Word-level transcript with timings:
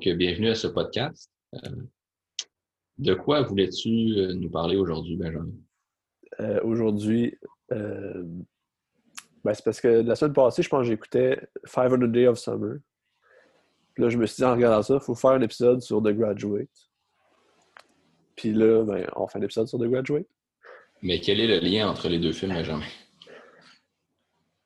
donc, 0.00 0.16
bienvenue 0.16 0.48
à 0.48 0.54
ce 0.54 0.66
podcast. 0.66 1.30
Euh, 1.54 1.68
de 2.96 3.12
quoi 3.12 3.42
voulais-tu 3.42 4.14
euh, 4.16 4.32
nous 4.32 4.48
parler 4.48 4.76
aujourd'hui, 4.76 5.16
Benjamin? 5.16 5.50
Euh, 6.38 6.58
aujourd'hui, 6.62 7.36
euh, 7.72 8.24
ben, 9.44 9.52
c'est 9.52 9.64
parce 9.64 9.80
que 9.80 9.88
la 9.88 10.16
semaine 10.16 10.32
passée, 10.32 10.62
je 10.62 10.70
pense 10.70 10.84
que 10.84 10.88
j'écoutais 10.88 11.46
500 11.64 11.98
Days 12.06 12.28
of 12.28 12.38
Summer. 12.38 12.78
Puis 13.94 14.02
là, 14.04 14.08
je 14.08 14.16
me 14.16 14.24
suis 14.24 14.36
dit 14.36 14.44
en 14.44 14.54
regardant 14.54 14.82
ça, 14.82 14.94
il 14.94 15.00
faut 15.04 15.14
faire 15.14 15.32
un 15.32 15.42
épisode 15.42 15.82
sur 15.82 16.02
The 16.02 16.14
Graduate. 16.14 16.68
Puis 18.36 18.52
là, 18.54 18.84
ben, 18.84 19.06
on 19.16 19.26
fait 19.26 19.38
un 19.38 19.42
épisode 19.42 19.68
sur 19.68 19.78
The 19.78 19.84
Graduate. 19.84 20.26
Mais 21.02 21.20
quel 21.20 21.40
est 21.40 21.46
le 21.46 21.58
lien 21.58 21.90
entre 21.90 22.08
les 22.08 22.18
deux 22.18 22.32
films, 22.32 22.54
Benjamin? 22.54 22.86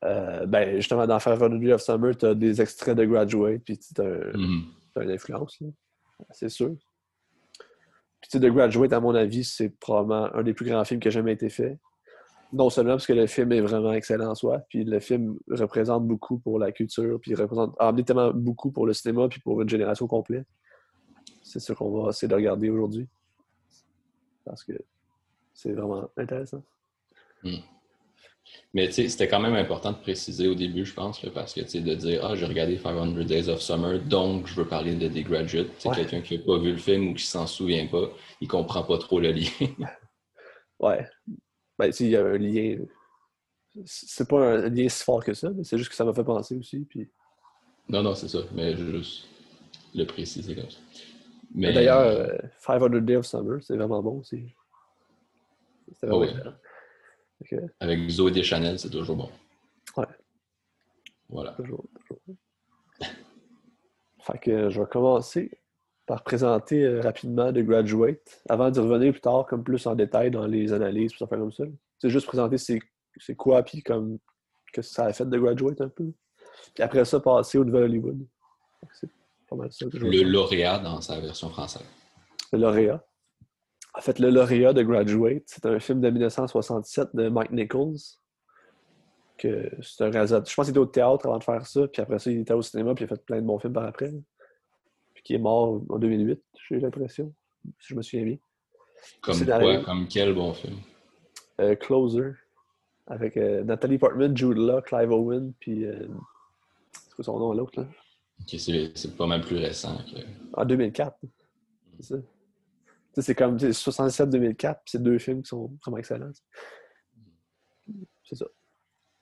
Euh, 0.05 0.47
ben, 0.47 0.77
justement, 0.77 1.09
dans 1.09 1.19
500 1.19 1.49
Days 1.49 1.73
of 1.73 1.81
Summer, 1.83 2.17
tu 2.17 2.27
as 2.27 2.35
des 2.35 2.61
extraits 2.61 2.97
de 2.97 3.05
Graduate, 3.05 3.63
puis 3.65 3.79
tu 3.79 4.01
as, 4.01 4.37
Mhm. 4.37 4.67
Une 5.03 5.11
influence, 5.11 5.59
c'est 6.31 6.49
sûr. 6.49 6.75
Puis 8.21 8.31
tu 8.31 8.39
sais, 8.39 8.41
The 8.41 8.53
Graduate, 8.53 8.93
à 8.93 9.01
mon 9.01 9.15
avis, 9.15 9.45
c'est 9.45 9.69
probablement 9.69 10.35
un 10.35 10.43
des 10.43 10.55
plus 10.55 10.65
grands 10.67 10.85
films 10.85 11.01
qui 11.01 11.09
a 11.09 11.11
jamais 11.11 11.33
été 11.33 11.49
fait. 11.49 11.79
Non 12.53 12.71
seulement 12.71 12.93
parce 12.93 13.07
que 13.07 13.13
le 13.13 13.27
film 13.27 13.53
est 13.53 13.61
vraiment 13.61 13.93
excellent 13.93 14.31
en 14.31 14.35
soi, 14.35 14.61
puis 14.69 14.85
le 14.85 15.01
film 15.01 15.37
représente 15.51 16.07
beaucoup 16.07 16.39
pour 16.39 16.59
la 16.59 16.71
culture, 16.71 17.19
puis 17.21 17.33
il 17.33 17.41
représente 17.41 17.75
a 17.81 17.89
amené 17.89 18.05
tellement 18.05 18.33
beaucoup 18.33 18.71
pour 18.71 18.87
le 18.87 18.93
cinéma, 18.93 19.29
puis 19.29 19.41
pour 19.41 19.61
une 19.61 19.69
génération 19.69 20.07
complète. 20.07 20.47
C'est 21.43 21.61
ça 21.61 21.75
qu'on 21.75 21.91
va 21.91 22.11
essayer 22.11 22.29
de 22.29 22.35
regarder 22.35 22.71
aujourd'hui. 22.71 23.09
Parce 24.45 24.63
que 24.63 24.73
c'est 25.53 25.73
vraiment 25.73 26.09
intéressant. 26.17 26.63
Mais 28.73 28.91
c'était 28.91 29.29
quand 29.29 29.39
même 29.41 29.55
important 29.55 29.93
de 29.93 29.99
préciser 29.99 30.49
au 30.49 30.55
début, 30.55 30.85
je 30.85 30.95
pense, 30.95 31.23
là, 31.23 31.31
parce 31.33 31.55
que 31.55 31.61
de 31.61 31.95
dire 31.95 32.25
Ah, 32.25 32.35
j'ai 32.35 32.45
regardé 32.47 32.77
500 32.77 33.07
Days 33.25 33.49
of 33.49 33.61
Summer, 33.61 34.01
donc 34.01 34.47
je 34.49 34.55
veux 34.55 34.67
parler 34.67 34.95
de 34.95 35.07
The 35.09 35.25
Graduate. 35.25 35.69
C'est 35.79 35.89
Ouais. 35.91 35.97
quelqu'un 35.97 36.21
qui 36.23 36.37
n'a 36.39 36.45
pas 36.45 36.59
vu 36.59 36.73
le 36.73 36.79
film 36.79 37.09
ou 37.09 37.15
qui 37.15 37.25
s'en 37.25 37.47
souvient 37.47 37.87
pas, 37.87 38.11
il 38.41 38.49
comprend 38.49 38.83
pas 38.83 38.99
trop 38.99 39.21
le 39.21 39.31
lien. 39.33 39.49
Ouais. 40.81 41.07
Ben, 41.79 41.91
il 42.01 42.09
y 42.09 42.17
a 42.17 42.25
un 42.27 42.37
lien. 42.37 42.79
C'est 43.85 44.29
pas 44.29 44.55
un 44.57 44.69
lien 44.69 44.89
si 44.89 45.03
fort 45.05 45.25
que 45.25 45.35
ça, 45.35 45.51
mais 45.51 45.65
c'est 45.65 45.79
juste 45.79 45.91
que 45.91 45.97
ça 45.97 46.05
m'a 46.05 46.13
fait 46.13 46.25
penser 46.25 46.57
aussi. 46.57 46.81
Puis... 46.81 47.09
non, 47.89 48.03
non, 48.03 48.15
c'est 48.15 48.29
ça, 48.29 48.41
mais 48.53 48.77
je 48.77 48.85
juste 48.97 49.27
le 49.95 50.05
préciser 50.05 50.55
comme 50.55 50.69
ça. 50.71 50.79
Mais 51.55 51.73
D'ailleurs, 51.73 52.01
euh, 52.01 52.37
500 52.59 52.89
Days 53.01 53.17
of 53.17 53.27
Summer, 53.27 53.63
c'est 53.63 53.77
vraiment 53.77 54.03
bon 54.03 54.19
aussi. 54.19 54.45
C'était 55.93 56.07
vraiment 56.09 56.27
Oh 56.27 56.29
oui. 56.35 56.51
Avec 57.81 58.09
Zoé 58.09 58.31
Deschanel, 58.31 58.79
c'est 58.79 58.91
toujours 58.91 59.17
bon. 59.17 59.31
Ouais. 59.97 60.07
Voilà. 61.29 61.53
toujours, 61.53 61.85
toujours. 62.01 62.21
Fait 64.21 64.39
que 64.39 64.71
je 64.71 64.81
vais 64.81 64.87
commencer 64.87 65.51
par 66.07 66.23
présenter 66.23 66.85
euh, 66.85 67.01
rapidement 67.01 67.53
The 67.53 67.59
Graduate, 67.59 68.43
avant 68.49 68.71
d'y 68.71 68.81
revenir 68.81 69.13
plus 69.13 69.21
tard, 69.21 69.47
comme 69.47 69.63
plus 69.63 69.87
en 69.87 69.95
détail 69.95 70.31
dans 70.31 70.47
les 70.47 70.73
analyses, 70.73 71.13
puis 71.13 71.19
ça 71.19 71.27
comme 71.27 71.53
ça. 71.53 71.65
C'est 71.99 72.11
juste 72.11 72.27
présenter 72.27 72.57
c'est 72.59 73.35
quoi, 73.37 73.63
puis 73.63 73.83
comme 73.83 74.19
que 74.73 74.83
ça 74.83 75.07
a 75.07 75.13
fait 75.13 75.25
The 75.25 75.37
Graduate 75.37 75.81
un 75.81 75.89
peu. 75.89 76.13
Puis 76.75 76.83
après 76.83 77.05
ça, 77.05 77.21
passer 77.21 77.59
au 77.59 77.65
Nouvel 77.65 77.85
Hollywood. 77.85 78.27
C'est 78.93 79.11
pas 79.49 79.57
mal 79.57 79.73
ça 79.73 79.87
que 79.87 79.99
je 79.99 80.05
vais 80.05 80.11
Le 80.11 80.23
lauréat 80.23 80.79
dans 80.79 81.01
sa 81.01 81.21
version 81.21 81.49
française. 81.49 81.87
Le 82.53 82.59
lauréat. 82.59 83.05
En 83.97 84.01
fait, 84.01 84.19
le 84.19 84.31
lauréat 84.31 84.73
de 84.73 84.83
Graduate, 84.83 85.45
c'est 85.47 85.67
un 85.67 85.79
film 85.79 86.01
de 86.01 86.11
1967 86.11 87.09
de 87.15 87.29
Mike 87.29 87.53
Nichols. 87.53 87.97
Que 89.37 89.71
c'est 89.83 90.05
un 90.05 90.11
réalisateur. 90.11 90.47
Je 90.49 90.55
pense 90.55 90.67
qu'il 90.67 90.71
était 90.73 90.79
au 90.81 90.87
théâtre 90.87 91.27
avant 91.27 91.39
de 91.39 91.45
faire 91.45 91.67
ça, 91.67 91.89
puis 91.89 92.01
après 92.03 92.19
ça, 92.21 92.31
il 92.31 92.41
était 92.41 92.53
au 92.55 92.63
cinéma, 92.63 92.95
puis 92.95 93.05
il 93.05 93.13
a 93.13 93.17
fait 93.17 93.25
plein 93.25 93.41
de 93.41 93.47
bons 93.47 93.59
films 93.59 93.73
par 93.73 93.85
après. 93.85 94.13
Puis 95.13 95.23
qui 95.25 95.35
est 95.35 95.39
mort 95.39 95.83
en 95.89 95.99
2008, 95.99 96.41
j'ai 96.69 96.79
l'impression, 96.81 97.33
si 97.81 97.89
je 97.89 97.95
me 97.97 98.03
souviens 98.03 98.25
bien. 98.25 98.37
Comme 99.21 99.35
quoi, 99.45 99.85
comme 99.85 100.07
quel 100.09 100.33
bon 100.35 100.55
film? 100.55 100.77
Euh, 101.61 101.75
Closer, 101.75 102.33
avec 103.09 103.37
euh, 103.37 103.65
Natalie 103.65 103.99
Portman, 103.99 104.37
Jude 104.37 104.57
Law, 104.57 104.81
Clive 104.83 105.11
Owen, 105.13 105.53
puis. 105.59 105.85
euh, 105.85 106.07
c'est 106.93 107.15
quoi 107.17 107.25
son 107.25 107.39
nom, 107.39 107.53
l'autre, 107.53 107.81
là? 107.81 107.87
Ok, 108.41 108.55
c'est 108.59 108.93
c'est 108.97 109.17
pas 109.17 109.27
mal 109.27 109.41
plus 109.41 109.57
récent. 109.57 109.99
que- 109.99 110.21
En 110.61 110.65
2004. 110.65 111.17
C'est 112.01 112.15
ça. 112.15 112.17
C'est 113.17 113.35
comme 113.35 113.57
67-2004, 113.57 114.57
puis 114.57 114.73
c'est 114.87 115.03
deux 115.03 115.19
films 115.19 115.43
qui 115.43 115.49
sont 115.49 115.71
vraiment 115.83 115.99
excellents. 115.99 116.33
C'est 118.25 118.37
ça. 118.37 118.47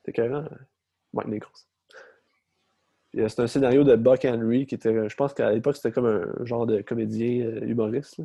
C'est 0.05 0.13
carrément 0.13 0.45
euh, 0.45 0.57
Mike 1.13 1.29
Nichols. 1.29 1.51
Puis, 3.13 3.21
euh, 3.21 3.29
C'est 3.29 3.43
un 3.43 3.47
scénario 3.47 3.85
de 3.85 3.95
Buck 3.97 4.25
Henry 4.25 4.67
qui 4.67 4.75
était, 4.75 5.09
je 5.09 5.15
pense 5.15 5.35
qu'à 5.35 5.51
l'époque, 5.53 5.77
c'était 5.77 5.93
comme 5.93 6.07
un 6.07 6.45
genre 6.45 6.67
de 6.67 6.81
comédien 6.83 7.47
euh, 7.47 7.61
humoriste. 7.67 8.21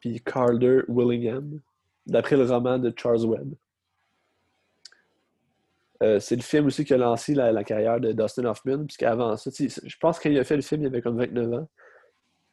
Puis 0.00 0.20
Calder 0.20 0.82
Willingham, 0.88 1.60
d'après 2.06 2.36
le 2.36 2.44
roman 2.44 2.78
de 2.78 2.92
Charles 2.96 3.24
Webb. 3.24 3.54
Euh, 6.02 6.18
c'est 6.18 6.34
le 6.34 6.42
film 6.42 6.66
aussi 6.66 6.84
qui 6.84 6.92
a 6.92 6.96
lancé 6.96 7.34
la, 7.34 7.62
carrière 7.62 8.00
de 8.00 8.12
Dustin 8.12 8.44
Hoffman, 8.44 8.84
puisqu'avant 8.84 9.36
ça, 9.36 9.50
je 9.56 9.96
pense 10.00 10.18
qu'il 10.18 10.36
a 10.36 10.42
fait 10.42 10.56
le 10.56 10.62
film, 10.62 10.82
il 10.82 10.86
avait 10.88 11.00
comme 11.00 11.16
29 11.16 11.52
ans. 11.52 11.68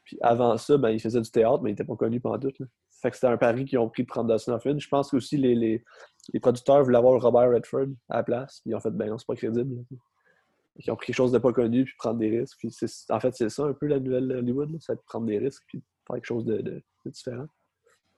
Puis 0.09 0.17
avant 0.21 0.57
ça, 0.57 0.75
ben, 0.79 0.89
il 0.89 0.99
faisait 0.99 1.21
du 1.21 1.29
théâtre, 1.29 1.61
mais 1.61 1.69
il 1.69 1.73
n'était 1.73 1.83
pas 1.83 1.95
connu 1.95 2.19
pendant 2.19 2.39
tout. 2.39 2.51
Là. 2.59 2.65
Fait 2.99 3.11
que 3.11 3.15
c'était 3.15 3.27
un 3.27 3.37
pari 3.37 3.63
qu'ils 3.65 3.77
ont 3.77 3.87
pris 3.89 4.01
de 4.01 4.07
prendre 4.07 4.33
Dustin 4.33 4.53
Hoffman. 4.53 4.79
Je 4.79 4.87
pense 4.87 5.13
aussi 5.13 5.37
les, 5.37 5.53
les, 5.53 5.83
les 6.33 6.39
producteurs 6.39 6.83
voulaient 6.83 6.97
avoir 6.97 7.21
Robert 7.21 7.51
Redford 7.51 7.85
à 8.09 8.17
la 8.17 8.23
place. 8.23 8.59
Puis 8.61 8.71
ils 8.71 8.75
ont 8.75 8.79
fait, 8.79 8.89
ben 8.89 9.07
non, 9.07 9.19
c'est 9.19 9.27
pas 9.27 9.35
crédible. 9.35 9.75
là. 9.75 9.97
Ils 10.77 10.89
ont 10.91 10.95
pris 10.95 11.05
quelque 11.07 11.15
chose 11.15 11.31
de 11.31 11.37
pas 11.37 11.53
connu, 11.53 11.83
puis 11.85 11.93
prendre 11.99 12.17
des 12.17 12.39
risques. 12.39 12.57
Puis 12.57 12.71
en 13.09 13.19
fait, 13.19 13.35
c'est 13.35 13.49
ça 13.49 13.65
un 13.65 13.73
peu 13.73 13.85
la 13.85 13.99
nouvelle 13.99 14.31
Hollywood, 14.31 14.75
c'est 14.79 14.95
de 14.95 15.01
prendre 15.05 15.27
des 15.27 15.37
risques, 15.37 15.61
puis 15.67 15.83
faire 16.07 16.15
quelque 16.15 16.25
chose 16.25 16.45
de, 16.45 16.57
de- 16.57 16.81
de 17.05 17.09
différent. 17.11 17.45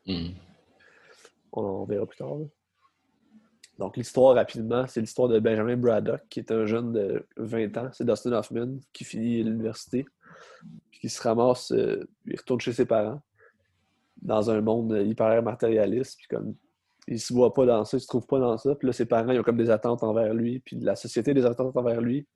Mhm. 0.08 0.34
On, 1.52 1.62
on 1.62 1.85
verra 1.85 2.06
plus 2.06 2.18
tard. 2.18 2.35
là. 2.38 2.46
Donc, 3.79 3.97
l'histoire, 3.97 4.35
rapidement, 4.35 4.85
c'est 4.88 5.02
l'histoire 5.02 5.28
de 5.28 5.40
Benjamin 5.40 5.75
Braddock, 5.75 6.22
qui 6.29 6.40
est 6.40 6.52
un 6.52 6.66
jeune 6.66 6.94
de 6.94 7.25
20 7.38 7.75
ans. 7.78 7.90
C'est 7.94 8.06
Dustin 8.06 8.31
Hoffman, 8.34 8.78
qui 8.94 9.03
finit 9.03 9.44
l'université, 9.44 10.06
puis 10.90 11.00
qui 11.02 11.09
se 11.09 11.22
ramasse, 11.22 11.72
euh, 11.72 12.07
il 12.25 12.38
retourne 12.38 12.59
chez 12.59 12.74
ses 12.74 12.85
parents, 12.85 13.22
dans 14.22 14.50
un 14.50 14.62
monde 14.62 15.02
hyper 15.06 15.41
matérialiste, 15.44 16.18
puis 16.18 16.28
comme 16.28 16.56
il 17.07 17.19
se 17.19 17.34
voit 17.34 17.53
pas 17.53 17.66
dans 17.66 17.84
ça, 17.84 17.97
il 17.97 18.02
se 18.02 18.07
trouve 18.07 18.28
pas 18.28 18.40
dans 18.40 18.57
ça, 18.57 18.75
puis 18.75 18.88
là, 18.88 18.94
ses 18.94 19.06
parents, 19.06 19.31
ils 19.31 19.40
ont 19.40 19.44
comme 19.44 19.57
des 19.57 19.69
attentes 19.69 20.03
envers 20.03 20.34
lui, 20.34 20.59
puis 20.59 20.78
la 20.79 20.96
société 20.96 21.31
a 21.31 21.34
des 21.34 21.46
attentes 21.46 21.75
envers 21.75 22.02
lui. 22.02 22.28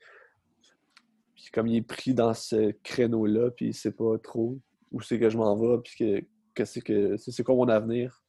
Puis 1.35 1.51
comme 1.53 1.67
il 1.67 1.77
est 1.77 1.81
pris 1.81 2.13
dans 2.13 2.33
ce 2.33 2.71
créneau-là, 2.83 3.51
puis 3.51 3.67
il 3.67 3.73
sait 3.73 3.91
pas 3.91 4.17
trop 4.17 4.57
où 4.91 5.01
c'est 5.01 5.19
que 5.19 5.29
je 5.29 5.37
m'en 5.37 5.55
vais, 5.55 5.81
puis 5.83 5.95
que, 5.97 6.25
que 6.55 6.65
c'est 6.65 6.81
que 6.81 7.17
c'est 7.17 7.43
quoi 7.43 7.55
mon 7.55 7.67
avenir. 7.67 8.23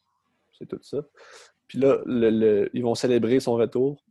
C'est 0.58 0.66
tout 0.66 0.78
ça. 0.82 0.98
Puis 1.66 1.78
là, 1.78 1.98
ils 2.72 2.82
vont 2.82 2.94
célébrer 2.94 3.41
son 3.41 3.54
retour. 3.54 4.04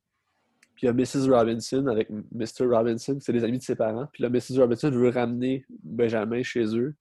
Puis 0.76 0.84
il 0.84 0.86
y 0.88 0.90
a 0.90 0.94
Mrs. 0.94 1.30
Robinson 1.30 1.88
avec 1.88 2.10
Mr. 2.10 2.66
Robinson, 2.68 3.18
c'est 3.22 3.32
des 3.32 3.44
amis 3.44 3.60
de 3.60 3.64
ses 3.64 3.76
parents. 3.76 4.08
Puis 4.12 4.24
là, 4.24 4.30
Mrs. 4.30 4.60
Robinson 4.60 4.92
veut 4.92 5.10
ramener 5.10 5.66
Benjamin 5.84 6.44
chez 6.44 6.66
eux. 6.78 6.96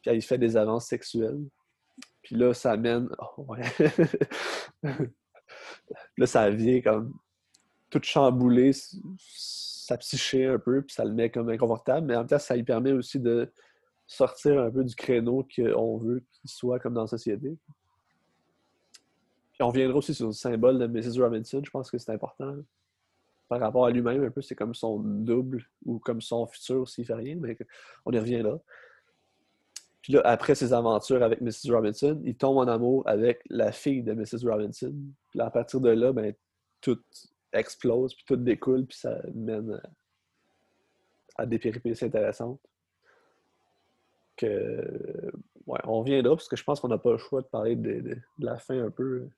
Puis 0.00 0.10
elle, 0.10 0.16
il 0.16 0.22
fait 0.22 0.38
des 0.38 0.56
avances 0.56 0.86
sexuelles. 0.86 1.40
Puis 2.22 2.36
là, 2.36 2.54
ça 2.54 2.72
amène. 2.72 3.08
Oh, 3.38 3.54
là, 6.16 6.26
ça 6.26 6.48
vient 6.50 6.80
comme 6.80 7.14
tout 7.90 8.00
chambouler 8.02 8.72
sa 9.18 9.98
psyché 9.98 10.46
un 10.46 10.58
peu, 10.58 10.82
puis 10.82 10.94
ça 10.94 11.04
le 11.04 11.12
met 11.12 11.30
comme 11.30 11.50
inconfortable. 11.50 12.06
Mais 12.06 12.16
en 12.16 12.20
même 12.20 12.26
temps, 12.26 12.38
ça 12.38 12.56
lui 12.56 12.64
permet 12.64 12.92
aussi 12.92 13.20
de 13.20 13.52
sortir 14.06 14.58
un 14.60 14.70
peu 14.70 14.82
du 14.82 14.94
créneau 14.94 15.46
qu'on 15.54 15.98
veut 15.98 16.24
qu'il 16.32 16.50
soit 16.50 16.78
comme 16.78 16.94
dans 16.94 17.02
la 17.02 17.06
société. 17.06 17.56
Puis 19.52 19.62
on 19.62 19.68
reviendra 19.68 19.98
aussi 19.98 20.14
sur 20.14 20.26
le 20.26 20.32
symbole 20.32 20.78
de 20.78 20.86
Mrs. 20.86 21.22
Robinson. 21.22 21.60
Je 21.64 21.70
pense 21.70 21.90
que 21.90 21.98
c'est 21.98 22.12
important. 22.12 22.56
Par 23.52 23.60
rapport 23.60 23.84
à 23.84 23.90
lui-même, 23.90 24.24
un 24.24 24.30
peu, 24.30 24.40
c'est 24.40 24.54
comme 24.54 24.74
son 24.74 24.98
double 24.98 25.62
ou 25.84 25.98
comme 25.98 26.22
son 26.22 26.46
futur 26.46 26.88
s'il 26.88 27.04
fait 27.04 27.12
rien, 27.12 27.36
mais 27.38 27.54
on 28.06 28.10
y 28.12 28.18
reviendra. 28.18 28.58
Puis 30.00 30.14
là, 30.14 30.22
après 30.24 30.54
ses 30.54 30.72
aventures 30.72 31.22
avec 31.22 31.42
Mrs. 31.42 31.70
Robinson, 31.70 32.18
il 32.24 32.34
tombe 32.34 32.56
en 32.56 32.66
amour 32.66 33.02
avec 33.06 33.42
la 33.50 33.70
fille 33.70 34.02
de 34.02 34.14
Mrs. 34.14 34.48
Robinson. 34.50 34.94
Puis 35.28 35.38
là, 35.38 35.44
à 35.44 35.50
partir 35.50 35.82
de 35.82 35.90
là, 35.90 36.14
ben, 36.14 36.32
tout 36.80 36.98
explose, 37.52 38.14
puis 38.14 38.24
tout 38.26 38.36
découle, 38.36 38.86
puis 38.86 38.96
ça 38.96 39.20
mène 39.34 39.78
à, 41.36 41.42
à 41.42 41.44
des 41.46 41.58
péripéties 41.58 42.06
intéressantes. 42.06 42.58
Que, 44.34 45.30
ouais, 45.66 45.78
on 45.84 46.00
reviendra, 46.00 46.34
parce 46.36 46.48
que 46.48 46.56
je 46.56 46.64
pense 46.64 46.80
qu'on 46.80 46.88
n'a 46.88 46.96
pas 46.96 47.12
le 47.12 47.18
choix 47.18 47.42
de 47.42 47.46
parler 47.48 47.76
de, 47.76 48.00
de- 48.00 48.14
de 48.38 48.46
la 48.46 48.56
fin 48.58 48.82
un 48.82 48.90
peu. 48.90 49.28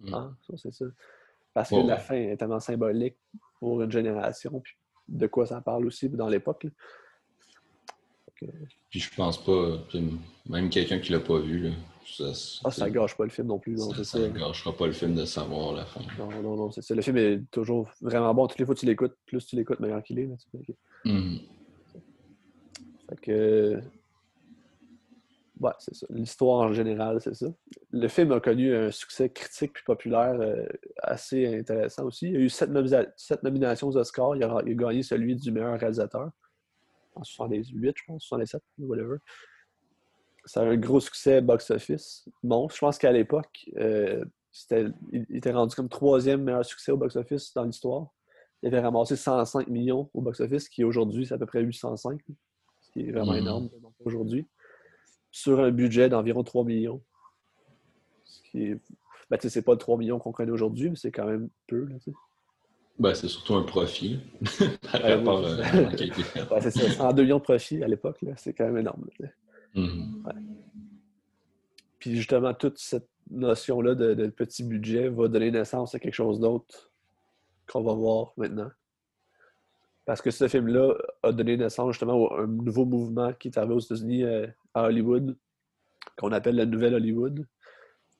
Mm. 0.00 0.14
Ah, 0.14 0.32
ça, 0.48 0.54
c'est 0.56 0.72
ça. 0.74 0.86
Parce 1.54 1.70
que 1.70 1.74
Ouais, 1.76 1.84
la 1.86 1.96
fin 1.98 2.14
est 2.14 2.36
tellement 2.36 2.60
symbolique 2.60 3.16
pour 3.58 3.82
une 3.82 3.90
génération, 3.90 4.60
puis 4.60 4.74
de 5.08 5.26
quoi 5.26 5.46
ça 5.46 5.60
parle 5.60 5.86
aussi 5.86 6.08
dans 6.08 6.28
l'époque. 6.28 6.66
Puis 8.90 9.00
je 9.00 9.14
pense 9.14 9.42
pas, 9.44 9.78
même 10.48 10.70
quelqu'un 10.70 10.98
qui 10.98 11.12
l'a 11.12 11.20
pas 11.20 11.38
vu, 11.38 11.58
là, 11.68 11.70
Ça, 12.06 12.32
Ah, 12.64 12.70
ça 12.70 12.88
gâche 12.90 13.14
pas 13.16 13.24
le 13.24 13.30
film 13.30 13.48
non 13.48 13.58
plus, 13.58 13.72
non, 13.74 13.90
ça, 13.90 13.96
ça 14.02 14.18
ça. 14.18 14.28
gâchera 14.28 14.74
pas 14.74 14.86
le 14.86 14.92
film 14.92 15.14
de 15.14 15.24
savoir 15.26 15.74
la 15.74 15.84
fin. 15.84 16.00
Non, 16.18 16.30
non, 16.42 16.56
non, 16.56 16.70
c'est 16.70 16.80
ça. 16.82 16.94
Le 16.94 17.02
film 17.02 17.18
est 17.18 17.42
toujours 17.50 17.90
vraiment 18.00 18.32
bon. 18.34 18.46
Toutes 18.46 18.58
les 18.58 18.64
fois 18.64 18.74
que 18.74 18.80
tu 18.80 18.86
l'écoutes, 18.86 19.14
plus 19.26 19.44
tu 19.46 19.56
l'écoutes, 19.56 19.78
meilleur 19.80 20.02
qu'il 20.02 20.18
est. 20.18 20.26
là, 20.26 20.34
tu 20.36 20.58
sais. 20.64 20.76
Mhm. 21.04 21.38
Fait 23.10 23.16
que. 23.20 23.80
Ouais, 25.60 25.72
c'est 25.78 25.94
ça. 25.94 26.06
L'histoire 26.08 26.62
en 26.62 26.72
général, 26.72 27.20
c'est 27.20 27.34
ça. 27.34 27.46
Le 27.90 28.08
film 28.08 28.32
a 28.32 28.40
connu 28.40 28.74
un 28.74 28.90
succès 28.90 29.28
critique 29.28 29.74
puis 29.74 29.82
populaire 29.84 30.40
euh, 30.40 30.64
assez 31.02 31.58
intéressant 31.58 32.06
aussi. 32.06 32.28
Il 32.30 32.36
a 32.36 32.38
eu 32.40 32.48
sept, 32.48 32.70
nominations 33.42 33.88
aux 33.88 33.96
Oscars. 33.98 34.36
Il 34.36 34.42
a, 34.42 34.62
il 34.64 34.72
a 34.72 34.74
gagné 34.74 35.02
celui 35.02 35.36
du 35.36 35.52
meilleur 35.52 35.78
réalisateur 35.78 36.30
en 37.14 37.22
78, 37.22 37.94
je 37.94 38.02
pense, 38.06 38.24
67, 38.24 38.62
whatever. 38.78 39.16
Ça 40.46 40.62
a 40.62 40.64
un 40.64 40.76
gros 40.78 41.00
succès 41.00 41.42
box-office. 41.42 42.26
Bon, 42.42 42.68
je 42.70 42.78
pense 42.78 42.96
qu'à 42.96 43.12
l'époque, 43.12 43.68
euh, 43.76 44.24
il 44.70 44.94
il 45.28 45.36
était 45.36 45.52
rendu 45.52 45.76
comme 45.76 45.90
troisième 45.90 46.42
meilleur 46.42 46.64
succès 46.64 46.90
au 46.90 46.96
box-office 46.96 47.52
dans 47.52 47.64
l'histoire. 47.64 48.06
Il 48.62 48.68
avait 48.68 48.80
ramassé 48.80 49.14
105 49.16 49.68
millions 49.68 50.08
au 50.14 50.22
box-office, 50.22 50.70
qui 50.70 50.84
aujourd'hui, 50.84 51.26
c'est 51.26 51.34
à 51.34 51.38
peu 51.38 51.46
près 51.46 51.60
805, 51.60 52.18
ce 52.80 52.90
qui 52.92 53.00
est 53.08 53.12
vraiment 53.12 53.32
Mhm. 53.32 53.38
énorme 53.38 53.70
aujourd'hui, 54.04 54.46
sur 55.30 55.60
un 55.60 55.70
budget 55.70 56.08
d'environ 56.08 56.42
3 56.42 56.64
millions. 56.64 57.02
Ce 58.24 58.42
qui 58.50 58.62
est. 58.64 58.80
Ben, 59.30 59.36
tu 59.36 59.42
sais, 59.42 59.50
c'est 59.50 59.62
pas 59.62 59.72
le 59.72 59.78
3 59.78 59.96
millions 59.96 60.18
qu'on 60.18 60.32
connaît 60.32 60.50
aujourd'hui, 60.50 60.90
mais 60.90 60.96
c'est 60.96 61.12
quand 61.12 61.26
même 61.26 61.48
peu. 61.66 61.84
Là. 61.84 61.96
Ben, 62.98 63.14
c'est 63.14 63.28
surtout 63.28 63.54
un 63.54 63.62
profit 63.62 64.20
par 64.82 65.02
Ouais, 65.02 65.14
rapport 65.14 65.40
oui, 65.40 66.12
c'est 66.34 66.52
à 66.52 66.60
c'est 66.60 66.70
ça, 66.70 66.90
102 66.90 67.22
millions 67.22 67.38
de 67.38 67.42
profit 67.42 67.82
à 67.82 67.88
l'époque, 67.88 68.18
c'est 68.36 68.52
quand 68.52 68.66
même 68.66 68.78
énorme. 68.78 69.06
Mhm. 69.74 70.22
Puis 71.98 72.16
justement, 72.16 72.52
toute 72.54 72.78
cette 72.78 73.08
notion-là 73.30 73.94
de, 73.94 74.14
de 74.14 74.26
petit 74.26 74.64
budget 74.64 75.08
va 75.08 75.28
donner 75.28 75.50
naissance 75.50 75.94
à 75.94 75.98
quelque 75.98 76.14
chose 76.14 76.40
d'autre 76.40 76.90
qu'on 77.68 77.82
va 77.82 77.94
voir 77.94 78.32
maintenant. 78.36 78.70
Parce 80.04 80.22
que 80.22 80.30
ce 80.30 80.48
film-là 80.48 80.94
a 81.22 81.32
donné 81.32 81.56
naissance 81.56 81.92
justement 81.92 82.28
à 82.30 82.42
un 82.42 82.46
nouveau 82.46 82.84
mouvement 82.84 83.32
qui 83.34 83.48
est 83.48 83.58
arrivé 83.58 83.74
aux 83.74 83.80
États-Unis, 83.80 84.24
euh, 84.24 84.46
à 84.74 84.84
Hollywood, 84.84 85.36
qu'on 86.16 86.32
appelle 86.32 86.56
la 86.56 86.66
Nouvelle 86.66 86.94
Hollywood, 86.94 87.46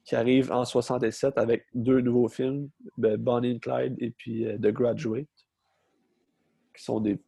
qui 0.04 0.14
arrive 0.14 0.52
en 0.52 0.64
67 0.64 1.38
avec 1.38 1.66
deux 1.74 2.00
nouveaux 2.00 2.28
films, 2.28 2.68
ben, 2.96 3.16
Bonnie 3.16 3.54
and 3.54 3.58
Clyde 3.58 3.96
et 3.98 4.10
puis 4.10 4.46
euh, 4.46 4.56
The 4.58 4.68
Graduate, 4.68 5.28
qui 6.76 6.84
sont 6.84 7.00
des 7.00 7.20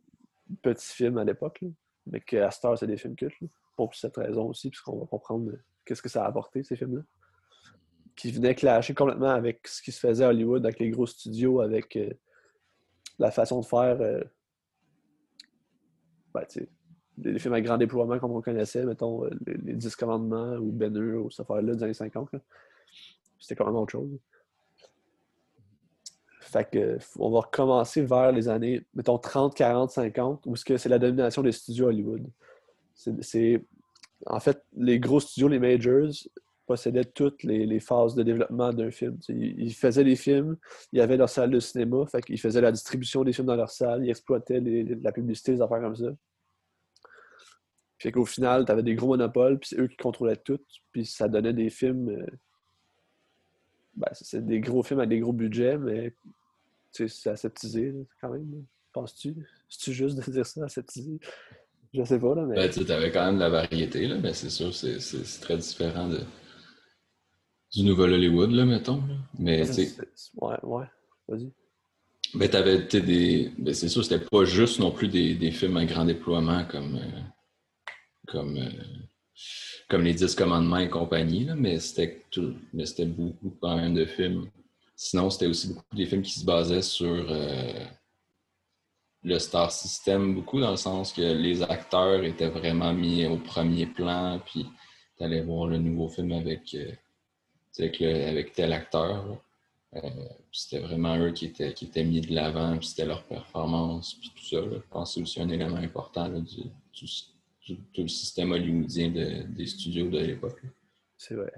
petits 0.62 0.94
films 0.94 1.18
à 1.18 1.24
l'époque, 1.24 1.64
mais 2.06 2.20
qu'à 2.20 2.50
Star, 2.50 2.76
c'est 2.78 2.86
des 2.86 2.96
films 2.96 3.16
cultes. 3.16 3.34
pour 3.76 3.94
cette 3.94 4.16
raison 4.16 4.48
aussi, 4.48 4.68
puisqu'on 4.70 4.98
va 4.98 5.06
comprendre 5.06 5.50
euh, 5.50 5.62
qu'est-ce 5.84 6.02
que 6.02 6.08
ça 6.08 6.24
a 6.24 6.28
apporté, 6.28 6.62
ces 6.62 6.76
films-là. 6.76 7.02
Qui 8.14 8.30
venaient 8.30 8.54
clasher 8.54 8.92
complètement 8.92 9.30
avec 9.30 9.66
ce 9.66 9.80
qui 9.80 9.90
se 9.90 9.98
faisait 9.98 10.24
à 10.24 10.28
Hollywood, 10.28 10.64
avec 10.66 10.78
les 10.78 10.90
gros 10.90 11.06
studios, 11.06 11.62
avec 11.62 11.98
la 13.18 13.30
façon 13.30 13.60
de 13.60 13.64
faire. 13.64 13.98
Ben, 16.34 16.44
les 17.18 17.38
films 17.38 17.54
à 17.54 17.60
grand 17.60 17.76
déploiement 17.76 18.18
comme 18.18 18.32
on 18.32 18.40
connaissait, 18.40 18.84
mettons, 18.84 19.24
euh, 19.24 19.30
les, 19.46 19.54
les 19.54 19.74
10 19.74 19.96
commandements 19.96 20.54
ou 20.56 20.72
Ben 20.72 20.96
ou 20.96 21.30
cette 21.30 21.40
affaire-là 21.40 21.74
des 21.74 21.82
années 21.82 21.94
50. 21.94 22.32
là. 22.32 22.40
C'était 23.38 23.56
quand 23.56 23.66
même 23.66 23.76
autre 23.76 23.92
chose. 23.92 24.18
Fait 26.40 26.68
que, 26.70 26.98
on 27.18 27.30
va 27.30 27.40
recommencer 27.40 28.02
vers 28.02 28.30
les 28.30 28.48
années, 28.48 28.84
mettons, 28.94 29.18
30, 29.18 29.54
40, 29.54 29.90
50, 29.90 30.46
où 30.46 30.54
c'est 30.54 30.86
la 30.86 30.98
domination 30.98 31.42
des 31.42 31.52
studios 31.52 31.86
Hollywood. 31.86 32.26
C'est, 32.94 33.64
en 34.26 34.38
fait, 34.38 34.62
les 34.76 35.00
gros 35.00 35.18
studios, 35.18 35.48
les 35.48 35.58
majors, 35.58 36.12
possédaient 36.66 37.04
toutes 37.04 37.42
les, 37.42 37.80
phases 37.80 38.14
de 38.14 38.22
développement 38.22 38.72
d'un 38.72 38.90
film. 38.90 39.18
Ils, 39.28 39.74
faisaient 39.74 40.04
les 40.04 40.16
films, 40.16 40.56
il 40.92 40.98
y 40.98 41.02
avait 41.02 41.16
leur 41.16 41.28
salle 41.28 41.50
de 41.50 41.60
cinéma, 41.60 42.04
fait 42.06 42.36
faisaient 42.36 42.60
la 42.60 42.72
distribution 42.72 43.24
des 43.24 43.32
films 43.32 43.48
dans 43.48 43.56
leur 43.56 43.70
salle, 43.70 44.04
ils 44.04 44.10
exploitaient 44.10 44.60
la 44.60 45.12
publicité, 45.12 45.52
des 45.52 45.62
affaires 45.62 45.80
comme 45.80 45.96
ça. 45.96 46.10
Fait 47.98 48.10
qu'au 48.10 48.24
final, 48.24 48.64
tu 48.64 48.72
avais 48.72 48.82
des 48.82 48.94
gros 48.94 49.08
monopoles, 49.08 49.58
puis 49.58 49.70
c'est 49.70 49.80
eux 49.80 49.86
qui 49.86 49.96
contrôlaient 49.96 50.36
tout, 50.36 50.58
puis 50.90 51.06
ça 51.06 51.28
donnait 51.28 51.52
des 51.52 51.70
films. 51.70 52.08
euh, 52.10 52.26
ben, 53.94 54.08
c'est 54.12 54.44
des 54.44 54.60
gros 54.60 54.82
films 54.82 55.00
avec 55.00 55.10
des 55.10 55.20
gros 55.20 55.32
budgets, 55.32 55.78
mais 55.78 56.14
c'est 56.90 57.30
aseptisé 57.30 57.94
quand 58.20 58.30
même. 58.30 58.64
Penses-tu? 58.92 59.34
C'est-tu 59.68 59.92
juste 59.92 60.16
de 60.16 60.30
dire 60.32 60.46
ça, 60.46 60.64
aseptisé? 60.64 61.18
Je 61.94 62.02
sais 62.04 62.18
pas, 62.18 62.34
là, 62.34 62.46
mais. 62.46 62.56
Ben, 62.56 62.70
tu 62.70 62.90
avais 62.90 63.12
quand 63.12 63.26
même 63.26 63.36
de 63.36 63.40
la 63.40 63.50
variété, 63.50 64.06
là, 64.06 64.16
mais 64.18 64.32
c'est 64.32 64.50
sûr, 64.50 64.74
c'est 64.74 65.40
très 65.40 65.56
différent 65.58 66.08
de, 66.08 66.20
du 67.74 67.82
nouvel 67.84 68.12
Hollywood, 68.14 68.50
là, 68.52 68.64
mettons. 68.64 69.02
Mais 69.38 69.66
tu 69.66 69.72
sais, 69.74 69.92
Ouais, 70.36 70.56
ouais. 70.62 70.84
Vas-y. 71.28 71.50
ben, 72.34 72.48
t'avais 72.48 72.78
des. 72.84 73.50
Ben, 73.58 73.74
c'est 73.74 73.88
sûr, 73.88 74.04
c'était 74.04 74.24
pas 74.24 74.44
juste 74.44 74.78
non 74.80 74.90
plus 74.90 75.08
des, 75.08 75.34
des 75.34 75.50
films 75.50 75.76
à 75.78 75.84
grand 75.84 76.04
déploiement 76.04 76.64
comme. 76.64 76.96
euh, 76.96 77.20
comme. 78.26 78.56
euh, 78.56 78.70
comme 79.88 80.04
les 80.04 80.14
10 80.14 80.34
commandements 80.34 80.78
et 80.78 80.88
compagnie, 80.88 81.44
là, 81.44 81.54
mais 81.54 81.78
c'était 81.78 82.22
tout- 82.30 82.54
mais 82.72 82.86
c'était 82.86 83.06
beaucoup 83.06 83.54
quand 83.60 83.76
même 83.76 83.94
de 83.94 84.04
films. 84.04 84.48
Sinon, 84.96 85.28
c'était 85.30 85.46
aussi 85.46 85.68
beaucoup 85.68 85.96
des 85.96 86.06
films 86.06 86.22
qui 86.22 86.38
se 86.38 86.44
basaient 86.44 86.82
sur 86.82 87.26
euh, 87.30 87.84
le 89.24 89.38
star 89.38 89.70
system, 89.70 90.34
beaucoup 90.34 90.60
dans 90.60 90.70
le 90.70 90.76
sens 90.76 91.12
que 91.12 91.22
les 91.22 91.62
acteurs 91.62 92.22
étaient 92.24 92.48
vraiment 92.48 92.92
mis 92.92 93.26
au 93.26 93.36
premier 93.36 93.86
plan, 93.86 94.40
puis 94.44 94.66
tu 95.16 95.24
allais 95.24 95.42
voir 95.42 95.66
le 95.66 95.78
nouveau 95.78 96.08
film 96.08 96.32
avec, 96.32 96.74
avec, 97.78 98.00
le- 98.00 98.26
avec 98.28 98.52
tel 98.52 98.72
acteur. 98.72 99.40
Euh, 99.94 100.00
c'était 100.50 100.78
vraiment 100.80 101.18
eux 101.18 101.32
qui 101.32 101.46
étaient, 101.46 101.74
qui 101.74 101.84
étaient 101.86 102.04
mis 102.04 102.20
de 102.22 102.34
l'avant, 102.34 102.76
puis 102.78 102.86
c'était 102.86 103.04
leur 103.04 103.24
performance, 103.24 104.14
puis 104.14 104.30
tout 104.34 104.44
ça. 104.44 104.60
là. 104.60 104.76
Je 104.76 104.88
pense 104.90 105.10
que 105.10 105.14
c'est 105.14 105.22
aussi 105.22 105.40
un 105.40 105.48
élément 105.50 105.76
important 105.76 106.28
là, 106.28 106.40
du, 106.40 106.62
tout 106.94 108.02
le 108.02 108.08
système 108.08 108.52
hollywoodien 108.52 109.10
de- 109.10 109.42
des 109.44 109.66
studios 109.66 110.08
de 110.08 110.18
l'époque. 110.18 110.62
C'est 111.18 111.34
vrai. 111.34 111.52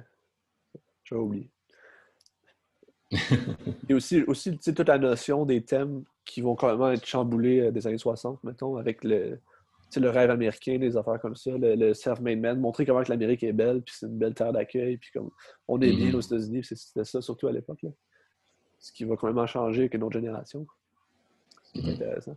J'avais 1.05 1.21
oublié. 1.23 1.49
Et 3.89 3.95
aussi, 3.95 4.23
aussi 4.23 4.59
toute 4.59 4.81
la 4.81 4.99
notion 4.99 5.45
des 5.47 5.63
thèmes 5.63 6.05
qui 6.25 6.41
vont 6.41 6.55
quand 6.57 6.77
même 6.77 6.95
être 6.95 7.07
chamboulés 7.07 7.61
euh, 7.61 7.71
des 7.71 7.87
années 7.87 7.99
60, 7.99 8.43
mettons, 8.45 8.77
avec 8.77 9.05
le, 9.05 9.39
le 10.01 10.11
rêve 10.11 10.31
américain, 10.31 10.79
des 10.79 10.97
affaires 10.97 11.21
comme 11.21 11.37
ça, 11.37 11.51
le, 11.57 11.75
le 11.75 11.95
self-made 11.95 12.39
man, 12.41 12.59
montrer 12.61 12.85
comment 12.87 13.03
que 13.03 13.11
l'Amérique 13.11 13.43
est 13.43 13.53
belle, 13.53 13.83
puis 13.83 13.95
c'est 13.99 14.07
une 14.07 14.19
belle 14.19 14.35
terre 14.35 14.53
d'accueil, 14.53 14.97
puis 14.99 15.11
comme 15.13 15.31
on 15.69 15.81
est 15.81 15.93
bien 15.93 16.09
Mhm. 16.09 16.15
aux 16.17 16.21
États-Unis, 16.21 16.65
c'était 16.65 17.05
ça 17.05 17.21
surtout 17.21 17.47
à 17.49 17.53
l'époque. 17.53 17.85
Ce 18.79 18.93
qui 18.93 19.05
va 19.05 19.17
quand 19.17 19.33
même 19.33 19.47
changer 19.47 19.83
avec 19.83 19.95
une 19.95 20.03
autre 20.03 20.19
génération. 20.19 20.67
Ce 21.63 21.73
qui 21.73 21.81
est 21.81 21.85
Mhm. 21.85 21.93
intéressant. 21.95 22.37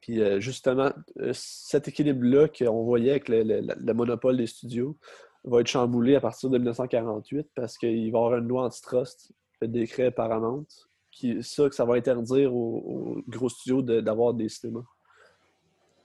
Puis 0.00 0.20
euh, 0.22 0.40
justement, 0.40 0.92
euh, 1.18 1.32
cet 1.34 1.88
équilibre-là 1.88 2.48
qu'on 2.48 2.84
voyait 2.84 3.10
avec 3.10 3.28
le, 3.28 3.42
le- 3.42 3.74
le 3.76 3.92
monopole 3.94 4.36
des 4.36 4.46
studios 4.46 4.96
va 5.44 5.60
être 5.60 5.66
chamboulé 5.66 6.14
à 6.16 6.20
partir 6.20 6.48
de 6.50 6.58
1948 6.58 7.48
parce 7.54 7.76
qu'il 7.76 7.88
va 8.12 8.18
y 8.18 8.22
avoir 8.22 8.36
une 8.36 8.46
loi 8.48 8.64
antitrust, 8.64 9.32
le 9.60 9.68
décret 9.68 10.10
Paramount, 10.10 10.66
qui 11.10 11.42
ça 11.42 11.68
que 11.68 11.74
ça 11.74 11.84
va 11.84 11.94
interdire 11.94 12.54
aux, 12.54 12.76
aux 12.78 13.22
gros 13.28 13.48
studios 13.48 13.82
de- 13.82 14.00
d'avoir 14.00 14.34
des 14.34 14.48
cinémas. 14.48 14.84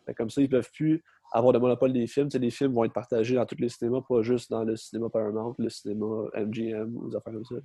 Fait 0.06 0.14
comme 0.14 0.30
ça, 0.30 0.42
ils 0.42 0.46
ne 0.46 0.50
peuvent 0.50 0.72
plus 0.72 1.04
avoir 1.32 1.54
de 1.54 1.60
monopole 1.60 1.94
des 1.94 2.08
films. 2.08 2.30
Les 2.34 2.52
films 2.52 2.74
vont 2.74 2.84
être 2.84 2.94
partagés 2.94 3.36
dans 3.36 3.46
tous 3.46 3.58
les 3.60 3.70
cinémas, 3.70 4.02
pas 4.02 4.22
juste 4.22 4.50
dans 4.50 4.64
le 4.64 4.76
cinéma 4.76 5.10
Paramount, 5.10 5.56
le 5.58 5.70
cinéma 5.70 6.26
MGM 6.36 6.98
ou 6.98 7.10
des 7.10 7.16
affaires 7.16 7.34
comme 7.34 7.46
ça. 7.46 7.56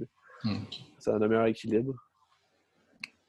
Ok. 0.45 0.81
Ça 0.99 1.13
donne 1.13 1.25
un 1.25 1.29
meilleur 1.29 1.47
équilibre. 1.47 1.95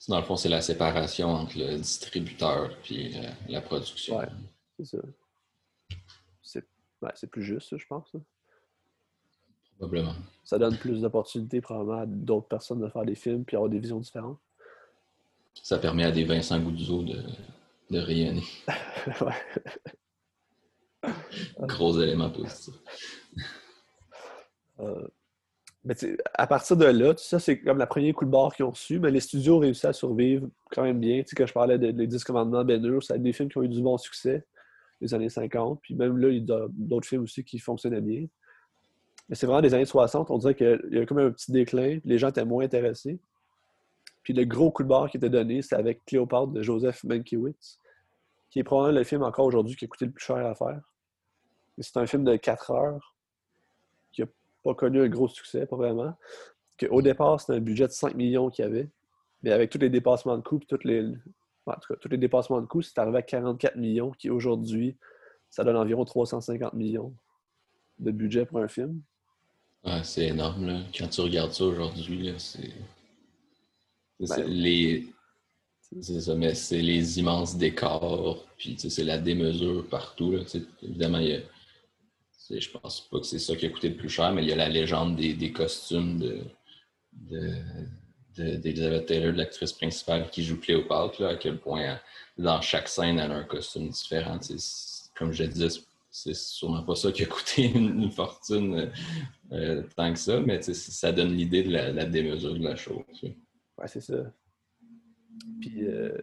Dans 0.08 0.18
le 0.18 0.24
fond, 0.24 0.36
c'est 0.36 0.50
la 0.50 0.62
séparation 0.62 1.30
entre 1.30 1.58
le 1.58 1.78
distributeur 1.78 2.70
et 2.92 3.12
la 3.50 3.62
production. 3.62 4.20
Ouais. 4.20 4.28
C'est 4.78 4.86
ça. 4.86 4.98
C'est 6.44 6.66
ouais, 7.02 7.12
plus 7.32 7.44
juste, 7.44 7.70
ça, 7.70 7.78
je 7.78 7.86
pense. 7.88 8.14
là. 8.14 8.20
Probablement. 9.78 10.14
Ça 10.44 10.58
donne 10.58 10.78
plus 10.78 11.02
d'opportunités 11.02 11.62
probablement 11.62 12.02
à 12.02 12.06
d'autres 12.06 12.48
personnes 12.48 12.80
de 12.80 12.90
faire 12.90 13.06
des 13.06 13.16
films 13.16 13.44
puis 13.44 13.56
avoir 13.56 13.70
des 13.70 13.80
visions 13.80 14.00
différentes. 14.00 14.40
Ça 15.54 15.78
permet 15.78 16.04
à 16.04 16.12
des 16.12 16.24
Vincent 16.24 16.60
Goudzo 16.60 17.04
de, 17.04 17.22
de 17.90 18.00
rayonner. 18.00 18.44
ouais. 19.22 21.12
Gros 21.60 22.00
élément 22.02 22.30
positif. 22.30 22.74
Euh, 24.80 25.08
mais 25.84 25.96
à 26.34 26.48
partir 26.48 26.76
de 26.76 26.86
là, 26.86 27.14
tout 27.14 27.24
ça, 27.24 27.40
c'est 27.40 27.60
comme 27.60 27.78
le 27.78 27.86
premier 27.86 28.12
coup 28.12 28.26
de 28.26 28.30
barre 28.30 28.54
qu'ils 28.54 28.66
ont 28.66 28.72
reçu, 28.72 29.00
mais 29.00 29.10
les 29.10 29.22
studios 29.22 29.56
ont 29.56 29.60
réussi 29.60 29.88
à 29.88 29.94
survivre 29.94 30.48
quand 30.72 30.84
même 30.84 31.00
bien. 31.00 31.22
Tu 31.22 31.30
sais, 31.30 31.36
quand 31.36 31.46
je 31.46 31.54
parlais 31.54 31.78
des 31.78 31.94
de, 31.94 32.00
Les 32.00 32.08
10 32.08 32.24
commandements 32.24 32.66
Ben 32.66 32.84
Hur, 32.84 33.02
c'est 33.02 33.22
des 33.22 33.32
films 33.32 33.50
qui 33.50 33.58
ont 33.58 33.64
eu 33.64 33.70
du 33.70 33.82
bon 33.82 33.98
succès 33.98 34.46
les 35.00 35.14
années 35.14 35.30
50. 35.30 35.80
Puis 35.82 35.96
même 35.96 36.18
là, 36.18 36.30
il 36.30 36.46
y 36.46 36.52
a 36.52 36.68
d'autres 36.72 37.08
films 37.08 37.24
aussi 37.24 37.44
qui 37.44 37.60
fonctionnaient 37.60 38.02
bien. 38.02 38.26
Mais 39.30 39.36
c'est 39.36 39.46
vraiment 39.46 39.62
des 39.62 39.74
années 39.74 39.86
60, 39.86 40.30
on 40.32 40.38
dirait 40.38 40.56
qu'il 40.56 40.80
y 40.92 41.00
a 41.00 41.06
comme 41.06 41.20
un 41.20 41.32
petit 41.32 41.52
déclin, 41.52 42.00
les 42.06 42.18
gens 42.18 42.30
étaient 42.30 42.46
moins 42.46 42.64
intéressés. 42.64 43.20
Puis 44.28 44.34
le 44.34 44.44
gros 44.44 44.72
coup 44.72 44.84
de 44.84 44.90
barre 44.90 45.10
qui 45.10 45.16
était 45.16 45.30
donné, 45.30 45.62
c'est 45.62 45.78
avec 45.78 46.04
Cléopâtre 46.04 46.48
de 46.48 46.62
Joseph 46.62 47.02
Mankiewicz, 47.06 47.80
qui 48.50 48.60
est 48.60 48.64
probablement 48.66 49.00
le 49.00 49.06
film 49.06 49.24
encore 49.24 49.46
aujourd'hui 49.46 49.78
qui 49.78 49.86
a 49.86 49.88
coûté 49.88 50.04
le 50.04 50.12
plus 50.12 50.26
cher 50.26 50.46
à 50.46 50.54
faire. 50.54 50.82
C'est 51.78 51.96
un 51.96 52.06
film 52.06 52.26
de 52.26 52.36
4 52.36 52.72
heures 52.72 53.16
pas 54.64 54.74
connu 54.74 55.02
un 55.02 55.08
gros 55.08 55.30
succès, 55.30 55.66
pas 55.66 55.78
vraiment. 55.78 56.14
Au 56.90 57.02
départ, 57.02 57.40
c'était 57.40 57.54
un 57.54 57.62
budget 57.62 57.88
de 57.88 57.94
5 57.94 58.16
millions 58.16 58.50
qu'il 58.50 58.66
y 58.66 58.68
avait. 58.68 58.90
Mais 59.42 59.54
avec 59.54 59.70
tous 59.70 59.78
les 59.78 59.90
dépassements 59.90 60.36
de 60.36 60.42
coûts, 60.42 60.60
toutes 60.68 60.84
les, 60.84 61.06
en 61.66 61.74
tout 61.76 61.94
cas, 61.94 61.96
tous 62.02 62.10
les 62.10 62.18
dépassements 62.18 62.60
de 62.60 62.66
coûts, 62.66 62.82
c'est 62.82 63.00
arrivé 63.00 63.20
à 63.20 63.22
44 63.22 63.78
millions, 63.78 64.12
qui 64.12 64.30
aujourd'hui, 64.30 64.98
ça 65.50 65.64
donne 65.64 65.78
environ 65.78 66.04
350 66.04 66.74
millions 66.74 67.14
de 68.00 68.12
budget 68.12 68.46
pour 68.46 68.60
un 68.60 68.68
film. 68.68 69.02
C'est 70.04 70.28
énorme, 70.28 70.68
là. 70.68 70.82
Quand 70.98 71.08
tu 71.08 71.22
regardes 71.22 71.54
ça 71.54 71.64
aujourd'hui, 71.64 72.36
c'est. 72.38 72.74
Ben 74.20 74.44
les. 74.48 75.08
C'est 76.02 76.20
ça, 76.20 76.36
mais 76.36 76.54
c'est 76.54 76.82
les 76.82 77.20
immenses 77.20 77.56
décors, 77.56 78.46
puis 78.58 78.76
c'est 78.78 79.06
la 79.06 79.18
démesure 79.18 79.88
partout. 79.88 80.32
Là. 80.32 80.40
Évidemment, 80.84 81.20
il 81.20 81.30
y 81.30 81.34
a 81.36 81.40
je 82.50 82.70
pense 82.70 83.02
pas 83.02 83.20
que 83.20 83.26
c'est 83.26 83.40
ça 83.40 83.56
qui 83.56 83.66
a 83.66 83.70
coûté 83.70 83.90
le 83.90 83.96
plus 83.96 84.10
cher, 84.10 84.32
mais 84.32 84.44
il 84.44 84.50
y 84.50 84.54
a 84.54 84.56
la 84.56 84.70
légende 84.70 85.16
des, 85.16 85.52
costumes 85.52 86.20
de, 87.14 87.52
d'Elizabeth 88.38 89.06
Taylor, 89.06 89.34
de 89.34 89.38
l'actrice 89.38 89.74
principale 89.74 90.30
qui 90.30 90.44
joue 90.44 90.60
Cléopâtre, 90.60 91.22
là, 91.22 91.30
à 91.30 91.36
quel 91.36 91.58
point 91.58 92.00
dans 92.38 92.62
chaque 92.62 92.88
scène, 92.88 93.20
elle 93.20 93.32
a 93.32 93.36
un 93.36 93.44
costume 93.44 93.90
différent. 93.90 94.40
Comme 95.16 95.34
je 95.34 95.44
disais, 95.44 95.82
c'est 96.10 96.36
sûrement 96.36 96.84
pas 96.84 96.96
ça 96.96 97.12
qui 97.12 97.24
a 97.24 97.26
coûté 97.26 97.66
une, 97.76 98.12
fortune 98.12 98.92
euh, 99.52 99.84
tant 99.96 100.14
que 100.14 100.20
ça, 100.20 100.40
mais 100.40 100.62
ça 100.62 101.12
donne 101.12 101.36
l'idée 101.36 101.64
de 101.64 101.72
la, 101.72 102.06
démesure 102.06 102.54
de 102.54 102.64
la 102.64 102.76
chose. 102.76 103.04
Ouais, 103.78 103.88
c'est 103.88 104.02
ça. 104.02 104.16
Puis, 105.62 105.86
euh, 105.86 106.18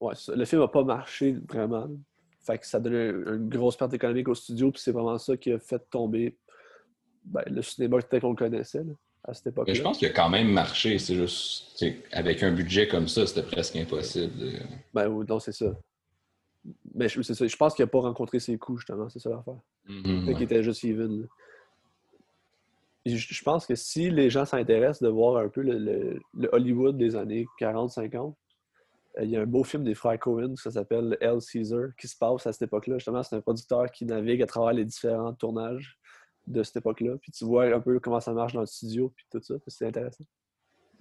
ouais, 0.00 0.14
le 0.34 0.44
film 0.44 0.62
n'a 0.62 0.68
pas 0.68 0.84
marché 0.84 1.36
vraiment. 1.48 1.88
Fait 2.40 2.58
que 2.58 2.66
ça 2.66 2.80
donnait 2.80 3.10
une 3.10 3.48
grosse 3.48 3.76
perte 3.76 3.92
économique 3.92 4.28
au 4.28 4.34
studio, 4.34 4.70
puis 4.70 4.80
c'est 4.80 4.92
vraiment 4.92 5.18
ça 5.18 5.36
qui 5.36 5.52
a 5.52 5.58
fait 5.58 5.82
tomber 5.90 6.38
ben, 7.24 7.42
le 7.46 7.60
cinéma 7.62 8.00
tel 8.02 8.20
qu'on 8.20 8.30
le 8.30 8.36
connaissait 8.36 8.84
à 9.24 9.34
cette 9.34 9.48
époque-là. 9.48 9.74
Je 9.74 9.82
pense 9.82 9.98
qu'il 9.98 10.08
a 10.08 10.12
quand 10.12 10.30
même 10.30 10.50
marché. 10.50 10.98
C'est 10.98 11.14
juste, 11.14 11.84
avec 12.12 12.42
un 12.42 12.52
budget 12.52 12.88
comme 12.88 13.08
ça, 13.08 13.26
c'était 13.26 13.42
presque 13.42 13.76
impossible. 13.76 14.32
Ben 14.94 15.08
non, 15.08 15.38
c'est 15.38 15.52
ça. 15.52 15.76
Mais 16.94 17.08
c'est 17.08 17.34
ça. 17.34 17.46
Je 17.46 17.56
pense 17.56 17.74
qu'il 17.74 17.84
n'a 17.84 17.90
pas 17.90 18.00
rencontré 18.00 18.40
ses 18.40 18.56
coûts, 18.56 18.78
justement. 18.78 19.08
C'est 19.08 19.18
ça 19.18 19.30
l'affaire. 19.30 19.60
Mm 19.86 20.30
Il 20.30 20.42
était 20.42 20.62
juste 20.62 20.84
even. 20.84 21.26
Je 23.06 23.42
pense 23.42 23.66
que 23.66 23.74
si 23.74 24.10
les 24.10 24.28
gens 24.28 24.44
s'intéressent 24.44 25.02
de 25.02 25.08
voir 25.08 25.36
un 25.38 25.48
peu 25.48 25.62
le 25.62 26.20
Hollywood 26.52 26.98
des 26.98 27.16
années 27.16 27.46
40-50, 27.60 28.34
euh, 29.18 29.24
il 29.24 29.30
y 29.30 29.36
a 29.36 29.40
un 29.40 29.46
beau 29.46 29.64
film 29.64 29.84
des 29.84 29.94
frères 29.94 30.18
Cohen, 30.18 30.54
ça 30.56 30.70
s'appelle 30.70 31.16
El 31.20 31.38
Caesar, 31.40 31.88
qui 31.98 32.08
se 32.08 32.16
passe 32.16 32.46
à 32.46 32.52
cette 32.52 32.62
époque-là. 32.62 32.98
Justement, 32.98 33.22
c'est 33.22 33.36
un 33.36 33.40
producteur 33.40 33.90
qui 33.90 34.04
navigue 34.04 34.42
à 34.42 34.46
travers 34.46 34.72
les 34.72 34.84
différents 34.84 35.34
tournages 35.34 35.98
de 36.46 36.62
cette 36.62 36.76
époque-là. 36.76 37.16
Puis 37.20 37.32
tu 37.32 37.44
vois 37.44 37.66
un 37.66 37.80
peu 37.80 38.00
comment 38.00 38.20
ça 38.20 38.32
marche 38.32 38.52
dans 38.52 38.60
le 38.60 38.66
studio, 38.66 39.12
puis 39.14 39.26
tout 39.30 39.42
ça. 39.42 39.54
C'est 39.66 39.86
intéressant. 39.86 40.24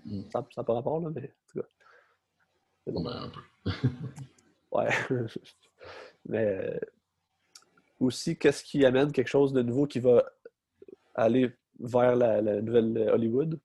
Mm. 0.05 0.23
Ça 0.31 0.45
n'a 0.57 0.63
pas 0.63 0.73
rapport, 0.73 0.99
là, 0.99 1.09
mais 1.13 1.23
en 1.23 1.51
tout 1.51 1.59
cas. 1.59 1.67
Bon. 2.87 3.03
Ben, 3.03 3.11
un 3.11 3.29
peu. 3.29 3.41
ouais. 4.71 4.89
mais 6.25 6.45
euh, 6.45 6.79
aussi, 7.99 8.37
qu'est-ce 8.37 8.63
qui 8.63 8.85
amène 8.85 9.11
quelque 9.11 9.27
chose 9.27 9.53
de 9.53 9.61
nouveau 9.61 9.87
qui 9.87 9.99
va 9.99 10.23
aller 11.15 11.53
vers 11.79 12.15
la 12.15 12.61
nouvelle 12.61 13.09
Hollywood? 13.13 13.59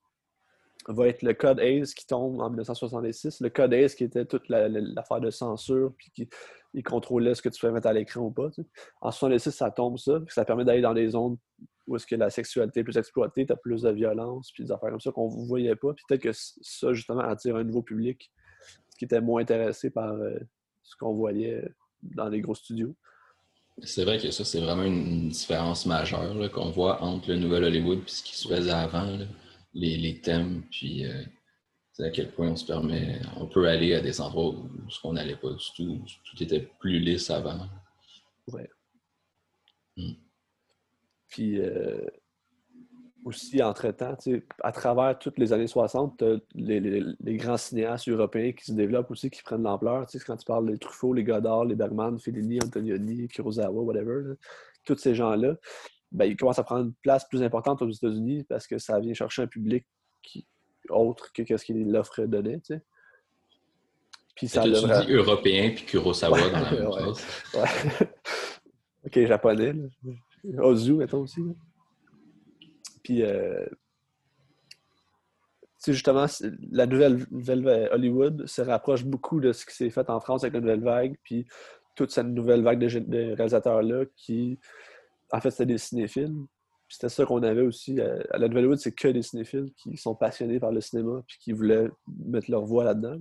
va 0.89 1.09
être 1.09 1.23
le 1.23 1.35
code 1.35 1.61
ACE 1.61 1.95
qui 1.95 2.07
tombe 2.07 2.41
en 2.41 2.49
1966. 2.49 3.41
Le 3.41 3.51
code 3.51 3.73
ACE 3.73 3.95
qui 3.95 4.05
était 4.05 4.25
toute 4.25 4.49
l'affaire 4.49 5.21
de 5.21 5.31
censure, 5.31 5.93
puis 5.97 6.11
qui 6.11 6.29
il 6.75 6.83
contrôlait 6.83 7.35
ce 7.35 7.43
que 7.43 7.49
tu 7.49 7.61
pouvais 7.61 7.73
mettre 7.73 7.89
à 7.89 7.93
l'écran 7.93 8.23
ou 8.23 8.31
pas. 8.31 8.45
En 9.01 9.11
1966, 9.11 9.51
ça 9.51 9.71
tombe 9.71 9.99
ça, 9.99 10.21
puis 10.21 10.33
ça 10.33 10.45
permet 10.45 10.65
d'aller 10.65 10.81
dans 10.81 10.95
des 10.95 11.09
zones 11.11 11.37
où 11.87 11.97
est-ce 11.97 12.07
que 12.07 12.15
la 12.15 12.31
sexualité 12.31 12.81
est 12.81 12.85
plus 12.85 12.97
exploitée, 12.97 13.45
tu 13.45 13.53
as 13.53 13.57
plus 13.57 13.83
de 13.83 13.91
violence, 13.91 14.51
puis 14.53 14.65
des 14.65 14.73
affaires 14.73 14.91
comme 14.91 15.01
ça 15.01 15.11
qu'on 15.11 15.29
ne 15.29 15.47
voyait 15.47 15.77
pas. 15.77 15.93
Puis 15.93 16.05
peut-être 16.09 16.23
que 16.23 16.33
ça, 16.33 16.93
justement, 16.93 17.21
attire 17.21 17.57
un 17.57 17.65
nouveau 17.65 17.83
public 17.83 18.33
qui 18.99 19.05
était 19.05 19.21
moins 19.21 19.43
intéressé 19.43 19.91
par 19.91 20.13
euh, 20.13 20.39
ce 20.83 20.97
qu'on 20.97 21.13
voyait 21.13 21.63
dans 22.03 22.29
les 22.29 22.41
gros 22.41 22.55
studios. 22.55 22.97
C'est 23.85 24.05
vrai 24.05 24.19
que 24.19 24.31
ça, 24.31 24.45
c'est 24.45 24.61
vraiment 24.61 24.85
une 24.85 25.31
différence 25.31 25.87
majeure 25.87 26.51
qu'on 26.53 26.71
voit 26.71 27.03
entre 27.03 27.31
le 27.31 27.37
Nouvel 27.37 27.65
Hollywood 27.65 28.01
et 28.07 28.11
ce 28.11 28.23
qui 28.23 28.37
se 28.37 28.47
faisait 28.47 28.71
avant 28.71 29.19
les, 29.75 29.97
les 29.97 30.21
thèmes, 30.21 30.63
puis 30.71 31.05
euh, 31.07 31.25
à 31.99 32.11
quel 32.11 32.31
point 32.33 32.49
on 32.49 32.57
se 32.57 32.67
permet, 32.67 33.21
on 33.37 33.47
peut 33.47 33.69
aller 33.69 33.95
à 33.95 34.01
des 34.01 34.21
endroits 34.21 34.51
où 34.51 34.69
on 35.05 35.13
n'allait 35.13 35.37
pas 35.37 35.51
du 35.51 35.65
tout, 35.77 36.05
tout 36.25 36.43
était 36.43 36.69
plus 36.81 36.99
lisse 36.99 37.31
avant. 37.31 37.67
Ouais. 38.49 38.69
Hmm. 39.97 40.15
Puis 41.29 41.61
euh, 41.61 42.07
aussi, 43.25 43.63
entre-temps, 43.63 44.17
à 44.63 44.73
travers 44.73 45.19
toutes 45.19 45.39
les 45.39 45.53
années 45.53 45.67
60, 45.67 46.23
les, 46.55 46.81
les, 46.81 47.05
les, 47.21 47.37
grands 47.37 47.57
cinéastes 47.57 48.09
européens 48.09 48.53
qui 48.53 48.65
se 48.65 48.73
développent 48.73 49.11
aussi, 49.11 49.31
qui 49.31 49.43
prennent 49.43 49.61
de 49.61 49.65
l'ampleur. 49.65 50.07
Quand 50.27 50.37
tu 50.37 50.45
parles 50.45 50.67
des 50.67 50.79
Truffaut, 50.79 51.13
les 51.13 51.25
Godard, 51.25 51.65
les 51.65 51.75
Bergman, 51.75 52.19
Fellini, 52.19 52.59
Antonioni, 52.63 53.29
Kurosawa, 53.29 53.83
whatever, 53.83 54.35
tous 54.85 54.97
ces 54.99 55.15
gens-là, 55.15 55.55
ben, 56.11 56.27
il 56.27 56.37
commence 56.37 56.59
à 56.59 56.65
prendre 56.65 56.87
une 56.87 56.95
place 56.95 57.27
plus 57.29 57.43
importante 57.43 57.81
aux 57.83 57.91
États-Unis 57.91 58.45
parce 58.45 58.67
que 58.67 58.79
ça 58.79 58.99
vient 59.01 59.15
chercher 59.15 59.43
un 59.43 59.47
public 59.47 59.87
qui, 60.23 60.47
autre 60.91 61.33
que 61.33 61.57
ce 61.57 61.65
qu'il 61.65 61.91
l'offre 61.91 62.23
donnait. 62.23 62.61
Puis 64.35 64.49
ça 64.49 64.63
tu 64.63 64.71
dis 64.71 65.13
européen 65.13 65.73
puis 65.75 65.85
Kurosawa 65.85 66.39
dans 66.51 66.61
la 66.61 66.71
même 66.73 66.93
chose? 66.93 67.23
ok, 69.07 69.27
japonais. 69.27 69.75
Ozu, 70.59 70.95
mettons 70.95 71.21
aussi. 71.21 71.41
Puis, 73.03 73.23
euh, 73.23 73.67
justement, 75.87 76.27
la 76.71 76.87
nouvelle, 76.87 77.27
nouvelle, 77.31 77.89
Hollywood 77.93 78.47
se 78.47 78.63
rapproche 78.63 79.05
beaucoup 79.05 79.41
de 79.41 79.53
ce 79.53 79.67
qui 79.67 79.75
s'est 79.75 79.91
fait 79.91 80.09
en 80.11 80.21
France 80.21 80.45
avec 80.45 80.55
la 80.55 80.61
nouvelle 80.61 80.83
vague, 80.83 81.17
puis 81.25 81.47
toute 81.97 82.11
cette 82.11 82.27
nouvelle 82.27 82.63
vague 82.63 82.79
de, 82.79 83.35
réalisateurs-là 83.35 84.05
qui 84.17 84.59
en 85.33 85.41
fait, 85.41 85.51
c'était 85.51 85.67
des 85.67 85.79
cinéphiles. 85.79 86.35
C'était 86.89 87.09
ça 87.09 87.25
qu'on 87.25 87.43
avait 87.43 87.63
aussi. 87.63 87.99
À, 88.01 88.37
la 88.37 88.49
Nouvelle-Wood, 88.49 88.79
c'est 88.79 88.93
que 88.93 89.09
des 89.09 89.23
cinéphiles 89.23 89.73
qui 89.75 89.97
sont 89.97 90.15
passionnés 90.15 90.61
par 90.61 90.73
le 90.73 90.83
cinéma 90.83 91.23
puis 91.27 91.39
qui 91.41 91.53
voulaient 91.53 91.89
mettre 92.27 92.51
leur 92.51 92.67
voix 92.67 92.85
là-dedans. 92.85 93.19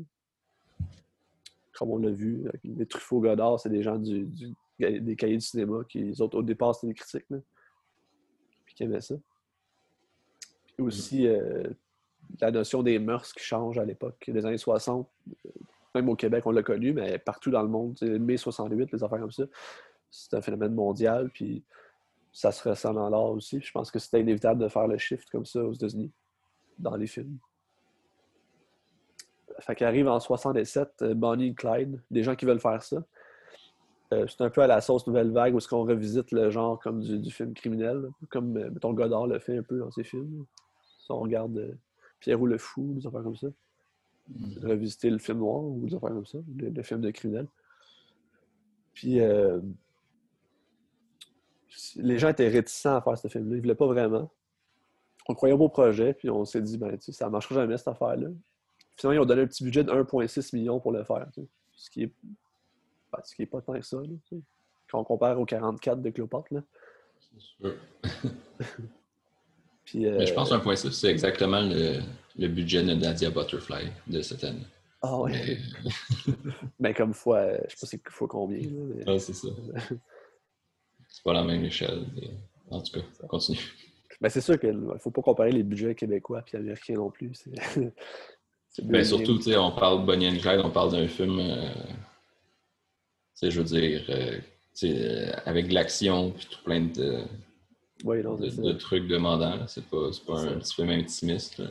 Comme 1.74 1.92
on 1.92 1.98
l'a 1.98 2.12
vu, 2.12 2.44
les 2.66 2.86
Truffaut 2.86 3.22
Godard, 3.22 3.62
c'est 3.62 3.70
des 3.70 3.82
gens 3.82 3.98
du, 3.98 4.30
des 4.78 5.16
cahiers 5.16 5.38
du 5.38 5.46
cinéma 5.46 5.84
qui, 5.88 6.00
les 6.00 6.22
autres, 6.22 6.38
au 6.38 6.44
départ, 6.44 6.76
c'était 6.76 6.88
des 6.88 6.94
critiques. 6.96 7.26
puis 8.66 8.76
qui 8.76 8.84
aimaient 8.84 9.00
ça. 9.00 9.16
Aussi, 10.82 11.28
euh, 11.28 11.64
la 12.40 12.52
notion 12.52 12.84
des 12.84 13.00
mœurs 13.00 13.34
qui 13.34 13.44
change 13.44 13.78
à 13.78 13.86
l'époque, 13.86 14.24
des 14.28 14.46
années 14.46 14.58
60. 14.58 15.08
Même 15.94 16.10
au 16.10 16.16
Québec, 16.16 16.46
on 16.46 16.52
l'a 16.52 16.64
connu, 16.64 16.94
mais 16.94 17.20
partout 17.20 17.52
dans 17.52 17.62
le 17.62 17.68
monde, 17.68 17.98
mai 18.02 18.38
68, 18.38 18.92
les 18.94 19.04
affaires 19.04 19.20
comme 19.20 19.32
ça, 19.32 19.44
c'est 20.10 20.34
un 20.36 20.42
phénomène 20.42 20.74
mondial. 20.74 21.30
Puis 21.30 21.64
ça 22.32 22.52
se 22.52 22.68
ressent 22.68 22.94
dans 22.94 23.10
l'art 23.10 23.32
aussi. 23.32 23.60
Je 23.62 23.72
pense 23.72 23.92
que 23.92 24.00
c'était 24.00 24.22
inévitable 24.22 24.62
de 24.62 24.68
faire 24.68 24.88
le 24.88 24.98
shift 24.98 25.30
comme 25.30 25.46
ça 25.46 25.64
aux 25.64 25.74
États-Unis, 25.74 26.12
dans 26.78 26.96
les 26.96 27.08
films. 27.08 27.38
Fait 29.60 29.76
qu'arrive 29.76 30.08
en 30.08 30.20
67, 30.20 31.02
euh, 31.02 31.14
Bonnie 31.14 31.48
et 31.48 31.54
Clyde, 31.54 32.02
des 32.10 32.24
gens 32.24 32.36
qui 32.36 32.46
veulent 32.46 32.60
faire 32.60 32.82
ça. 32.82 32.98
Euh, 34.14 34.26
c'est 34.28 34.42
un 34.42 34.50
peu 34.50 34.62
à 34.62 34.68
la 34.68 34.82
sauce 34.82 35.08
nouvelle 35.08 35.32
vague 35.32 35.54
où 35.54 35.58
est-ce 35.58 35.68
qu'on 35.68 35.86
revisite 35.86 36.32
le 36.32 36.50
genre 36.50 36.80
comme 36.80 37.02
du, 37.02 37.32
film 37.32 37.54
criminel, 37.54 38.10
comme 38.30 38.58
euh, 38.58 38.70
mettons 38.70 38.94
Godard 38.94 39.28
le 39.28 39.40
fait 39.40 39.58
un 39.58 39.64
peu 39.64 39.80
dans 39.80 39.92
ses 39.92 40.04
films. 40.04 40.46
Si 41.02 41.12
on 41.12 41.20
regarde 41.20 41.78
Pierrot 42.20 42.46
le 42.46 42.58
Fou, 42.58 42.94
des 42.94 43.06
affaires 43.08 43.24
comme 43.24 43.36
ça. 43.36 43.48
Mm. 44.30 44.66
Revisiter 44.66 45.10
le 45.10 45.18
film 45.18 45.40
noir 45.40 45.64
ou 45.64 45.86
des 45.88 45.96
affaires 45.96 46.10
comme 46.10 46.26
ça, 46.26 46.38
le, 46.58 46.84
film 46.84 47.02
de 47.02 47.12
criminel. 47.12 47.48
Puis 48.94 49.20
les 51.96 52.18
gens 52.18 52.30
étaient 52.30 52.48
réticents 52.48 52.96
à 52.96 53.02
faire 53.02 53.18
ce 53.18 53.28
film-là. 53.28 53.56
Ils 53.56 53.58
ne 53.58 53.62
voulaient 53.62 53.76
pas 53.76 53.88
vraiment. 53.88 54.32
On 55.28 55.36
croyait 55.36 55.54
au 55.54 55.58
beau 55.58 55.70
projet, 55.70 56.14
puis 56.14 56.30
on 56.30 56.46
s'est 56.46 56.62
dit, 56.62 56.78
ben, 56.78 56.98
tu 56.98 57.06
sais, 57.06 57.12
ça 57.12 57.26
ne 57.26 57.32
marchera 57.32 57.56
jamais 57.56 57.78
cette 57.78 57.90
affaire-là. 57.90 58.30
Finalement, 58.98 59.22
ils 59.22 59.24
ont 59.24 59.26
donné 59.26 59.42
un 59.44 59.48
petit 59.48 59.64
budget 59.64 59.84
de 59.84 59.92
1,6 59.92 60.56
million 60.56 60.80
pour 60.80 60.92
le 60.92 61.04
faire. 61.04 61.28
Ce 61.74 61.90
qui 61.90 62.04
est, 62.04 62.14
ben, 63.12 63.20
ce 63.24 63.36
qui 63.36 63.44
est 63.44 63.48
pas 63.48 63.62
tant 63.62 63.74
que 63.74 63.82
ça. 63.82 63.98
quand 64.90 65.00
on 65.00 65.04
compare 65.04 65.40
aux 65.40 65.46
44 65.46 66.02
de. 66.02 66.14
Là. 66.52 66.62
C'est 67.20 67.40
sûr. 67.40 67.76
puis, 69.86 70.06
euh... 70.06 70.18
Mais 70.18 70.26
je 70.26 70.34
pense 70.34 70.50
que 70.50 70.56
1,6, 70.56 70.92
c'est 70.92 71.10
exactement 71.10 71.62
le, 71.62 72.48
budget 72.48 72.84
de 72.84 72.94
Nadia 72.94 73.30
Butterfly 73.30 73.88
de 74.08 74.22
cette 74.22 74.44
année. 74.44 74.66
Ah 75.02 75.20
ouais. 75.20 75.58
Mais, 76.24 76.34
ben, 76.80 76.94
comme 76.94 77.14
fois, 77.14 77.48
je 77.68 77.86
sais 77.86 77.98
pas 77.98 78.12
fois 78.12 78.28
combien. 78.28 78.60
Ah, 79.08 79.18
c'est 79.18 79.34
ça. 79.34 79.48
c'est 81.08 81.24
pas 81.24 81.34
la 81.34 81.44
même 81.44 81.64
échelle. 81.66 82.06
En 82.70 82.82
tout 82.82 83.00
cas, 83.00 83.28
continue. 83.28 83.60
Ben, 84.22 84.30
c'est 84.30 84.42
sûr 84.42 84.60
qu'il 84.60 84.80
ne 84.80 84.98
faut 85.00 85.10
pas 85.10 85.24
comparer 85.24 85.52
les 85.52 85.64
budgets 85.64 85.96
québécois 85.96 86.44
et 86.54 86.58
américains 86.58 86.94
non 86.94 87.10
plus. 87.10 87.32
ben, 88.84 89.04
surtout, 89.04 89.40
on 89.50 89.72
parle 89.72 90.02
de 90.02 90.06
Bonnie 90.06 90.30
and 90.30 90.38
Clyde, 90.38 90.62
on 90.64 90.70
parle 90.70 90.92
d'un 90.92 91.08
film, 91.08 91.40
euh, 91.40 91.74
je 93.42 93.60
veux 93.60 93.66
dire, 93.66 94.04
euh, 94.10 94.40
euh, 94.84 95.32
avec 95.46 95.70
de 95.70 95.74
l'action 95.74 96.32
puis 96.32 96.48
tout 96.52 96.64
plein 96.64 96.82
de, 96.82 97.24
Oui, 98.04 98.24
non, 98.24 98.36
de, 98.36 98.50
c'est 98.50 98.64
ça. 98.64 98.74
trucs 98.76 99.08
demandants. 99.08 99.56
là. 99.58 99.68
C'est 99.68 99.86
pas, 99.86 100.12
c'est 100.12 100.26
pas 100.26 100.38
C'est 100.38 100.48
un 100.48 100.50
ça. 100.54 100.56
petit 100.60 100.76
film 100.76 100.90
intimiste. 100.90 101.58
là. 101.60 101.68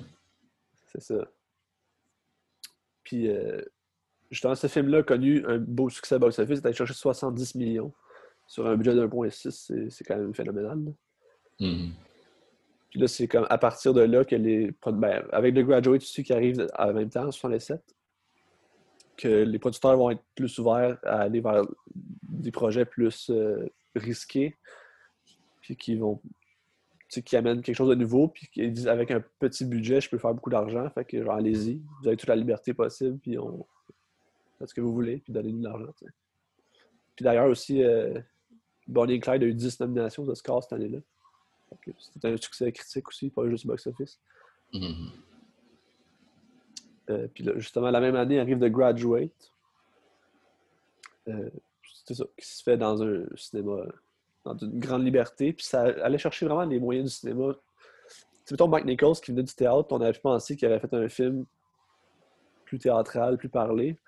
C'est 0.93 1.03
ça. 1.03 1.27
Puis, 3.05 3.29
euh, 3.29 3.61
justement, 4.31 4.55
ce 4.55 4.67
film-là 4.67 4.99
a 4.99 5.03
connu 5.03 5.45
un 5.47 5.59
beau 5.59 5.89
succès 5.89 6.19
box-office. 6.19 6.61
Il 6.63 6.67
a 6.67 6.73
cherché 6.73 6.95
70 6.95 7.55
millions 7.57 7.93
sur 8.47 8.67
un 8.67 8.77
budget 8.77 8.95
de 8.95 9.07
1,6. 9.07 9.51
C'est 9.51 9.91
c'est 9.91 10.05
quand 10.05 10.17
même 10.17 10.35
phénoménal. 10.35 10.79
Mhm. 11.61 11.91
Puis 12.91 13.01
là, 13.01 13.07
c'est 13.07 13.29
comme 13.29 13.47
à 13.49 13.59
partir 13.59 13.95
de 13.95 14.01
là 14.01 14.25
que 14.25 14.35
les. 14.37 14.73
Ben, 14.87 15.25
avec 15.33 15.55
The 15.55 15.61
Graduate 15.61 16.03
aussi 16.03 16.23
qui 16.25 16.33
arrive 16.33 16.67
en 16.77 16.93
même 16.93 17.09
temps, 17.11 17.27
en 17.27 17.31
67, 17.33 17.81
que 19.17 19.29
les 19.29 19.59
producteurs 19.59 19.97
vont 19.97 20.11
être 20.11 20.23
plus 20.35 20.59
ouverts 20.59 20.99
à 21.05 21.21
aller 21.21 21.41
vers 21.41 21.63
des 21.95 22.51
projets 22.51 22.85
plus 22.85 23.31
euh, 23.31 23.69
risqués, 23.95 24.57
puis 25.71 25.77
qui 25.77 25.95
vont. 25.97 26.21
qui 27.09 27.37
amènent 27.37 27.63
quelque 27.63 27.77
chose 27.77 27.91
de 27.91 27.95
nouveau, 27.95 28.29
puis 28.29 28.49
qui 28.49 28.69
disent 28.71 28.89
avec 28.89 29.11
un 29.11 29.23
petit 29.39 29.65
budget, 29.65 30.01
je 30.01 30.11
peux 30.11 30.19
faire 30.19 30.35
beaucoup 30.35 30.51
d'argent. 30.51 30.89
Fait 30.91 31.05
que, 31.05 31.23
genre, 31.23 31.35
allez-y, 31.35 31.81
vous 32.01 32.09
avez 32.09 32.17
toute 32.17 32.29
la 32.29 32.37
liberté 32.37 32.75
possible, 32.75 33.19
puis 33.19 33.39
on. 33.39 33.67
Faites 34.59 34.69
ce 34.69 34.75
que 34.75 34.81
vous 34.81 34.93
voulez, 34.93 35.19
puis 35.19 35.33
donnez-nous 35.33 35.61
de 35.61 35.65
l'argent. 35.65 35.93
Puis 37.17 37.25
d'ailleurs 37.25 37.49
aussi, 37.49 37.83
euh, 37.83 38.21
Bonnie 38.87 39.15
et 39.15 39.21
Clyde 39.21 39.43
a 39.43 39.47
eu 39.47 39.55
10 39.55 39.81
nominations 39.81 40.23
aux 40.25 40.29
Oscars 40.29 40.63
cette 40.65 40.73
année-là. 40.75 40.99
C'était 41.99 42.29
un 42.29 42.37
succès 42.37 42.73
critique 42.73 43.09
aussi, 43.09 43.31
pas 43.31 43.49
juste 43.49 43.67
box-office. 43.67 44.21
Mhm. 44.75 45.11
Euh, 47.11 47.29
puis 47.33 47.45
là, 47.45 47.53
justement, 47.57 47.91
la 47.91 48.01
même 48.01 48.17
année 48.17 48.41
arrive 48.41 48.59
The 48.59 48.71
Graduate. 48.71 49.53
Euh, 51.29 51.51
c'est 52.05 52.15
ça, 52.15 52.25
qui 52.37 52.47
se 52.47 52.63
fait 52.63 52.77
dans 52.77 53.03
un 53.03 53.25
cinéma, 53.37 53.87
dans 54.45 54.57
une 54.57 54.79
grande 54.79 55.05
liberté. 55.05 55.53
Puis 55.53 55.67
ça 55.67 55.83
allait 55.83 56.19
chercher 56.19 56.47
vraiment 56.47 56.65
les 56.65 56.79
moyens 56.81 57.11
du 57.11 57.17
cinéma. 57.17 57.55
C'est 58.45 58.53
mettons 58.53 58.69
Mike 58.69 58.85
Nichols 58.87 59.17
qui 59.23 59.31
venait 59.33 59.43
du 59.43 59.55
théâtre, 59.55 59.87
on 59.91 60.01
avait 60.01 60.19
pensé 60.19 60.57
qu'il 60.57 60.67
aurait 60.69 60.81
fait 60.81 60.93
un 60.95 61.09
film 61.09 61.45
plus 62.65 62.79
théâtral, 62.79 63.37
plus 63.39 63.49
parlé. 63.49 63.99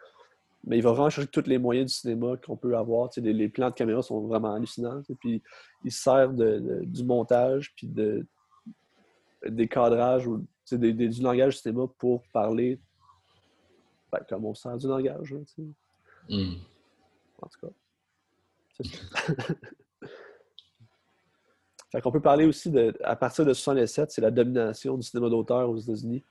Mais 0.64 0.78
il 0.78 0.82
va 0.82 0.92
vraiment 0.92 1.10
chercher 1.10 1.28
tous 1.28 1.46
les 1.48 1.58
moyens 1.58 1.90
du 1.92 1.98
cinéma 1.98 2.36
qu'on 2.36 2.56
peut 2.56 2.76
avoir. 2.76 3.10
Tu 3.10 3.14
sais, 3.20 3.20
les, 3.26 3.32
les 3.32 3.48
plans 3.48 3.68
de 3.70 3.74
caméra 3.74 4.00
sont 4.02 4.20
vraiment 4.26 4.54
hallucinants. 4.54 5.00
tu 5.02 5.06
sais. 5.06 5.14
Puis 5.18 5.42
il 5.84 5.90
se 5.92 6.02
sert 6.02 6.30
de- 6.32 6.58
de- 6.60 6.84
du 6.84 7.04
montage, 7.04 7.72
puis 7.74 7.88
de, 7.88 8.24
des 9.44 9.66
cadrages, 9.68 10.26
ou 10.28 10.38
tu 10.38 10.46
sais, 10.64 10.78
des- 10.78 10.92
des- 10.92 11.08
du 11.08 11.20
langage 11.20 11.54
du 11.56 11.60
cinéma 11.62 11.86
pour 11.98 12.22
parler 12.32 12.80
ben, 14.12 14.20
comme 14.28 14.44
on 14.44 14.54
sert 14.54 14.76
du 14.76 14.86
langage. 14.86 15.34
Mhm. 16.28 16.56
En 17.40 17.48
tout 17.48 17.66
cas. 17.66 17.72
Fait 21.92 22.00
qu'on 22.00 22.10
peut 22.10 22.20
parler 22.20 22.46
aussi 22.46 22.70
de, 22.70 22.94
à 23.04 23.14
partir 23.16 23.44
de 23.44 23.52
67, 23.52 24.10
c'est 24.10 24.20
la 24.22 24.30
domination 24.30 24.96
du 24.96 25.02
cinéma 25.02 25.28
d'auteur 25.28 25.68
aux 25.70 25.76
États-Unis. 25.76 26.24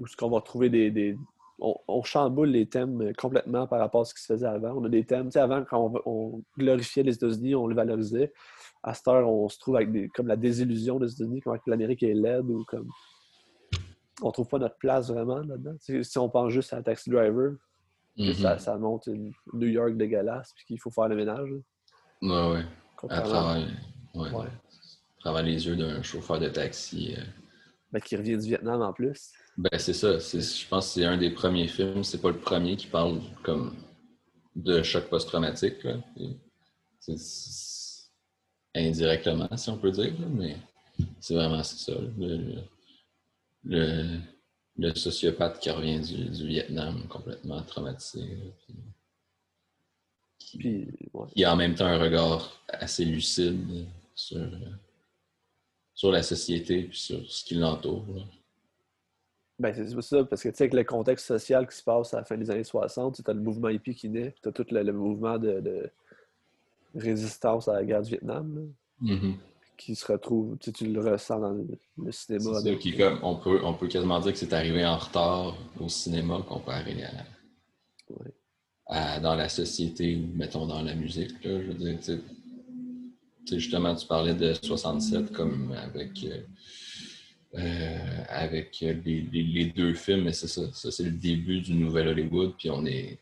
Où 0.00 0.06
ce 0.06 0.16
qu'on 0.16 0.30
va 0.30 0.40
trouver 0.40 0.70
des. 0.70 0.90
des- 0.90 1.16
on, 1.60 1.76
on 1.86 2.02
chamboule 2.02 2.48
les 2.48 2.66
thèmes 2.66 3.12
complètement 3.16 3.68
par 3.68 3.78
rapport 3.78 4.00
à 4.00 4.04
ce 4.06 4.12
qui 4.14 4.20
se 4.22 4.26
faisait 4.32 4.46
avant. 4.46 4.72
On 4.72 4.84
a 4.84 4.88
des 4.88 5.04
thèmes, 5.04 5.26
tu 5.26 5.32
sais, 5.32 5.38
avant, 5.38 5.62
quand 5.64 5.92
on, 6.04 6.10
on 6.10 6.42
glorifiait 6.58 7.04
les 7.04 7.14
États-Unis, 7.14 7.54
on 7.54 7.68
les 7.68 7.76
valorisait. 7.76 8.32
À 8.82 8.92
cette 8.92 9.06
heure, 9.06 9.28
on 9.28 9.48
se 9.48 9.58
trouve 9.60 9.76
avec 9.76 9.92
des, 9.92 10.08
comme 10.08 10.26
la 10.26 10.34
désillusion 10.36 10.98
des 10.98 11.12
États-Unis, 11.12 11.40
comme 11.42 11.56
l'Amérique 11.66 12.02
est 12.02 12.12
laide 12.14 12.50
ou 12.50 12.64
comme. 12.64 12.88
On 14.22 14.30
trouve 14.32 14.48
pas 14.48 14.58
notre 14.58 14.76
place 14.78 15.10
vraiment 15.10 15.38
là-dedans. 15.38 15.74
Si 15.80 16.18
on 16.18 16.28
pense 16.28 16.50
juste 16.50 16.72
à 16.72 16.82
Taxi 16.82 17.10
Driver, 17.10 17.52
Mhm. 18.16 18.32
ça, 18.34 18.58
ça 18.58 18.76
monte 18.78 19.08
une 19.08 19.32
New 19.54 19.66
York 19.66 19.96
dégueulasse 19.96 20.52
puis 20.54 20.64
qu'il 20.66 20.80
faut 20.80 20.90
faire 20.90 21.08
le 21.08 21.16
ménage. 21.16 21.48
là. 21.50 21.56
Ouais, 22.50 22.52
ouais. 22.54 22.64
À 23.08 23.20
travers, 23.22 23.68
ouais. 24.14 24.46
Travers 25.20 25.42
les 25.42 25.66
yeux 25.66 25.76
d'un 25.76 26.02
chauffeur 26.02 26.38
de 26.38 26.48
taxi. 26.48 27.14
euh. 27.18 27.22
Ben, 27.92 28.00
qui 28.00 28.16
revient 28.16 28.36
du 28.36 28.48
Vietnam 28.48 28.82
en 28.82 28.92
plus. 28.92 29.30
Ben, 29.56 29.78
c'est 29.78 29.92
ça. 29.94 30.18
Je 30.18 30.68
pense 30.68 30.86
que 30.88 30.92
c'est 30.94 31.04
un 31.04 31.16
des 31.16 31.30
premiers 31.30 31.68
films. 31.68 32.02
C'est 32.04 32.20
pas 32.20 32.30
le 32.30 32.38
premier 32.38 32.76
qui 32.76 32.88
parle 32.88 33.20
comme 33.42 33.74
de 34.56 34.82
choc 34.82 35.08
post-traumatique. 35.08 35.76
Indirectement, 38.74 39.48
si 39.56 39.70
on 39.70 39.78
peut 39.78 39.92
dire, 39.92 40.12
là, 40.18 40.26
mais 40.28 40.56
c'est 41.20 41.34
vraiment 41.34 41.62
ça. 41.62 41.92
Le, 42.18 42.58
le, 44.76 44.94
sociopathe 44.96 45.60
qui 45.60 45.70
revient 45.70 46.00
du, 46.00 46.24
du 46.28 46.46
Vietnam 46.48 47.06
complètement 47.08 47.62
traumatisé. 47.62 48.26
là, 48.26 48.50
puis 48.66 48.74
qui- 50.38 50.58
Puis, 50.58 50.88
ouais. 51.12 51.28
qui 51.34 51.44
a 51.44 51.52
en 51.52 51.56
même 51.56 51.74
temps 51.76 51.86
un 51.86 51.98
regard 51.98 52.60
assez 52.68 53.04
lucide 53.04 53.86
sur, 54.14 54.38
euh, 54.38 54.58
sur 55.94 56.10
la 56.10 56.22
société 56.22 56.86
et 56.86 56.90
sur 56.92 57.24
ce 57.30 57.44
qui 57.44 57.54
l'entoure. 57.54 58.04
Ben, 59.58 59.72
c'est 59.72 60.00
ça, 60.02 60.24
parce 60.24 60.42
que 60.42 60.48
tu 60.48 60.56
sais, 60.56 60.64
avec 60.64 60.74
le 60.74 60.84
contexte 60.84 61.26
social 61.26 61.68
qui 61.68 61.76
se 61.76 61.82
passe 61.84 62.12
à 62.14 62.18
la 62.18 62.24
fin 62.24 62.36
des 62.36 62.50
années 62.50 62.64
60, 62.64 63.22
tu 63.24 63.30
as 63.30 63.34
le 63.34 63.40
mouvement 63.40 63.68
hippie 63.68 63.94
qui 63.94 64.08
naît, 64.08 64.30
puis 64.30 64.40
tu 64.42 64.48
as 64.48 64.52
tout 64.52 64.66
le, 64.70 64.82
le 64.82 64.92
mouvement 64.92 65.38
de, 65.38 65.60
de 65.60 65.90
résistance 66.94 67.68
à 67.68 67.74
la 67.74 67.84
guerre 67.84 68.02
du 68.02 68.10
Vietnam, 68.10 68.54
là, 68.56 68.62
Mhm. 69.14 69.36
qui 69.76 69.94
se 69.94 70.10
retrouve, 70.10 70.56
tu 70.58 70.66
sais, 70.66 70.72
tu 70.72 70.86
le 70.86 71.00
ressens 71.00 71.38
dans 71.40 71.50
le, 71.50 71.66
le 71.98 72.12
C'est 72.12 72.38
cinéma. 72.38 72.54
ça, 72.60 72.68
avec- 72.68 72.78
qui, 72.80 72.96
comme, 72.96 73.18
on, 73.22 73.36
peut, 73.36 73.60
on 73.64 73.74
peut 73.74 73.88
quasiment 73.88 74.18
dire 74.20 74.32
que 74.32 74.38
c'est 74.38 74.52
arrivé 74.52 74.84
en 74.84 74.96
retard 74.96 75.56
au 75.80 75.88
cinéma 75.88 76.42
comparé 76.48 77.04
à, 77.04 77.10
Ouais. 78.10 78.32
à- 78.86 79.20
dans 79.20 79.34
la 79.36 79.48
société 79.48 80.16
ou, 80.16 80.36
mettons, 80.36 80.66
dans 80.66 80.82
la 80.82 80.94
musique. 80.94 81.32
là. 81.44 81.60
je 81.62 81.66
veux 81.68 81.74
dire, 81.74 81.96
tu 81.98 82.04
sais, 82.04 82.18
tu 82.18 82.22
sais, 82.22 82.34
justement, 83.50 83.94
tu 83.94 84.06
parlais 84.06 84.34
de 84.34 84.52
67 84.54 85.32
comme 85.32 85.72
avec, 85.72 86.24
euh, 86.24 86.40
euh, 87.56 88.24
avec 88.28 88.80
les, 88.80 89.72
deux 89.74 89.94
films, 89.94 90.24
mais 90.24 90.32
c'est 90.32 90.48
ça. 90.48 90.62
Ça, 90.72 90.90
c'est 90.90 91.04
le 91.04 91.10
début 91.12 91.60
du 91.60 91.74
nouvel 91.74 92.08
Hollywood, 92.08 92.54
puis 92.58 92.70
on 92.70 92.84
est, 92.86 93.18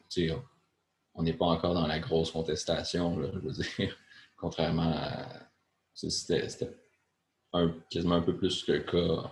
on 1.15 1.23
n'est 1.23 1.35
pas 1.35 1.47
encore 1.47 1.75
dans 1.75 1.87
la 1.87 1.99
grosse 1.99 2.31
contestation, 2.31 3.19
là, 3.19 3.29
je 3.35 3.39
veux 3.39 3.53
dire, 3.53 3.97
contrairement 4.37 4.93
à... 4.95 5.29
C'était 5.95 6.49
un- 7.53 7.75
quasiment 7.91 8.15
un 8.17 8.23
peu 8.23 8.35
plus 8.37 8.67
le 8.67 8.81
cas 8.81 9.31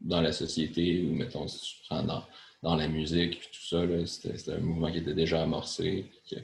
dans 0.00 0.22
la 0.22 0.32
société, 0.32 1.02
ou 1.06 1.12
mettons, 1.14 1.46
si 1.46 1.60
tu 1.60 1.82
prends 1.86 2.02
dans, 2.02 2.24
dans 2.62 2.76
la 2.76 2.88
musique, 2.88 3.38
puis 3.40 3.48
tout 3.52 3.66
ça, 3.66 3.82
c'était 4.06 4.52
un 4.52 4.60
mouvement 4.60 4.90
qui 4.90 4.98
était 4.98 5.14
déjà 5.14 5.42
amorcé. 5.42 6.10
que- 6.30 6.36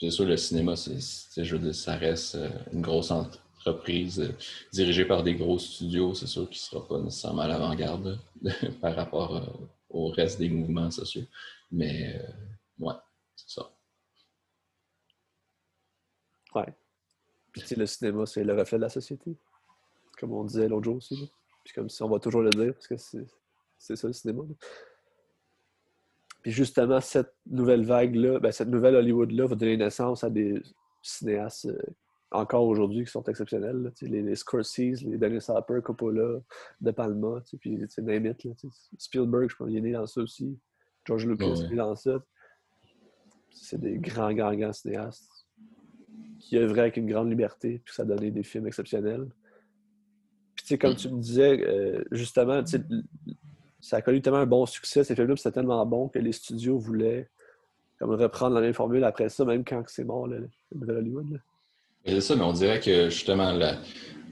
c'est 0.00 0.10
sûr, 0.10 0.24
le 0.24 0.36
cinéma, 0.36 0.76
c'est- 0.76 1.44
je 1.44 1.56
veux 1.56 1.72
ça 1.72 1.96
reste 1.96 2.36
euh, 2.36 2.48
une 2.72 2.82
grosse 2.82 3.10
entreprise 3.10 4.20
euh, 4.20 4.32
dirigée 4.72 5.04
par 5.04 5.22
des 5.22 5.34
gros 5.34 5.58
studios. 5.58 6.14
C'est 6.14 6.26
sûr 6.26 6.48
qu'il 6.48 6.58
ne 6.58 6.62
sera 6.62 6.86
pas 6.88 6.98
nécessairement 7.00 7.42
à 7.42 7.48
l'avant-garde 7.48 8.18
là, 8.42 8.52
par 8.80 8.94
rapport 8.96 9.36
euh, 9.36 9.66
au 9.90 10.08
reste 10.08 10.38
des 10.38 10.48
mouvements 10.48 10.90
sociaux. 10.90 11.24
Mais, 11.70 12.14
euh, 12.16 12.84
ouais, 12.86 12.94
c'est 13.36 13.50
ça. 13.50 13.70
Ouais. 16.54 16.74
Puis 17.52 17.62
tu 17.62 17.74
le 17.74 17.86
cinéma, 17.86 18.24
c'est 18.26 18.44
le 18.44 18.56
reflet 18.58 18.78
de 18.78 18.82
la 18.82 18.88
société. 18.88 19.36
Comme 20.18 20.32
on 20.32 20.44
disait 20.44 20.68
l'autre 20.68 20.84
jour 20.84 20.96
aussi. 20.96 21.30
Puis 21.64 21.74
comme 21.74 21.88
si 21.88 22.02
on 22.02 22.08
va 22.08 22.18
toujours 22.18 22.42
le 22.42 22.50
dire, 22.50 22.72
parce 22.72 22.86
que 22.88 22.96
c'est 22.96 23.26
c'est 23.80 23.94
ça 23.96 24.06
le 24.08 24.12
cinéma. 24.12 24.42
Puis 26.42 26.52
justement, 26.52 27.00
cette 27.00 27.34
nouvelle 27.46 27.84
vague-là, 27.84 28.38
ben, 28.38 28.52
cette 28.52 28.68
nouvelle 28.68 28.94
Hollywood-là 28.96 29.46
va 29.46 29.54
donner 29.56 29.76
naissance 29.76 30.22
à 30.24 30.30
des 30.30 30.60
cinéastes 31.02 31.66
euh, 31.66 31.78
encore 32.30 32.66
aujourd'hui 32.66 33.04
qui 33.04 33.10
sont 33.10 33.22
exceptionnels. 33.24 33.76
là. 33.82 33.90
Les, 34.02 34.22
les 34.22 34.36
Scorsese, 34.36 35.02
les 35.02 35.18
Dennis 35.18 35.44
Hopper, 35.48 35.80
Coppola, 35.82 36.40
De 36.80 36.90
Palma, 36.90 37.42
puis 37.60 37.78
name 37.98 38.26
it, 38.26 38.44
là. 38.44 38.52
Spielberg, 38.98 39.50
je 39.50 39.56
pense, 39.56 39.68
il 39.70 39.76
est 39.78 39.80
né 39.80 39.92
dans 39.92 40.06
ça 40.06 40.20
aussi. 40.20 40.58
George 41.04 41.26
Lucas, 41.26 41.46
Ouais. 41.46 41.54
il 41.58 41.64
est 41.64 41.68
né 41.70 41.76
dans 41.76 41.96
ça. 41.96 42.22
C'est 43.50 43.80
des 43.80 43.98
grands, 43.98 44.32
grands, 44.32 44.54
grands 44.54 44.72
cinéastes 44.72 45.46
qui 46.38 46.56
œuvraient 46.56 46.82
avec 46.82 46.96
une 46.98 47.06
grande 47.10 47.30
liberté, 47.30 47.80
puis 47.84 47.94
ça 47.94 48.04
donnait 48.04 48.30
des 48.30 48.42
films 48.44 48.66
exceptionnels. 48.68 49.26
Puis 50.54 50.64
tu 50.64 50.68
sais, 50.68 50.78
comme 50.78 50.94
tu 50.94 51.08
me 51.08 51.20
disais, 51.20 51.60
euh, 51.66 52.04
justement, 52.12 52.62
tu 52.62 52.72
sais, 52.72 52.84
l- 52.90 53.04
ça 53.80 53.98
a 53.98 54.02
connu 54.02 54.20
tellement 54.20 54.38
un 54.38 54.46
bon 54.46 54.66
succès, 54.66 55.04
ces 55.04 55.14
films-là, 55.14 55.36
c'était 55.36 55.52
tellement 55.52 55.84
bon 55.86 56.08
que 56.08 56.18
les 56.18 56.32
studios 56.32 56.78
voulaient 56.78 57.28
comme 57.98 58.10
reprendre 58.10 58.54
la 58.54 58.60
même 58.60 58.74
formule 58.74 59.04
après 59.04 59.28
ça, 59.28 59.44
même 59.44 59.64
quand 59.64 59.82
c'est 59.88 60.04
mort, 60.04 60.26
le, 60.26 60.48
nouvel 60.74 60.98
Hollywood. 60.98 61.40
C'est 62.06 62.20
ça, 62.20 62.36
mais 62.36 62.44
on 62.44 62.52
dirait 62.52 62.80
que 62.80 63.10
justement, 63.10 63.52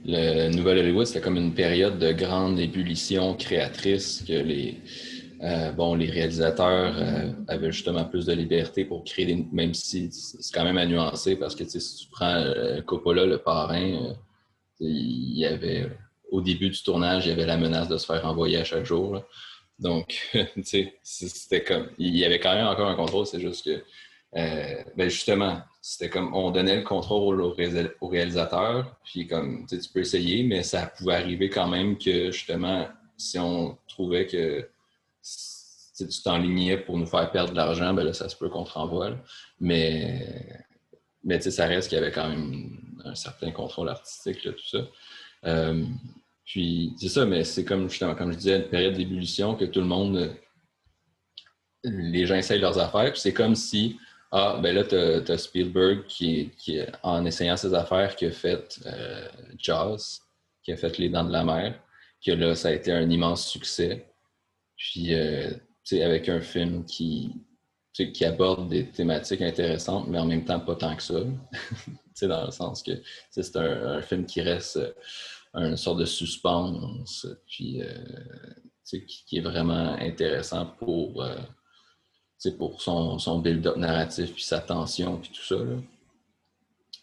le 0.05 0.55
Nouvel 0.55 0.79
Hollywood, 0.79 1.05
c'était 1.05 1.21
comme 1.21 1.37
une 1.37 1.53
période 1.53 1.99
de 1.99 2.11
grande 2.13 2.59
ébullition 2.59 3.35
créatrice 3.35 4.23
que 4.25 4.33
les, 4.33 4.81
euh, 5.43 5.71
bon, 5.73 5.95
les 5.95 6.09
réalisateurs 6.09 6.95
euh, 6.97 7.31
avaient 7.47 7.71
justement 7.71 8.05
plus 8.05 8.25
de 8.25 8.33
liberté 8.33 8.85
pour 8.85 9.03
créer 9.03 9.25
des. 9.25 9.45
Même 9.51 9.73
si 9.73 10.09
c'est 10.11 10.53
quand 10.53 10.63
même 10.63 10.77
à 10.77 10.85
nuancer 10.85 11.35
parce 11.35 11.55
que 11.55 11.65
si 11.65 12.05
tu 12.05 12.09
prends 12.09 12.35
euh, 12.35 12.81
Coppola, 12.81 13.25
le 13.25 13.37
parrain, 13.37 14.15
il 14.79 15.37
y 15.37 15.45
avait. 15.45 15.89
Au 16.31 16.41
début 16.41 16.69
du 16.69 16.81
tournage, 16.83 17.25
il 17.25 17.29
y 17.29 17.31
avait 17.31 17.45
la 17.45 17.57
menace 17.57 17.87
de 17.87 17.97
se 17.97 18.05
faire 18.05 18.25
envoyer 18.25 18.57
à 18.57 18.63
chaque 18.63 18.85
jour. 18.85 19.15
là. 19.15 19.25
Donc, 19.79 20.29
tu 20.33 20.63
sais, 20.63 20.93
c'était 21.03 21.63
comme. 21.63 21.89
Il 21.97 22.15
y 22.15 22.25
avait 22.25 22.39
quand 22.39 22.53
même 22.53 22.67
encore 22.67 22.87
un 22.87 22.95
contrôle, 22.95 23.25
c'est 23.25 23.39
juste 23.39 23.65
que 23.65 23.83
euh, 24.35 24.83
ben 24.95 25.09
justement, 25.09 25.61
c'était 25.81 26.09
comme 26.09 26.33
on 26.35 26.51
donnait 26.51 26.75
le 26.75 26.83
contrôle 26.83 27.41
au, 27.41 27.55
réalisateur, 28.01 28.97
puis 29.05 29.25
comme 29.25 29.65
tu 29.67 29.77
peux 29.93 30.01
essayer, 30.01 30.43
mais 30.43 30.63
ça 30.63 30.87
pouvait 30.97 31.15
arriver 31.15 31.49
quand 31.49 31.67
même 31.67 31.97
que 31.97 32.31
justement, 32.31 32.87
si 33.15 33.39
on 33.39 33.77
trouvait 33.87 34.27
que 34.27 34.69
tu 35.97 36.21
t'enlignais 36.23 36.77
pour 36.77 36.97
nous 36.97 37.05
faire 37.05 37.31
perdre 37.31 37.51
de 37.51 37.55
l'argent, 37.55 37.93
ben 37.93 38.03
là, 38.03 38.13
ça 38.13 38.29
se 38.29 38.35
peut 38.35 38.49
qu'on 38.49 38.65
te 38.65 38.71
renvoie. 38.71 39.17
Mais, 39.59 40.65
mais 41.23 41.39
ça 41.39 41.65
reste 41.65 41.89
qu'il 41.89 41.97
y 41.97 42.01
avait 42.01 42.11
quand 42.11 42.29
même 42.29 42.77
un 43.05 43.15
certain 43.15 43.51
contrôle 43.51 43.89
artistique, 43.89 44.41
tout 44.41 44.67
ça. 44.67 44.79
Euh, 45.45 45.83
puis 46.45 46.93
c'est 46.97 47.09
ça, 47.09 47.25
mais 47.25 47.43
c'est 47.43 47.65
comme 47.65 47.89
comme 47.89 48.31
je 48.31 48.37
disais, 48.37 48.57
une 48.57 48.69
période 48.69 48.95
d'ébullition 48.95 49.55
que 49.55 49.65
tout 49.65 49.81
le 49.81 49.85
monde, 49.85 50.33
les 51.83 52.25
gens 52.25 52.35
essayent 52.35 52.59
leurs 52.59 52.79
affaires. 52.79 53.11
Puis 53.11 53.21
c'est 53.21 53.33
comme 53.33 53.55
si 53.55 53.97
ah, 54.31 54.59
ben 54.61 54.75
là, 54.75 54.83
tu 54.83 54.95
as, 54.95 55.37
Spielberg 55.37 56.05
qui, 56.07 56.51
qui, 56.57 56.81
en 57.01 57.25
essayant 57.25 57.55
ses 57.55 57.73
affaires, 57.73 58.15
qui 58.15 58.25
a 58.25 58.31
fait 58.31 58.79
euh, 58.85 59.27
Jaws, 59.57 60.21
qui 60.63 60.73
a 60.73 60.77
fait 60.77 60.97
Les 60.97 61.09
Dents 61.09 61.23
de 61.23 61.31
la 61.31 61.45
Mer, 61.45 61.79
que 62.25 62.31
là, 62.31 62.53
ça 62.55 62.69
a 62.69 62.71
été 62.73 62.91
un 62.91 63.09
immense 63.09 63.47
succès. 63.47 64.05
Puis, 64.75 65.13
euh, 65.13 65.51
tu 65.83 65.97
sais, 65.97 66.03
avec 66.03 66.27
un 66.27 66.41
film 66.41 66.83
qui, 66.85 67.35
qui 67.93 68.25
aborde 68.25 68.69
des 68.69 68.87
thématiques 68.87 69.41
intéressantes, 69.41 70.07
mais 70.09 70.19
en 70.19 70.25
même 70.25 70.43
temps 70.43 70.59
pas 70.59 70.75
tant 70.75 70.95
que 70.95 71.03
ça. 71.03 71.21
dans 72.25 72.45
le 72.45 72.51
sens 72.51 72.81
que 72.81 72.91
c'est 73.29 73.55
un, 73.55 74.01
film 74.01 74.25
qui 74.25 74.41
reste 74.41 74.77
euh, 74.77 74.93
une 75.53 75.77
sorte 75.77 75.99
de 75.99 76.05
suspense, 76.05 77.27
puis, 77.47 77.81
qui, 78.85 79.05
qui, 79.05 79.37
est 79.37 79.41
vraiment 79.41 79.93
intéressant 79.99 80.65
pour 80.79 81.25
pour 82.57 82.81
son, 82.81 83.17
son 83.19 83.39
build-up 83.39 83.77
narratif, 83.77 84.33
puis 84.33 84.43
sa 84.43 84.59
tension, 84.59 85.17
puis 85.17 85.31
tout 85.31 85.43
ça. 85.43 85.55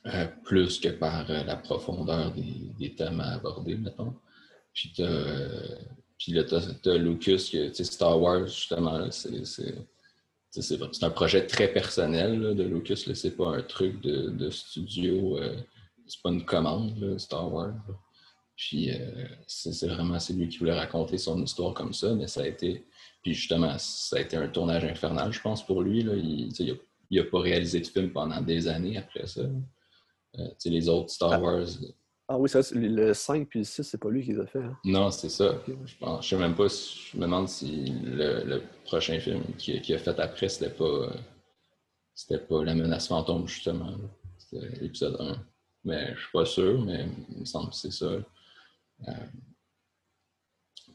Euh, 0.06 0.26
plus 0.44 0.80
que 0.80 0.90
par 0.90 1.30
euh, 1.30 1.44
la 1.44 1.56
profondeur 1.56 2.30
des, 2.78 2.94
thèmes 2.94 3.20
à 3.20 3.36
aborder, 3.36 3.74
mettons. 3.74 4.14
Puis, 4.74 4.92
euh, 5.00 5.76
puis 6.18 6.32
là, 6.32 6.44
tu 6.44 6.90
as, 6.90 6.98
Lucas, 6.98 7.48
que, 7.50 7.72
Star 7.72 8.20
Wars, 8.20 8.46
justement, 8.46 9.10
c'est 9.10 9.74
un 11.02 11.10
projet 11.10 11.46
très 11.46 11.68
personnel 11.68 12.54
de 12.54 12.62
Lucas. 12.62 13.02
C'est 13.14 13.36
pas 13.36 13.48
un 13.48 13.62
truc 13.62 14.00
de, 14.00 14.50
studio, 14.50 15.38
c'est 16.06 16.22
pas 16.22 16.30
une 16.30 16.44
commande, 16.44 17.18
Star 17.18 17.52
Wars. 17.52 17.74
Puis 18.56 18.90
c'est 19.46 19.88
vraiment 19.88 20.18
c'est 20.20 20.32
lui 20.32 20.48
qui 20.48 20.58
voulait 20.58 20.78
raconter 20.78 21.18
son 21.18 21.42
histoire 21.42 21.74
comme 21.74 21.92
ça, 21.92 22.14
mais 22.14 22.28
ça 22.28 22.42
a 22.42 22.46
été 22.46 22.86
puis 23.24 23.32
justement, 23.32 23.76
ça 23.78 24.16
a 24.16 24.20
été 24.20 24.36
un 24.36 24.48
tournage 24.48 24.84
infernal, 24.84 25.32
je 25.32 25.40
pense, 25.40 25.64
pour 25.64 25.80
lui. 25.80 26.02
Là. 26.02 26.12
Il 26.14 26.78
n'a 27.10 27.24
pas 27.24 27.40
réalisé 27.40 27.80
de 27.80 27.86
film 27.86 28.12
pendant 28.12 28.40
des 28.42 28.68
années 28.68 28.98
après 28.98 29.26
ça. 29.26 29.40
Euh, 30.38 30.48
les 30.66 30.88
autres 30.90 31.10
Star 31.10 31.32
ah. 31.32 31.40
Wars. 31.40 31.66
Ah 32.26 32.38
oui, 32.38 32.48
ça, 32.48 32.60
le 32.72 33.12
5 33.12 33.48
puis 33.48 33.58
le 33.60 33.64
6, 33.64 33.82
c'est 33.82 33.98
pas 33.98 34.08
lui 34.08 34.24
qui 34.24 34.32
les 34.32 34.40
a 34.40 34.46
fait. 34.46 34.62
Hein? 34.62 34.76
Non, 34.84 35.10
c'est 35.10 35.28
ça. 35.28 35.60
Je 35.66 35.96
pense, 35.98 36.26
sais 36.26 36.36
même 36.36 36.54
pas, 36.54 36.68
je 36.68 37.16
me 37.18 37.22
demande 37.22 37.48
si 37.48 37.92
le, 38.02 38.62
prochain 38.84 39.20
film 39.20 39.42
qu'il 39.58 39.94
a 39.94 39.98
fait 39.98 40.18
après, 40.18 40.48
c'était 40.48 40.70
pas, 40.70 41.12
c'était 42.14 42.38
pas 42.38 42.64
La 42.64 42.74
menace 42.74 43.08
fantôme, 43.08 43.46
justement. 43.46 43.92
C'était 44.38 44.68
l'épisode 44.80 45.16
1. 45.20 45.36
Mais 45.84 46.14
je 46.14 46.20
suis 46.20 46.32
pas 46.32 46.46
sûr, 46.46 46.82
mais 46.82 47.06
il 47.30 47.40
me 47.40 47.44
semble 47.44 47.70
que 47.70 47.76
c'est 47.76 47.92
ça. 47.92 48.06
Euh, 48.06 49.12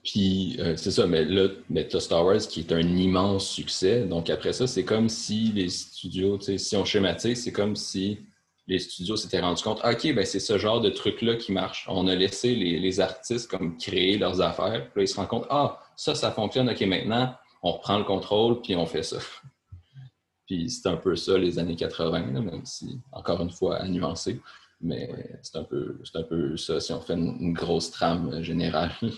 puis 0.04 0.56
euh, 0.60 0.76
c'est 0.78 0.92
ça, 0.92 1.06
mais 1.06 1.26
là, 1.26 1.50
mais 1.70 1.88
Star 2.00 2.26
Wars 2.26 2.40
qui 2.40 2.62
est 2.62 2.72
un 2.72 2.80
immense 2.80 3.48
succès. 3.50 4.06
Donc 4.06 4.30
après 4.30 4.54
ça, 4.54 4.66
c'est 4.66 4.86
comme 4.86 5.10
si 5.10 5.52
les 5.52 5.70
studios, 5.70 6.40
si 6.40 6.76
on 6.76 6.86
schématise, 6.86 7.44
c'est 7.44 7.52
comme 7.52 7.76
si 7.76 8.20
les 8.70 8.78
studios 8.78 9.16
s'étaient 9.16 9.40
rendus 9.40 9.64
compte, 9.64 9.82
OK, 9.84 10.14
ben 10.14 10.24
c'est 10.24 10.40
ce 10.40 10.60
genre 10.60 10.80
de 10.80 10.92
truc-là 10.92 11.36
qui 11.36 11.52
marche. 11.52 11.86
On 11.90 12.08
a 12.08 12.14
laissé 12.14 12.54
les, 12.54 13.00
artistes 13.00 13.50
comme 13.50 13.78
créer 13.78 14.18
leurs 14.20 14.42
affaires. 14.42 14.92
Puis 14.92 15.04
ils 15.04 15.08
se 15.08 15.16
rendent 15.16 15.28
compte, 15.28 15.48
ah, 15.50 15.82
ça, 15.96 16.14
ça 16.14 16.32
fonctionne, 16.32 16.70
OK, 16.70 16.80
maintenant, 16.82 17.36
on 17.64 17.72
reprend 17.72 17.98
le 17.98 18.04
contrôle, 18.04 18.62
puis 18.62 18.76
on 18.76 18.86
fait 18.86 19.02
ça. 19.02 19.18
puis 20.46 20.70
c'est 20.70 20.88
un 20.88 20.98
peu 20.98 21.16
ça 21.16 21.36
les 21.38 21.58
années 21.58 21.76
80, 21.76 22.22
même 22.42 22.64
si, 22.64 23.02
encore 23.12 23.42
une 23.42 23.50
fois, 23.50 23.78
à 23.78 23.88
nuancer. 23.88 24.40
Mais 24.82 25.40
c'est 25.42 25.58
un, 25.58 25.64
peu, 25.64 26.00
un 26.14 26.24
peu 26.24 26.56
ça 26.56 26.80
si 26.80 26.94
on 26.94 27.02
fait 27.02 27.16
une 27.16 27.54
grosse 27.54 27.90
trame 27.90 28.42
générale. 28.44 28.92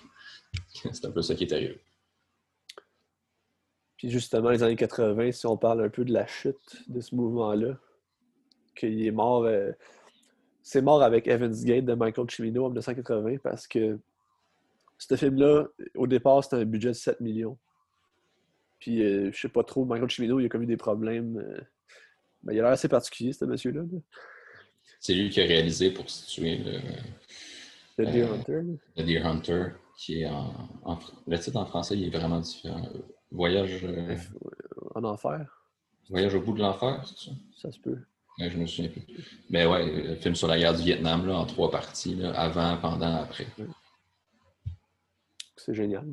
C'est 0.73 1.05
un 1.05 1.11
peu 1.11 1.21
ça 1.21 1.33
qui 1.33 1.45
est 1.45 1.53
arrivé. 1.53 1.79
Puis 3.95 4.09
justement, 4.09 4.49
les 4.49 4.63
années 4.63 4.75
80, 4.75 5.31
si 5.31 5.45
on 5.45 5.55
parle 5.55 5.85
un 5.85 5.89
peu 5.89 6.03
de 6.03 6.11
la 6.11 6.27
chute 6.27 6.83
de 6.87 6.99
ce 6.99 7.15
mouvement-là, 7.15 7.77
qu'il 8.75 9.05
est 9.05 9.11
mort. 9.11 9.43
Euh, 9.43 9.71
c'est 10.63 10.81
mort 10.81 11.01
avec 11.01 11.27
Evans 11.27 11.53
Gate 11.63 11.85
de 11.85 11.93
Michael 11.93 12.29
Cimino 12.29 12.65
en 12.65 12.69
1980 12.69 13.37
parce 13.43 13.67
que 13.67 13.99
ce 14.97 15.15
film-là, 15.15 15.67
au 15.95 16.05
départ, 16.05 16.43
c'était 16.43 16.57
un 16.57 16.65
budget 16.65 16.89
de 16.89 16.93
7 16.93 17.19
millions. 17.21 17.57
Puis, 18.79 19.03
euh, 19.03 19.31
je 19.31 19.39
sais 19.39 19.49
pas 19.49 19.63
trop, 19.63 19.85
Michael 19.85 20.09
Cimino, 20.09 20.39
il 20.39 20.45
a 20.45 20.49
commis 20.49 20.67
des 20.67 20.77
problèmes. 20.77 21.33
mais 21.33 21.43
euh, 21.43 21.61
ben, 22.43 22.53
il 22.53 22.59
a 22.59 22.63
l'air 22.63 22.71
assez 22.71 22.87
particulier, 22.87 23.33
ce 23.33 23.45
monsieur-là. 23.45 23.81
C'est 24.99 25.13
lui 25.13 25.29
qui 25.29 25.41
a 25.41 25.45
réalisé 25.45 25.91
pour 25.91 26.09
situer 26.09 26.57
le. 26.57 26.79
The 27.97 28.09
Deer 28.09 28.31
Hunter. 28.31 28.61
The 28.95 29.01
Deer 29.01 29.25
Hunter 29.25 29.65
qui 30.01 30.21
est 30.21 30.25
en, 30.25 30.99
Le 31.27 31.37
titre 31.37 31.57
en 31.57 31.65
français, 31.65 31.95
il 31.95 32.07
est 32.07 32.17
vraiment 32.17 32.39
différent. 32.39 32.87
Voyage. 33.31 33.83
Euh, 33.83 34.15
en 34.95 35.03
enfer. 35.03 35.63
Voyage 36.09 36.33
au 36.33 36.41
bout 36.41 36.53
de 36.53 36.59
l'enfer, 36.59 37.03
c'est 37.07 37.29
ça? 37.29 37.31
Ça 37.55 37.71
se 37.71 37.79
peut. 37.79 37.99
Ouais, 38.39 38.49
je 38.49 38.57
me 38.57 38.65
souviens 38.65 38.89
plus. 38.89 39.03
Mais 39.49 39.65
ouais, 39.65 39.85
le 40.09 40.15
film 40.15 40.35
sur 40.35 40.47
la 40.47 40.57
guerre 40.57 40.73
du 40.73 40.83
Vietnam, 40.83 41.25
là, 41.27 41.37
en 41.37 41.45
trois 41.45 41.69
parties, 41.69 42.15
là, 42.15 42.31
avant, 42.31 42.77
pendant, 42.77 43.21
après. 43.21 43.47
C'est 45.57 45.73
génial. 45.73 46.05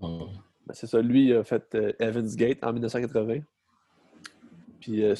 Ben, 0.00 0.28
c'est 0.72 0.86
ça, 0.86 1.00
lui 1.02 1.26
il 1.26 1.34
a 1.34 1.44
fait 1.44 1.74
euh, 1.74 1.92
Evans 2.00 2.34
Gate 2.34 2.58
en 2.62 2.72
1980. 2.72 3.40
Puis 4.80 5.04
euh, 5.04 5.14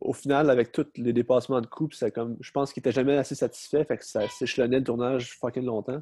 au 0.00 0.12
final, 0.12 0.50
avec 0.50 0.70
tous 0.70 0.86
les 0.96 1.12
dépassements 1.12 1.60
de 1.60 1.66
coups, 1.66 2.04
comme, 2.14 2.36
je 2.40 2.50
pense 2.52 2.72
qu'il 2.72 2.80
était 2.80 2.92
jamais 2.92 3.16
assez 3.16 3.34
satisfait, 3.34 3.84
fait 3.84 3.98
que 3.98 4.04
ça 4.04 4.28
s'échelonnait 4.28 4.78
le 4.78 4.84
tournage 4.84 5.36
fucking 5.38 5.64
longtemps 5.64 6.00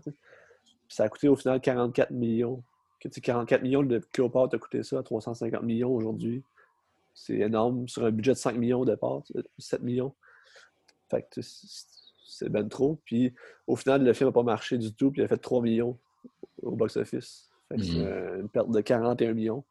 ça 0.93 1.05
a 1.05 1.09
coûté 1.09 1.29
au 1.29 1.37
final 1.37 1.61
44 1.61 2.11
millions. 2.11 2.63
44 3.01 3.63
millions 3.63 3.83
de 3.83 3.99
Cléopâtre 4.13 4.55
a 4.55 4.59
coûté 4.59 4.83
ça, 4.83 5.03
350 5.03 5.63
millions 5.63 5.91
aujourd'hui. 5.91 6.45
C'est 7.15 7.39
énorme 7.39 7.89
sur 7.89 8.05
un 8.05 8.11
budget 8.11 8.33
de 8.33 8.39
5 8.39 8.57
millions 8.57 8.81
au 8.81 8.85
départ, 8.85 9.23
7 9.59 9.83
millions. 9.83 10.15
Fait 11.11 11.23
que 11.31 11.41
c'est 11.41 12.49
ben 12.49 12.69
trop. 12.69 13.01
Puis 13.05 13.35
au 13.67 13.77
final, 13.77 14.03
le 14.03 14.13
film 14.13 14.29
n'a 14.29 14.33
pas 14.33 14.43
marché 14.43 14.79
du 14.79 14.95
tout, 14.95 15.11
puis 15.11 15.21
il 15.21 15.25
a 15.25 15.29
fait 15.29 15.37
3 15.37 15.63
millions 15.63 15.99
au 16.63 16.75
box-office. 16.75 17.51
Fait 17.69 17.77
que 17.77 17.83
c'est 17.83 17.99
mhm. 17.99 18.41
une 18.41 18.49
perte 18.49 18.71
de 18.71 18.81
41 18.81 19.35
millions. 19.35 19.65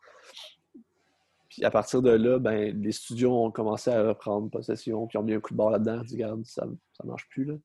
Puis 1.50 1.66
à 1.66 1.72
partir 1.72 2.02
de 2.02 2.12
là, 2.12 2.40
ben, 2.40 2.82
les 2.82 2.92
studios 2.92 3.34
ont 3.34 3.52
commencé 3.52 3.90
à 3.90 4.02
reprendre 4.08 4.50
possession, 4.50 5.08
puis 5.08 5.18
ont 5.18 5.24
mis 5.24 5.34
un 5.34 5.42
coup 5.42 5.54
de 5.54 5.58
barre 5.58 5.72
là-dedans. 5.72 6.02
Ils 6.10 6.14
regarde, 6.14 6.46
ça 6.46 6.66
ne 6.66 7.08
marche 7.08 7.28
plus. 7.30 7.44
Là. 7.44 7.56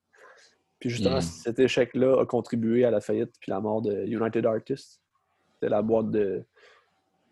Puis 0.81 0.91
justement, 0.91 1.19
hmm. 1.19 1.23
cet 1.23 1.59
échec-là 1.59 2.21
a 2.21 2.27
contribué 2.27 2.85
à 2.85 2.91
la 2.91 3.01
faillite 3.01 3.33
puis 3.41 3.51
la 3.51 3.61
mort 3.61 3.83
de 3.83 4.05
United 4.07 4.45
Artists. 4.45 5.01
C'était 5.55 5.71
la 5.71 5.83
boîte 5.83 6.11
de. 6.11 6.45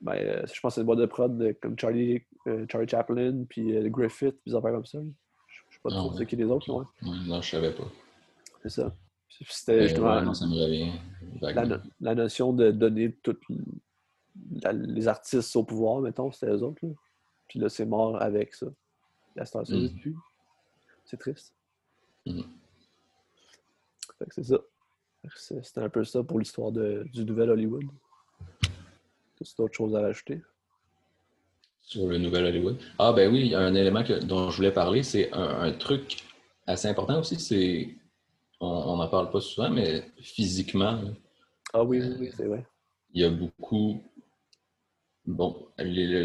Ben, 0.05 0.13
euh, 0.13 0.47
je 0.47 0.61
pense 0.61 0.73
que 0.73 0.75
c'est 0.75 0.81
une 0.83 0.87
boîte 0.87 0.99
de 0.99 1.07
prod 1.07 1.57
comme 1.61 1.79
Charlie, 1.79 2.23
euh, 2.47 2.67
Charlie 2.71 2.89
Chaplin, 2.89 3.45
puis 3.49 3.75
euh, 3.75 3.89
Griffith, 3.89 4.37
puis 4.43 4.53
des 4.53 4.55
affaires 4.55 4.73
comme 4.73 4.85
ça. 4.85 4.99
Je 4.99 5.05
ne 5.05 5.73
sais 5.73 5.81
pas 5.83 5.91
trop 5.91 6.13
ce 6.13 6.23
qui 6.23 6.35
est 6.35 6.39
les 6.39 6.45
autres, 6.45 6.69
non? 6.69 6.85
non, 7.03 7.41
je 7.41 7.51
savais 7.51 7.73
pas. 7.73 7.91
C'est 8.63 8.69
ça. 8.69 8.95
C'était 9.29 9.89
justement. 9.89 10.21
non, 10.23 10.35
ça 10.35 10.47
me 10.47 10.55
revient. 10.55 10.93
La, 12.01 12.15
notion 12.15 12.53
de 12.53 12.71
donner 12.71 13.13
tous 13.23 13.37
les 14.73 15.09
artistes 15.09 15.57
au 15.57 15.65
pouvoir, 15.65 16.01
mettons, 16.01 16.31
c'était 16.31 16.53
eux 16.53 16.63
autres. 16.63 16.87
Là. 16.87 16.93
Puis 17.49 17.59
là, 17.59 17.69
c'est 17.69 17.87
mort 17.87 18.21
avec 18.23 18.55
ça. 18.55 18.67
La 19.35 19.45
star, 19.45 19.63
mm. 19.69 19.99
plus. 20.01 20.17
C'est 21.05 21.17
triste. 21.17 21.55
Hmm 22.27 22.43
c'est 24.31 24.45
ça. 24.45 24.59
C'était 25.37 25.81
un 25.81 25.89
peu 25.89 26.05
ça 26.05 26.23
pour 26.23 26.39
l'histoire 26.39 26.71
du 26.71 27.25
nouvel 27.25 27.51
Hollywood. 27.51 27.85
C'est 29.45 29.61
autre 29.61 29.75
chose 29.75 29.95
à 29.95 30.01
rajouter? 30.01 30.41
Sur 31.81 32.07
le 32.07 32.19
nouvel 32.19 32.47
Hollywood. 32.47 32.79
Ah 32.99 33.13
ben 33.13 33.31
oui, 33.31 33.41
il 33.41 33.47
y 33.49 33.55
a 33.55 33.61
un 33.61 33.75
élément 33.75 34.03
dont 34.23 34.51
je 34.51 34.57
voulais 34.57 34.73
parler, 34.73 35.03
c'est 35.03 35.31
un, 35.33 35.71
truc 35.73 36.25
assez 36.67 36.89
important 36.89 37.21
aussi, 37.21 37.39
c'est 37.39 37.95
on 38.61 38.97
n'en 38.97 39.09
parle 39.09 39.31
pas 39.31 39.41
souvent, 39.41 39.69
mais 39.69 40.05
physiquement. 40.21 40.99
Ah 41.75 41.85
oui, 41.85 42.01
oui, 42.19 42.31
c'est 42.35 42.47
vrai. 42.47 42.65
Il 43.13 43.21
y 43.21 43.25
a 43.25 43.31
beaucoup. 43.31 44.03
Bon, 45.27 45.69
le, 45.79 46.25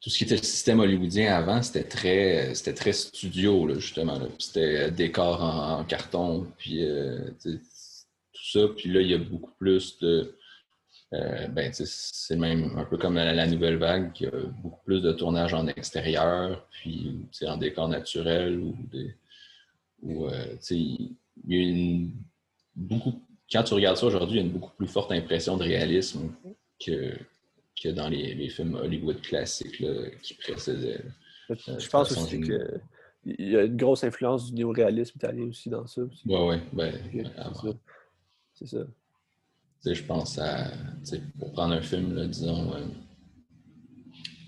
tout 0.00 0.10
ce 0.10 0.18
qui 0.18 0.24
était 0.24 0.36
le 0.36 0.42
système 0.42 0.80
hollywoodien 0.80 1.34
avant, 1.34 1.62
c'était 1.62 1.84
très, 1.88 2.54
c'était 2.54 2.74
très 2.74 2.92
studio, 2.92 3.66
là, 3.66 3.74
justement. 3.78 4.20
C'était 4.38 4.90
décor 4.90 5.42
en, 5.42 5.84
carton, 5.84 6.46
puis 6.58 6.84
euh, 6.84 7.30
tout 7.42 7.58
ça. 8.34 8.68
Puis 8.76 8.92
là, 8.92 9.00
il 9.00 9.10
y 9.10 9.14
a 9.14 9.18
beaucoup 9.18 9.52
plus 9.58 9.98
de. 9.98 10.36
Euh, 11.14 11.48
ben, 11.48 11.70
c'est 11.72 12.36
même 12.36 12.76
un 12.76 12.84
peu 12.84 12.96
comme 12.96 13.14
la, 13.14 13.46
nouvelle 13.46 13.76
vague, 13.76 14.12
qui 14.12 14.26
a 14.26 14.30
beaucoup 14.62 14.80
plus 14.84 15.00
de 15.00 15.12
tournage 15.12 15.54
en 15.54 15.66
extérieur, 15.68 16.66
puis 16.70 17.28
en 17.46 17.56
décor 17.56 17.88
naturel 17.88 18.58
ou 18.58 18.76
des. 18.90 19.14
Ou, 20.02 20.26
euh, 20.26 20.56
il 20.70 21.16
y 21.46 21.56
a 21.56 21.60
une 21.60 22.10
beaucoup. 22.74 23.22
Quand 23.52 23.62
tu 23.62 23.74
regardes 23.74 23.96
ça 23.96 24.06
aujourd'hui, 24.06 24.38
il 24.38 24.40
y 24.40 24.42
a 24.42 24.46
une 24.46 24.52
beaucoup 24.52 24.72
plus 24.76 24.86
forte 24.86 25.12
impression 25.12 25.56
de 25.56 25.62
réalisme 25.62 26.32
que, 26.84 27.14
que 27.80 27.90
dans 27.90 28.08
les, 28.08 28.48
films 28.48 28.74
Hollywood 28.74 29.20
classiques 29.20 29.84
qui 30.22 30.34
précédaient. 30.34 31.04
Je 31.48 31.88
pense 31.88 32.12
aussi 32.12 32.40
qu'il 32.40 32.80
y 33.38 33.56
a 33.56 33.64
une 33.64 33.76
grosse 33.76 34.02
influence 34.02 34.50
du 34.50 34.54
néo-réalisme 34.54 35.16
italien 35.16 35.48
aussi 35.48 35.68
dans 35.68 35.86
ça. 35.86 36.02
Oui, 36.02 36.10
oui. 36.26 36.56
Ben, 36.72 36.94
c'est 38.54 38.66
ça 38.66 38.84
je 39.92 40.02
pense 40.02 40.38
à, 40.38 40.70
pour 41.38 41.52
prendre 41.52 41.74
un 41.74 41.82
film, 41.82 42.26
disons, 42.28 42.72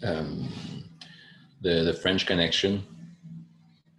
euh, 0.02 0.22
euh, 1.64 1.92
The, 1.92 1.92
French 1.92 2.24
Connection, 2.24 2.80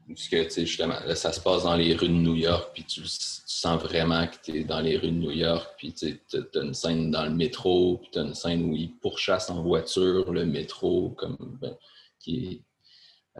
puisque, 0.07 0.49
justement, 0.59 0.95
ça 1.13 1.31
se 1.31 1.39
passe 1.39 1.63
dans 1.63 1.75
les 1.75 1.93
rues 1.93 2.07
de 2.07 2.13
New 2.13 2.35
York, 2.35 2.71
puis 2.73 2.83
tu, 2.83 3.01
sens 3.05 3.81
vraiment 3.81 4.27
que 4.27 4.35
tu 4.43 4.59
es 4.59 4.63
dans 4.63 4.81
les 4.81 4.97
rues 4.97 5.11
de 5.11 5.17
New 5.17 5.31
York, 5.31 5.67
puis 5.77 5.91
tu 5.91 6.19
as 6.33 6.59
une 6.61 6.75
scène 6.75 7.09
dans 7.09 7.25
le 7.25 7.31
métro, 7.31 7.97
puis 7.97 8.11
tu 8.13 8.19
as 8.19 8.21
une 8.21 8.35
scène 8.35 8.63
où 8.69 8.75
ils 8.75 8.95
pourchassent 8.97 9.49
en 9.49 9.63
voiture 9.63 10.31
le 10.31 10.45
métro, 10.45 11.09
comme, 11.17 11.57
ben, 11.59 11.75
qui 12.19 12.45
est 12.45 12.61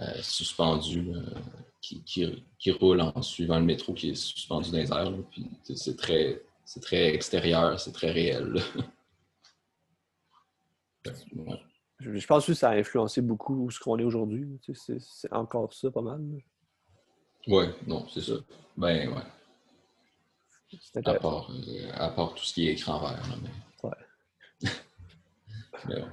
euh, 0.01 0.21
suspendu, 0.23 1.11
qui, 1.81 2.03
qui, 2.03 2.71
roule 2.71 3.01
en 3.01 3.21
suivant 3.21 3.59
le 3.59 3.65
métro 3.65 3.93
qui 3.93 4.09
est 4.09 4.15
suspendu 4.15 4.71
dans 4.71 4.77
les 4.77 4.91
airs, 4.91 5.13
puis 5.29 5.45
c'est 5.75 5.95
très 5.95 6.41
c'est 6.67 6.81
très 6.81 7.13
extérieur, 7.15 7.79
c'est 7.79 7.93
très 7.93 8.11
réel. 8.11 8.61
Je 11.99 12.27
pense 12.27 12.45
que 12.45 12.53
ça 12.53 12.71
a 12.71 12.75
influencé 12.75 13.21
beaucoup 13.21 13.71
ce 13.71 13.79
qu'on 13.79 13.97
est 13.97 14.03
aujourd'hui. 14.03 14.59
c'est 14.73 15.31
encore 15.31 15.73
ça 15.73 15.89
pas 15.89 16.01
mal. 16.01 16.21
Oui, 17.47 17.65
non, 17.87 18.05
c'est 18.09 18.21
ça. 18.21 18.33
Ben 18.75 19.07
ouais. 19.07 19.23
À 21.05 21.13
part, 21.13 21.49
euh, 21.49 21.91
à 21.93 22.09
part, 22.09 22.33
tout 22.33 22.43
ce 22.43 22.53
qui 22.53 22.67
est 22.67 22.73
écran 22.73 22.99
vert. 22.99 23.23
mais... 23.41 23.89
Ouais. 23.89 24.69
mais 25.87 25.95
ouais. 25.95 26.11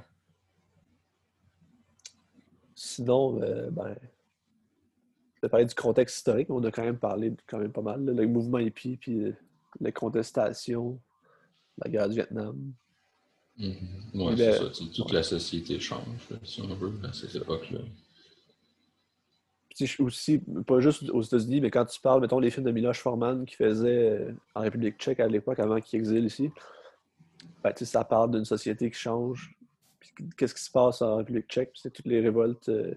Sinon, 2.73 3.41
euh, 3.41 3.69
ben, 3.71 3.93
je 5.35 5.41
vais 5.41 5.49
parler 5.49 5.65
du 5.65 5.75
contexte 5.75 6.15
historique. 6.15 6.49
On 6.49 6.63
a 6.63 6.71
quand 6.71 6.83
même 6.83 6.97
parlé 6.97 7.35
quand 7.45 7.57
même 7.57 7.73
pas 7.73 7.81
mal. 7.81 8.05
le 8.05 8.27
mouvement 8.27 8.59
hippie, 8.59 8.95
puis 8.95 9.35
les 9.79 9.91
contestations, 9.91 10.99
la 11.77 11.89
guerre 11.89 12.09
du 12.09 12.15
Vietnam. 12.15 12.73
Mm-hmm. 13.59 13.73
Oui, 14.13 14.33
c'est 14.37 14.53
ça. 14.53 14.85
Toute 14.93 15.11
la 15.11 15.23
société 15.23 15.79
change, 15.79 16.29
si 16.43 16.61
on 16.61 16.73
veut, 16.75 16.93
à 17.03 17.13
cette 17.13 17.35
époque-là. 17.35 17.79
Aussi, 19.99 20.39
pas 20.65 20.79
juste 20.79 21.09
aux 21.09 21.21
États-Unis, 21.21 21.59
mais 21.59 21.69
quand 21.69 21.85
tu 21.85 21.99
parles, 21.99 22.21
mettons, 22.21 22.39
les 22.39 22.49
films 22.49 22.65
de 22.65 22.71
Miloš 22.71 22.99
Forman 22.99 23.45
qui 23.45 23.55
faisait 23.55 24.09
euh, 24.09 24.31
en 24.53 24.61
République 24.61 24.97
tchèque 24.97 25.19
à 25.19 25.27
l'époque, 25.27 25.59
avant 25.59 25.81
qu'il 25.81 25.99
exile 25.99 26.23
ici, 26.23 26.49
ben, 27.61 27.73
ça 27.75 28.05
parle 28.05 28.31
d'une 28.31 28.45
société 28.45 28.89
qui 28.89 28.97
change. 28.97 29.53
Qu'est-ce 30.37 30.55
qui 30.55 30.63
se 30.63 30.71
passe 30.71 31.01
en 31.01 31.17
République 31.17 31.47
tchèque? 31.47 31.71
C'est 31.75 31.91
toutes 31.91 32.05
les 32.05 32.21
révoltes. 32.21 32.69
Euh, 32.69 32.95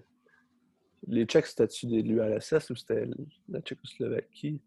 les 1.07 1.25
Tchèques, 1.25 1.47
c'était-tu 1.47 1.87
de 1.87 2.01
l'URSS 2.01 2.69
ou 2.69 2.75
c'était 2.75 3.07
la 3.49 3.61
Tchécoslovaquie? 3.61 4.59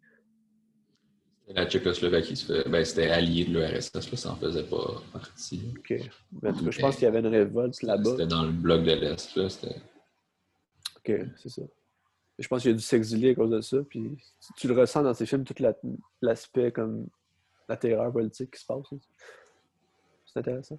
La 1.55 1.67
Tchécoslovaquie, 1.67 2.47
ben, 2.67 2.85
c'était 2.85 3.09
allié 3.09 3.45
de 3.45 3.59
l'URSS, 3.59 3.91
ça 4.17 4.31
n'en 4.31 4.37
faisait 4.37 4.65
pas 4.65 5.03
partie. 5.12 5.62
OK. 5.79 5.95
Mais, 6.41 6.51
je 6.71 6.81
pense 6.81 6.95
qu'il 6.95 7.05
y 7.05 7.07
avait 7.07 7.21
une 7.21 7.27
révolte 7.27 7.83
là-bas. 7.83 8.11
C'était 8.11 8.27
dans 8.27 8.45
le 8.45 8.53
bloc 8.53 8.85
de 8.85 8.93
l'Est. 8.93 9.37
OK, 9.37 11.12
c'est 11.37 11.49
ça. 11.49 11.62
je 12.38 12.49
pense 12.49 12.62
qu'il 12.62 12.71
a 12.71 12.75
dû 12.75 12.83
s'exiler 12.83 13.31
à 13.31 13.35
cause 13.35 13.51
de 13.51 13.61
ça. 13.61 13.79
Puis 13.88 14.17
tu, 14.57 14.69
le 14.69 14.79
ressens 14.79 15.03
dans 15.03 15.15
ces 15.15 15.27
films, 15.27 15.45
tout 15.45 15.55
l'aspect 16.21 16.73
comme 16.73 17.07
la 17.69 17.77
terreur 17.77 18.12
politique 18.12 18.53
qui 18.53 18.61
se 18.61 18.67
passe. 18.67 18.87
C'est 20.27 20.38
intéressant. 20.38 20.79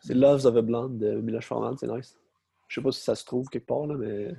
C'est 0.00 0.14
Loves 0.14 0.46
of 0.46 0.56
a 0.56 0.62
Blonde 0.62 0.98
de 0.98 1.20
Miloš 1.20 1.46
Forman, 1.46 1.76
c'est 1.76 1.88
nice. 1.88 2.16
Je 2.68 2.76
sais 2.76 2.82
pas 2.82 2.92
si 2.92 3.00
ça 3.00 3.14
se 3.14 3.24
trouve 3.24 3.48
quelque 3.48 3.66
part, 3.66 3.86
là, 3.86 3.96
mais 3.96 4.34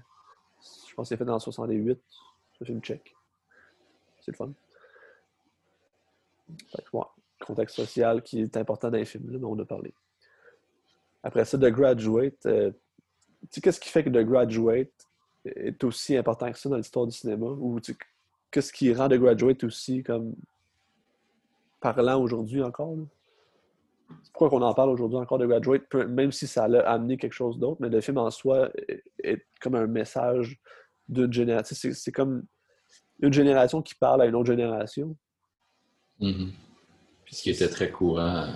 je 0.89 0.93
pense 0.95 1.05
que 1.05 1.15
c'est 1.15 1.17
fait 1.17 1.25
dans 1.25 1.39
68. 1.39 1.99
C'est 2.53 2.63
un 2.63 2.65
film 2.65 2.81
tchèque. 2.81 3.15
C'est 4.21 4.31
le 4.31 4.37
fun 4.37 4.53
contexte 7.39 7.75
social 7.75 8.21
qui 8.21 8.41
est 8.41 8.57
important 8.57 8.89
dans 8.89 8.97
les 8.97 9.05
films, 9.05 9.31
là, 9.31 9.39
on 9.43 9.57
a 9.59 9.65
parlé. 9.65 9.93
Après 11.23 11.45
ça, 11.45 11.57
The 11.57 11.71
Graduate. 11.71 12.45
Euh, 12.45 12.71
tu 13.51 13.61
qu'est-ce 13.61 13.79
qui 13.79 13.89
fait 13.89 14.03
que 14.03 14.09
The 14.09 14.23
Graduate 14.23 14.91
est 15.45 15.83
aussi 15.83 16.15
important 16.17 16.51
que 16.51 16.57
ça 16.57 16.69
dans 16.69 16.77
l'histoire 16.77 17.05
du 17.05 17.15
cinéma? 17.15 17.47
Ou 17.47 17.79
qu'est-ce 18.51 18.71
qui 18.71 18.93
rend 18.93 19.09
The 19.09 19.15
Graduate 19.15 19.63
aussi 19.63 20.03
comme 20.03 20.35
parlant 21.79 22.21
aujourd'hui 22.21 22.61
encore? 22.63 22.95
Pourquoi 24.33 24.49
qu'on 24.49 24.61
en 24.61 24.73
parle 24.73 24.89
aujourd'hui 24.89 25.17
encore 25.17 25.39
de 25.39 25.47
Graduate, 25.47 25.91
même 25.93 26.31
si 26.31 26.45
ça 26.45 26.65
a 26.65 26.79
amené 26.91 27.17
quelque 27.17 27.33
chose 27.33 27.57
d'autre, 27.57 27.77
mais 27.79 27.89
le 27.89 28.01
film 28.01 28.17
en 28.19 28.29
soi 28.29 28.69
est, 29.23 29.45
comme 29.59 29.75
un 29.75 29.87
message 29.87 30.59
d'une 31.09 31.33
génération. 31.33 31.89
C'est 31.93 32.11
comme 32.11 32.43
une 33.19 33.33
génération 33.33 33.81
qui 33.81 33.95
parle 33.95 34.21
à 34.21 34.25
une 34.25 34.35
autre 34.35 34.47
génération. 34.47 35.15
Mm-hmm. 36.21 36.49
Puis 37.25 37.35
ce 37.35 37.43
qui 37.43 37.49
était 37.49 37.69
très 37.69 37.91
courant, 37.91 38.47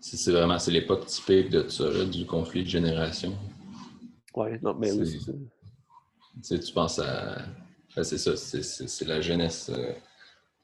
c'est 0.00 0.32
vraiment 0.32 0.58
c'est 0.58 0.70
l'époque 0.70 1.06
typique 1.06 1.50
de 1.50 1.68
ça, 1.68 2.04
du 2.04 2.24
conflit 2.26 2.62
de 2.62 2.68
génération. 2.68 3.36
Oui, 4.34 4.50
non, 4.62 4.74
mais 4.74 4.92
oui, 4.92 5.20
c'est 6.42 6.60
Tu 6.60 6.72
penses 6.72 6.98
à. 7.00 7.42
c'est 8.02 8.18
ça, 8.18 8.36
c'est 8.36 9.06
la 9.06 9.20
jeunesse 9.20 9.70
euh, 9.74 9.92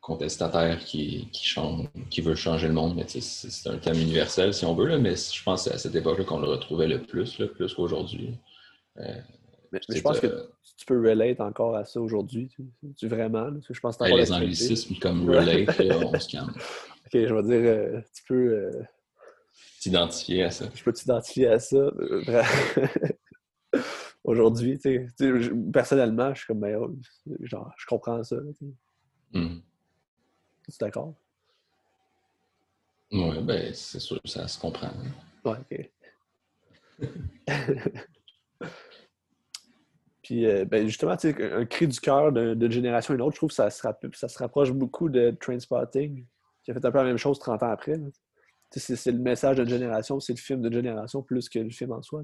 contestataire 0.00 0.78
qui, 0.84 1.28
qui, 1.32 1.44
change, 1.44 1.88
qui 2.10 2.20
veut 2.20 2.34
changer 2.34 2.68
le 2.68 2.74
monde, 2.74 2.94
mais 2.94 3.06
c'est 3.08 3.68
un 3.68 3.78
thème 3.78 3.98
universel 3.98 4.54
si 4.54 4.64
on 4.64 4.74
veut, 4.74 4.86
là, 4.86 4.98
mais 4.98 5.16
je 5.16 5.42
pense 5.42 5.64
que 5.64 5.70
c'est 5.70 5.74
à 5.74 5.78
cette 5.78 5.94
époque-là 5.94 6.24
qu'on 6.24 6.40
le 6.40 6.48
retrouvait 6.48 6.86
le 6.86 7.02
plus, 7.02 7.38
là, 7.38 7.48
plus 7.48 7.74
qu'aujourd'hui. 7.74 8.38
Euh, 8.98 9.20
mais, 9.88 9.96
je 9.96 10.02
pense 10.02 10.20
que 10.20 10.48
tu 10.76 10.86
peux 10.86 10.98
relate 10.98 11.40
encore 11.40 11.76
à 11.76 11.84
ça 11.84 12.00
aujourd'hui. 12.00 12.50
Tu, 12.96 13.08
vraiment? 13.08 13.50
Je 13.68 13.80
pense 13.80 13.96
que 13.96 14.04
les 14.04 14.32
anglicismes 14.32 14.96
comme 15.00 15.28
relate, 15.28 15.68
on 15.80 16.18
se 16.18 16.28
calme. 16.28 16.52
Ok, 17.06 17.12
je 17.12 17.34
vais 17.34 17.42
dire, 17.42 17.70
euh, 17.70 18.00
tu 18.16 18.22
peux. 18.26 18.34
Euh, 18.34 18.82
t'identifier 19.78 20.44
à 20.44 20.50
ça. 20.50 20.64
Je 20.74 20.82
peux 20.82 20.92
t'identifier 20.92 21.48
à 21.48 21.58
ça. 21.58 21.76
Euh, 21.76 22.42
aujourd'hui, 24.24 24.78
tu 24.78 25.12
sais, 25.18 25.50
personnellement, 25.70 26.32
je 26.32 26.38
suis 26.38 26.46
comme, 26.46 26.60
ben, 26.60 26.76
oh, 26.76 26.96
genre, 27.42 27.70
je 27.76 27.86
comprends 27.86 28.24
ça. 28.24 28.36
Mm. 29.32 29.58
Tu 30.64 30.70
es 30.70 30.74
d'accord? 30.80 31.14
Oui, 33.12 33.42
ben, 33.42 33.74
c'est 33.74 34.00
sûr, 34.00 34.18
ça 34.24 34.48
se 34.48 34.58
comprend. 34.58 34.90
Ouais, 35.44 35.58
ok. 35.70 35.90
Puis 40.24 40.46
euh, 40.46 40.64
ben 40.64 40.86
justement, 40.86 41.14
un 41.22 41.66
cri 41.66 41.86
du 41.86 42.00
cœur 42.00 42.32
d'une 42.32 42.70
génération 42.70 43.12
à 43.12 43.14
une 43.14 43.20
autre, 43.22 43.34
je 43.34 43.40
trouve 43.40 43.50
que 43.50 43.54
ça 43.54 43.68
se, 43.68 43.82
ça 44.14 44.28
se 44.28 44.38
rapproche 44.38 44.72
beaucoup 44.72 45.10
de 45.10 45.36
Trainspotting, 45.38 46.24
qui 46.64 46.70
a 46.70 46.74
fait 46.74 46.84
un 46.84 46.90
peu 46.90 46.98
la 46.98 47.04
même 47.04 47.18
chose 47.18 47.38
30 47.38 47.62
ans 47.62 47.70
après. 47.70 48.00
C'est 48.70 49.12
le 49.12 49.18
message 49.18 49.58
d'une 49.58 49.68
génération, 49.68 50.18
c'est 50.18 50.32
le 50.32 50.38
film 50.38 50.62
d'une 50.62 50.72
génération 50.72 51.22
plus 51.22 51.48
que 51.48 51.58
le 51.58 51.70
film 51.70 51.92
en 51.92 52.02
soi. 52.02 52.22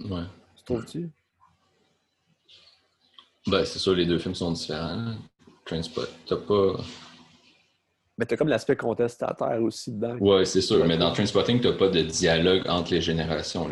Ouais. 0.00 0.24
Tu 0.56 0.64
trouves-tu? 0.64 1.10
Ben, 3.46 3.64
c'est 3.64 3.78
sûr, 3.78 3.94
les 3.94 4.04
deux 4.04 4.18
films 4.18 4.34
sont 4.34 4.50
différents. 4.50 5.14
Trainspot, 5.64 6.08
t'as 6.26 6.36
pas. 6.36 6.80
Mais 8.18 8.24
t'as 8.24 8.36
comme 8.36 8.48
l'aspect 8.48 8.76
contestataire 8.76 9.62
aussi 9.62 9.92
dedans. 9.92 10.16
Oui, 10.20 10.46
c'est 10.46 10.62
sûr. 10.62 10.84
Mais 10.86 10.96
dans 10.96 11.12
Trainspotting, 11.12 11.60
t'as 11.60 11.74
pas 11.74 11.88
de 11.88 12.00
dialogue 12.00 12.62
entre 12.66 12.92
les 12.92 13.02
générations. 13.02 13.68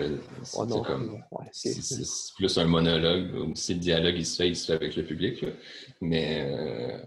C'est 1.52 2.34
plus 2.36 2.58
un 2.58 2.66
monologue. 2.66 3.54
Si 3.54 3.72
le 3.74 3.80
dialogue 3.80 4.16
il 4.16 4.26
se 4.26 4.36
fait, 4.36 4.48
il 4.48 4.56
se 4.56 4.66
fait 4.66 4.74
avec 4.74 4.96
le 4.96 5.04
public. 5.04 5.46
Mais, 6.02 6.46
euh... 6.46 6.98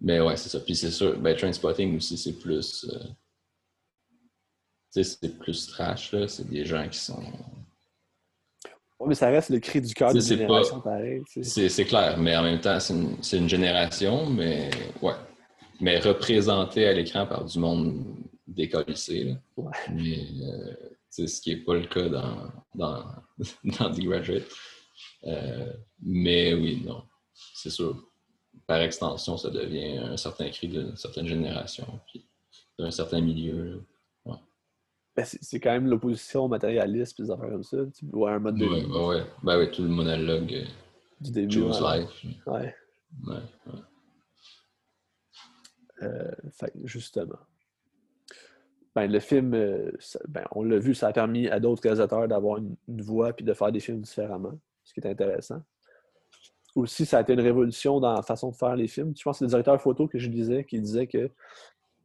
mais 0.00 0.20
ouais, 0.20 0.36
c'est 0.36 0.48
ça. 0.48 0.58
Puis 0.58 0.74
c'est 0.74 0.90
sûr, 0.90 1.16
ben, 1.18 1.36
Trainspotting 1.36 1.96
aussi, 1.96 2.18
c'est 2.18 2.38
plus. 2.38 2.88
Euh... 2.90 3.04
C'est 4.90 5.38
plus 5.38 5.68
trash. 5.68 6.12
C'est 6.26 6.48
des 6.48 6.64
gens 6.64 6.88
qui 6.88 6.98
sont. 6.98 7.22
Oui, 8.98 9.10
mais 9.10 9.14
ça 9.14 9.28
reste 9.28 9.50
le 9.50 9.60
cri 9.60 9.80
du 9.80 9.94
cœur 9.94 10.12
d'une 10.12 10.20
génération 10.20 10.80
pareil. 10.80 11.22
C'est 11.40 11.84
clair, 11.84 12.18
mais 12.18 12.36
en 12.36 12.42
même 12.42 12.60
temps, 12.60 12.80
c'est 12.80 12.94
une, 12.94 13.16
une 13.32 13.48
génération, 13.48 14.26
mais 14.26 14.70
ouais 15.00 15.14
mais 15.80 15.98
représenté 16.00 16.86
à 16.86 16.92
l'écran 16.92 17.26
par 17.26 17.44
du 17.44 17.58
monde 17.58 18.04
décollissé. 18.46 19.36
Ouais. 19.56 19.72
Mais 19.94 20.26
euh, 20.42 20.74
ce 21.10 21.40
qui 21.40 21.54
n'est 21.54 21.62
pas 21.62 21.74
le 21.74 21.86
cas 21.86 22.08
dans, 22.08 22.50
dans, 22.74 23.04
dans 23.64 23.90
The 23.90 24.00
Graduate. 24.00 24.46
Euh, 25.24 25.72
mais 26.02 26.54
oui, 26.54 26.82
non, 26.84 27.02
c'est 27.54 27.70
sûr. 27.70 28.04
Par 28.66 28.80
extension, 28.80 29.36
ça 29.36 29.50
devient 29.50 29.98
un 29.98 30.16
certain 30.16 30.48
cri 30.50 30.68
d'une 30.68 30.96
certaine 30.96 31.26
génération. 31.26 31.86
Puis 32.06 32.26
d'un 32.78 32.90
certain 32.90 33.20
milieu. 33.20 33.82
Ben, 35.16 35.24
c'est 35.24 35.58
quand 35.58 35.72
même 35.72 35.88
l'opposition 35.88 36.46
matérialiste 36.46 37.16
puis 37.16 37.24
des 37.24 37.30
affaires 37.32 37.50
comme 37.50 37.64
ça. 37.64 37.78
Tu 37.98 38.06
vois 38.06 38.34
un 38.34 38.38
mode 38.38 38.56
de 38.56 38.64
Ouais, 38.66 38.84
ouais, 38.84 39.06
ouais. 39.06 39.26
Ben 39.42 39.58
ouais, 39.58 39.70
tout 39.70 39.82
le 39.82 39.88
monologue. 39.88 40.54
euh, 40.54 40.64
du 41.20 41.32
début. 41.32 41.54
Choose 41.54 41.82
ouais. 41.82 42.00
life. 42.00 42.24
Ouais. 42.46 42.74
Ouais, 43.26 43.34
ouais. 43.66 43.80
Que, 46.00 46.78
justement. 46.84 47.38
Ben, 48.94 49.10
le 49.10 49.20
film, 49.20 49.54
euh, 49.54 49.92
ben, 50.28 50.44
on 50.52 50.64
l'a 50.64 50.78
vu, 50.78 50.94
ça 50.94 51.08
a 51.08 51.12
permis 51.12 51.48
à 51.48 51.60
d'autres 51.60 51.82
réalisateurs 51.82 52.26
d'avoir 52.26 52.58
une, 52.58 52.76
voix 53.00 53.32
puis 53.32 53.44
de 53.44 53.54
faire 53.54 53.70
des 53.70 53.80
films 53.80 54.00
différemment, 54.00 54.58
ce 54.82 54.92
qui 54.92 55.00
est 55.00 55.06
intéressant. 55.06 55.62
Aussi, 56.74 57.06
ça 57.06 57.18
a 57.18 57.20
été 57.20 57.32
une 57.32 57.40
révolution 57.40 58.00
dans 58.00 58.14
la 58.14 58.22
façon 58.22 58.50
de 58.50 58.56
faire 58.56 58.76
les 58.76 58.88
films. 58.88 59.12
Je 59.16 59.22
pense 59.22 59.36
que 59.36 59.38
c'est 59.38 59.44
le 59.44 59.50
directeur 59.50 59.80
photo 59.80 60.08
que 60.08 60.18
je 60.18 60.28
disais 60.28 60.64
qui 60.64 60.80
disait 60.80 61.06
que 61.06 61.30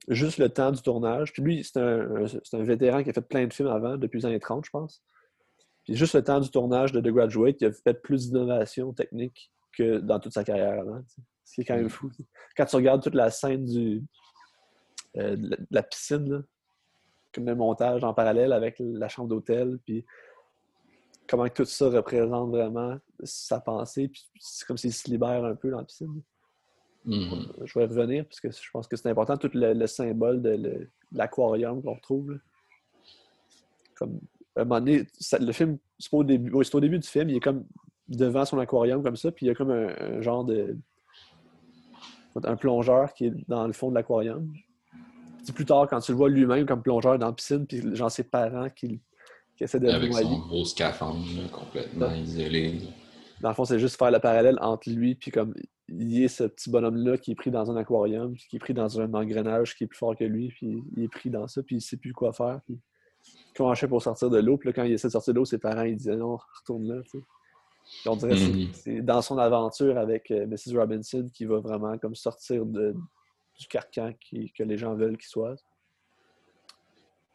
juste 0.07 0.37
le 0.37 0.49
temps 0.49 0.71
du 0.71 0.81
tournage, 0.81 1.33
puis 1.33 1.41
lui, 1.41 1.63
c'est 1.63 1.79
un, 1.79 2.25
un- 2.25 2.63
vétéran 2.63 3.03
qui 3.03 3.09
a 3.09 3.13
fait 3.13 3.27
plein 3.27 3.47
de 3.47 3.53
films 3.53 3.69
avant, 3.69 3.97
depuis 3.97 4.19
les 4.19 4.25
années 4.25 4.39
30, 4.39 4.65
je 4.65 4.69
pense. 4.69 5.03
Puis 5.85 5.95
juste 5.95 6.15
le 6.15 6.23
temps 6.23 6.39
du 6.39 6.49
tournage 6.49 6.91
de 6.91 7.01
The 7.01 7.11
Graduate, 7.11 7.57
il 7.59 7.67
a 7.67 7.71
fait 7.71 7.93
plus 7.93 8.31
d'innovations 8.31 8.93
techniques 8.93 9.51
que 9.75 9.99
dans 9.99 10.19
toute 10.19 10.33
sa 10.33 10.43
carrière 10.43 10.79
avant. 10.81 11.01
Ce 11.45 11.55
qui 11.55 11.61
est 11.61 11.65
quand 11.65 11.75
même 11.75 11.85
Mm. 11.85 11.89
fou. 11.89 12.09
Quand 12.55 12.65
tu 12.65 12.75
regardes 12.75 13.03
toute 13.03 13.15
la 13.15 13.29
scène 13.29 13.65
du, 13.65 14.03
euh, 15.17 15.35
de 15.35 15.49
la, 15.49 15.57
de 15.57 15.67
la 15.71 15.83
piscine, 15.83 16.29
là, 16.29 16.41
comme 17.33 17.45
le 17.45 17.55
montage 17.55 18.03
en 18.03 18.13
parallèle 18.13 18.53
avec 18.53 18.75
la 18.79 19.09
chambre 19.09 19.27
d'hôtel, 19.29 19.79
puis 19.85 20.05
comment 21.27 21.47
tout 21.49 21.65
ça 21.65 21.89
représente 21.89 22.49
vraiment 22.51 22.97
sa 23.23 23.59
pensée, 23.59 24.07
puis 24.07 24.29
c'est 24.39 24.67
comme 24.67 24.77
s'il 24.77 24.93
se 24.93 25.09
libère 25.09 25.43
un 25.43 25.55
peu 25.55 25.71
dans 25.71 25.79
la 25.79 25.83
piscine. 25.85 26.21
Mhm. 27.05 27.51
Je 27.65 27.79
vais 27.79 27.85
revenir 27.85 28.23
parce 28.25 28.39
que 28.39 28.49
je 28.51 28.69
pense 28.71 28.87
que 28.87 28.95
c'est 28.95 29.09
important, 29.09 29.35
tout 29.37 29.49
le, 29.53 29.73
le 29.73 29.87
symbole 29.87 30.41
de, 30.41 30.89
l'aquarium 31.11 31.81
qu'on 31.83 31.95
retrouve. 31.95 32.31
là. 32.31 32.37
Comme, 33.95 34.19
à 34.55 34.61
un 34.61 34.65
moment 34.65 34.79
donné, 34.79 35.05
ça- 35.19 35.39
le 35.39 35.51
film, 35.51 35.77
c'est 35.99 36.09
pas 36.09 36.17
au 36.17 36.23
début, 36.23 36.51
au 36.51 36.79
début 36.79 36.99
du 36.99 37.07
film, 37.07 37.29
il 37.29 37.37
est 37.37 37.41
comme 37.41 37.65
devant 38.07 38.45
son 38.45 38.57
aquarium 38.59 39.03
comme 39.03 39.15
ça, 39.15 39.31
puis 39.31 39.45
il 39.45 39.49
y 39.49 39.51
a 39.51 39.55
comme 39.55 39.71
un, 39.71 39.87
un 39.99 40.21
genre 40.21 40.43
de. 40.45 40.77
Un 42.43 42.55
plongeur 42.55 43.13
qui 43.13 43.25
est 43.27 43.33
dans 43.47 43.67
le 43.67 43.73
fond 43.73 43.89
de 43.89 43.95
l'aquarium. 43.95 44.51
Puis 45.43 45.51
plus 45.53 45.65
tard, 45.65 45.87
quand 45.89 45.99
tu 45.99 46.11
le 46.13 46.17
vois 46.17 46.29
lui-même 46.29 46.65
comme 46.65 46.81
plongeur 46.81 47.19
dans 47.19 47.27
la 47.27 47.33
piscine, 47.33 47.65
puis 47.67 47.95
genre 47.95 48.09
ses 48.11 48.23
parents 48.23 48.69
qui, 48.69 49.01
qui 49.57 49.63
essaient 49.63 49.79
de 49.79 49.87
le 49.87 49.93
Avec 49.93 50.11
noyer. 50.11 50.25
son 50.27 50.39
gros 50.39 50.65
scaphandre, 50.65 51.25
là, 51.37 51.47
complètement 51.51 52.07
Ouais. 52.07 52.19
isolé. 52.21 52.79
Dans 53.41 53.49
le 53.49 53.55
fond, 53.55 53.65
c'est 53.65 53.79
juste 53.79 53.97
faire 53.97 54.09
le 54.11 54.19
parallèle 54.19 54.57
entre 54.61 54.89
lui 54.89 55.15
puis 55.15 55.31
comme 55.31 55.53
il 55.89 56.23
est 56.23 56.29
ce 56.29 56.45
petit 56.45 56.69
bonhomme-là 56.69 57.17
qui 57.17 57.31
est 57.33 57.35
pris 57.35 57.51
dans 57.51 57.69
un 57.69 57.75
aquarium, 57.75 58.33
puis 58.33 58.45
qui 58.49 58.55
est 58.55 58.59
pris 58.59 58.73
dans 58.73 59.01
un 59.01 59.13
engrenage 59.13 59.75
qui 59.75 59.83
est 59.83 59.87
plus 59.87 59.97
fort 59.97 60.15
que 60.15 60.23
lui, 60.23 60.47
puis 60.47 60.81
il 60.95 61.03
est 61.03 61.07
pris 61.09 61.29
dans 61.29 61.45
ça, 61.49 61.61
puis 61.61 61.75
il 61.75 61.81
sait 61.81 61.97
plus 61.97 62.13
quoi 62.13 62.31
faire. 62.31 62.61
Puis 62.65 62.79
je 63.57 63.75
fais 63.75 63.87
pour 63.87 64.01
sortir 64.01 64.29
de 64.29 64.39
l'eau? 64.39 64.57
Puis 64.57 64.69
là, 64.69 64.73
quand 64.73 64.83
il 64.83 64.93
essaie 64.93 65.09
de 65.09 65.11
sortir 65.11 65.33
de 65.33 65.39
l'eau, 65.39 65.45
ses 65.45 65.57
parents 65.59 65.83
ils 65.83 65.97
disaient 65.97 66.15
non, 66.15 66.37
retourne 66.59 66.87
là. 66.87 67.01
tu 67.03 67.19
sais. 67.19 67.23
On 68.05 68.15
dirait 68.15 68.31
que 68.33 68.37
c'est- 68.37 68.51
Mhm. 68.51 68.73
c'est 68.73 69.01
dans 69.01 69.21
son 69.21 69.37
aventure 69.37 69.97
avec 69.97 70.31
euh, 70.31 70.45
Mrs. 70.47 70.77
Robinson 70.77 71.27
qui 71.33 71.45
va 71.45 71.59
vraiment 71.59 71.97
comme 71.97 72.15
sortir 72.15 72.65
de, 72.65 72.95
du 73.59 73.67
carcan 73.67 74.13
qui- 74.19 74.51
que 74.51 74.63
les 74.63 74.77
gens 74.77 74.95
veulent 74.95 75.17
qu'il 75.17 75.27
soit. 75.27 75.55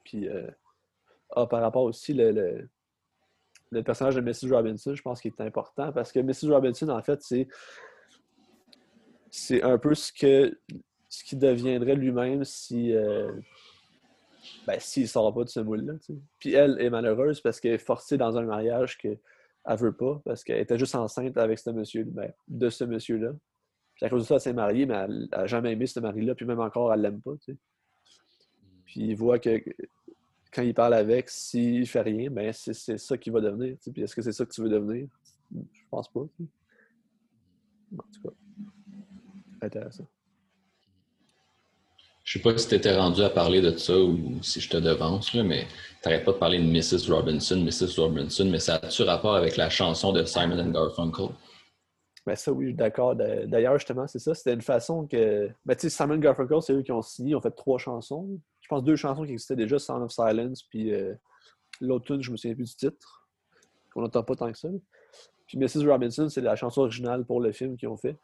Puis 0.04 0.28
euh, 0.28 0.48
ah, 1.36 1.46
par 1.46 1.60
rapport 1.60 1.82
aussi 1.82 2.14
le, 2.14 2.30
le, 2.32 2.68
le 3.70 3.82
personnage 3.82 4.14
de 4.16 4.20
Mrs. 4.20 4.50
Robinson, 4.54 4.94
je 4.94 5.02
pense 5.02 5.20
qu'il 5.20 5.30
est 5.32 5.42
important 5.42 5.92
parce 5.92 6.10
que 6.12 6.20
Mrs. 6.20 6.50
Robinson, 6.52 6.88
en 6.88 7.02
fait, 7.02 7.22
c'est 7.22 7.46
c'est 9.30 9.62
un 9.62 9.78
peu 9.78 9.94
ce 9.94 10.12
que 10.12 10.58
ce 11.10 11.24
qui 11.24 11.36
deviendrait 11.36 11.94
lui-même 11.94 12.44
si 12.44 12.94
euh, 12.94 13.32
ben, 14.66 14.78
s'il 14.80 15.02
ne 15.02 15.08
sort 15.08 15.34
pas 15.34 15.44
de 15.44 15.48
ce 15.48 15.60
moule-là. 15.60 15.94
Puis 16.38 16.54
elle 16.54 16.80
est 16.80 16.90
malheureuse 16.90 17.40
parce 17.40 17.60
qu'elle 17.60 17.74
est 17.74 17.78
forcée 17.78 18.16
dans 18.16 18.36
un 18.38 18.44
mariage 18.44 18.96
qu'elle 18.98 19.18
ne 19.74 19.78
veut 19.78 19.92
pas 19.92 20.20
parce 20.24 20.44
qu'elle 20.44 20.60
était 20.60 20.78
juste 20.78 20.94
enceinte 20.94 21.36
avec 21.36 21.58
ce 21.58 21.70
monsieur, 21.70 22.04
ben, 22.04 22.32
de 22.48 22.70
ce 22.70 22.84
monsieur-là. 22.84 23.32
Puis 23.94 24.06
à 24.06 24.08
cause 24.08 24.22
de 24.22 24.26
ça, 24.28 24.34
elle 24.36 24.40
s'est 24.40 24.52
mariée, 24.52 24.86
mais 24.86 24.94
elle 24.94 25.28
n'a 25.30 25.46
jamais 25.46 25.72
aimé 25.72 25.86
ce 25.86 26.00
mari-là, 26.00 26.34
puis 26.34 26.46
même 26.46 26.60
encore, 26.60 26.92
elle 26.92 27.00
l'aime 27.00 27.20
pas. 27.20 27.32
Puis 28.86 29.00
il 29.00 29.14
voit 29.16 29.38
que 29.38 29.62
quand 30.52 30.62
il 30.62 30.72
parle 30.72 30.94
avec, 30.94 31.28
s'il 31.28 31.86
fait 31.86 32.00
rien, 32.00 32.30
ben 32.30 32.52
c'est 32.52 32.98
ça 32.98 33.18
qu'il 33.18 33.32
va 33.32 33.40
devenir. 33.40 33.76
Puis 33.92 34.02
est-ce 34.02 34.14
que 34.14 34.22
c'est 34.22 34.32
ça 34.32 34.46
que 34.46 34.52
tu 34.52 34.62
veux 34.62 34.68
devenir? 34.68 35.08
Je 35.52 35.82
pense 35.90 36.10
pas. 36.10 36.20
En 36.20 38.02
tout 38.12 38.22
cas, 38.22 38.34
intéressant. 39.62 40.06
Je 42.28 42.34
sais 42.34 42.42
pas 42.42 42.54
si 42.58 42.68
tu 42.68 42.74
étais 42.74 42.94
rendu 42.94 43.22
à 43.22 43.30
parler 43.30 43.62
de 43.62 43.74
ça 43.78 43.98
ou 43.98 44.42
si 44.42 44.60
je 44.60 44.68
te 44.68 44.76
devance, 44.76 45.32
là, 45.32 45.42
mais 45.42 45.66
t'arrêtes 46.02 46.26
pas 46.26 46.32
de 46.32 46.36
parler 46.36 46.58
de 46.58 46.64
Mrs. 46.64 47.10
Robinson, 47.10 47.56
Mrs. 47.56 47.98
Robinson, 47.98 48.44
mais 48.50 48.58
ça 48.58 48.74
a-tu 48.74 49.02
rapport 49.04 49.34
avec 49.34 49.56
la 49.56 49.70
chanson 49.70 50.12
de 50.12 50.22
Simon 50.24 50.70
Garfunkel? 50.70 51.28
Ben 52.26 52.36
ça, 52.36 52.52
oui, 52.52 52.74
d'accord. 52.74 53.16
Da- 53.16 53.46
D'ailleurs, 53.46 53.78
justement, 53.78 54.06
c'est 54.06 54.18
ça. 54.18 54.34
C'était 54.34 54.52
une 54.52 54.60
façon 54.60 55.06
que. 55.06 55.48
Ben, 55.64 55.74
tu 55.74 55.88
sais, 55.88 55.96
Simon 55.96 56.18
Garfunkel, 56.18 56.60
c'est 56.60 56.74
eux 56.74 56.82
qui 56.82 56.92
ont 56.92 57.00
signé, 57.00 57.30
ils 57.30 57.34
ont 57.34 57.40
fait 57.40 57.50
trois 57.50 57.78
chansons. 57.78 58.38
Je 58.60 58.68
pense 58.68 58.84
deux 58.84 58.96
chansons 58.96 59.24
qui 59.24 59.32
existaient 59.32 59.56
déjà, 59.56 59.78
Sound 59.78 60.02
of 60.02 60.12
Silence, 60.12 60.62
puis 60.64 60.92
euh, 60.92 61.14
l'autre 61.80 62.04
tune, 62.04 62.22
je 62.22 62.30
me 62.30 62.36
souviens 62.36 62.54
plus 62.54 62.68
du 62.68 62.76
titre, 62.76 63.26
qu'on 63.94 64.02
n'entend 64.02 64.22
pas 64.22 64.36
tant 64.36 64.52
que 64.52 64.58
ça. 64.58 64.68
Puis 65.46 65.56
Mrs. 65.56 65.86
Robinson, 65.90 66.28
c'est 66.28 66.42
la 66.42 66.56
chanson 66.56 66.82
originale 66.82 67.24
pour 67.24 67.40
le 67.40 67.52
film 67.52 67.78
qu'ils 67.78 67.88
ont 67.88 67.96
fait. 67.96 68.18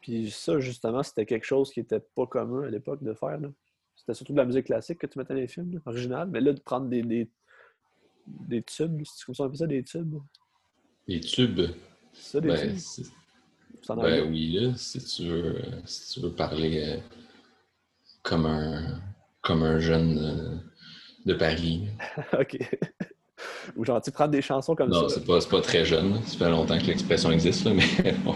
Puis 0.00 0.30
ça, 0.30 0.58
justement, 0.60 1.02
c'était 1.02 1.26
quelque 1.26 1.44
chose 1.44 1.70
qui 1.72 1.80
était 1.80 2.00
pas 2.00 2.26
commun 2.26 2.62
à 2.64 2.70
l'époque 2.70 3.02
de 3.02 3.12
faire. 3.14 3.38
là. 3.38 3.48
C'était 3.96 4.14
surtout 4.14 4.32
de 4.32 4.38
la 4.38 4.46
musique 4.46 4.66
classique 4.66 4.98
que 4.98 5.06
tu 5.06 5.18
mettais 5.18 5.34
dans 5.34 5.40
les 5.40 5.46
films, 5.48 5.72
là, 5.74 5.80
original. 5.84 6.28
Mais 6.30 6.40
là, 6.40 6.52
de 6.54 6.60
prendre 6.60 6.88
des, 6.88 7.02
des, 7.02 7.30
des 8.26 8.62
tubes, 8.62 9.02
c'est 9.04 9.24
comme 9.26 9.34
ça 9.34 9.42
on 9.42 9.46
appelle 9.46 9.58
ça, 9.58 9.66
des 9.66 9.82
tubes. 9.84 10.14
Les 11.06 11.20
tubes? 11.20 11.60
Ça, 12.14 12.40
des 12.40 12.48
Ben, 12.48 12.76
tubes. 12.76 13.06
ben 13.88 14.30
oui, 14.30 14.52
là, 14.52 14.72
si 14.76 15.04
tu 15.04 15.24
veux, 15.28 15.56
euh, 15.56 15.80
si 15.84 16.14
tu 16.14 16.20
veux 16.20 16.32
parler 16.32 16.82
euh, 16.82 16.96
comme 18.22 18.46
un 18.46 19.00
comme 19.42 19.62
un 19.62 19.78
jeune 19.78 20.18
euh, 20.18 20.56
de 21.26 21.34
Paris. 21.34 21.88
OK. 22.38 22.58
Ou 23.76 23.84
genre, 23.84 24.00
tu 24.02 24.10
prends 24.10 24.28
des 24.28 24.42
chansons 24.42 24.74
comme 24.74 24.90
Non, 24.90 25.08
ça. 25.08 25.14
c'est 25.16 25.24
pas, 25.26 25.40
c'est 25.40 25.48
pas 25.50 25.60
très 25.62 25.84
jeune. 25.84 26.10
là. 26.14 26.22
Ça 26.24 26.38
fait 26.38 26.50
longtemps 26.50 26.78
que 26.78 26.84
l'expression 26.84 27.30
existe, 27.30 27.64
là, 27.64 27.72
mais 28.04 28.12
bon. 28.24 28.34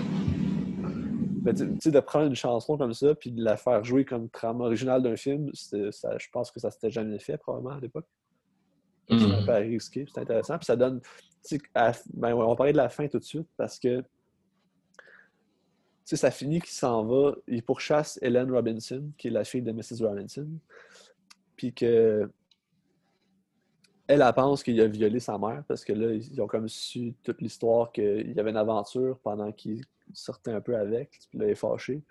Ben, 1.44 1.54
tu 1.54 1.76
sais, 1.78 1.90
de 1.90 2.00
prendre 2.00 2.26
une 2.26 2.34
chanson 2.34 2.78
comme 2.78 2.94
ça 2.94 3.14
puis 3.14 3.30
de 3.30 3.44
la 3.44 3.58
faire 3.58 3.84
jouer 3.84 4.06
comme 4.06 4.30
trame 4.30 4.62
originale 4.62 5.02
d'un 5.02 5.14
film, 5.14 5.50
ça, 5.52 6.16
je 6.16 6.28
pense 6.32 6.50
que 6.50 6.58
ça 6.58 6.70
s'était 6.70 6.90
jamais 6.90 7.18
fait 7.18 7.36
probablement 7.36 7.76
à 7.76 7.80
l'époque. 7.80 8.06
C'est 9.06 9.14
un 9.16 9.44
peu 9.44 9.52
risqué, 9.52 10.06
c'est 10.12 10.22
intéressant. 10.22 10.56
Puis 10.56 10.64
ça 10.64 10.74
donne. 10.76 11.02
à- 11.74 11.92
ben, 12.14 12.32
on 12.32 12.48
va 12.48 12.56
parler 12.56 12.72
de 12.72 12.78
la 12.78 12.88
fin 12.88 13.06
tout 13.08 13.18
de 13.18 13.24
suite 13.24 13.46
parce 13.58 13.78
que 13.78 14.00
tu 14.00 14.04
sais, 16.04 16.16
ça 16.16 16.30
finit 16.30 16.60
qu'il 16.60 16.70
s'en 16.70 17.04
va, 17.04 17.34
il 17.46 17.62
pourchasse 17.62 18.18
Helen 18.22 18.50
Robinson, 18.50 19.10
qui 19.18 19.28
est 19.28 19.30
la 19.30 19.44
fille 19.44 19.62
de 19.62 19.72
Mrs. 19.72 20.02
Robinson. 20.06 20.48
Puis 21.56 21.74
que 21.74 22.30
elle, 24.06 24.22
elle 24.22 24.32
pense 24.32 24.62
qu'il 24.62 24.80
a 24.80 24.86
violé 24.86 25.20
sa 25.20 25.36
mère 25.36 25.62
parce 25.68 25.84
que 25.84 25.92
là, 25.92 26.12
ils 26.14 26.40
ont 26.40 26.46
comme 26.46 26.68
su 26.68 27.14
toute 27.22 27.42
l'histoire 27.42 27.92
qu'il 27.92 28.32
y 28.32 28.40
avait 28.40 28.50
une 28.50 28.56
aventure 28.56 29.18
pendant 29.22 29.52
qu'il 29.52 29.82
sortait 30.12 30.52
un 30.52 30.60
peu 30.60 30.76
avec. 30.76 31.10
Puis 31.30 31.38
là, 31.38 31.46
il 31.46 31.50
est 31.50 31.54
fâché. 31.54 32.02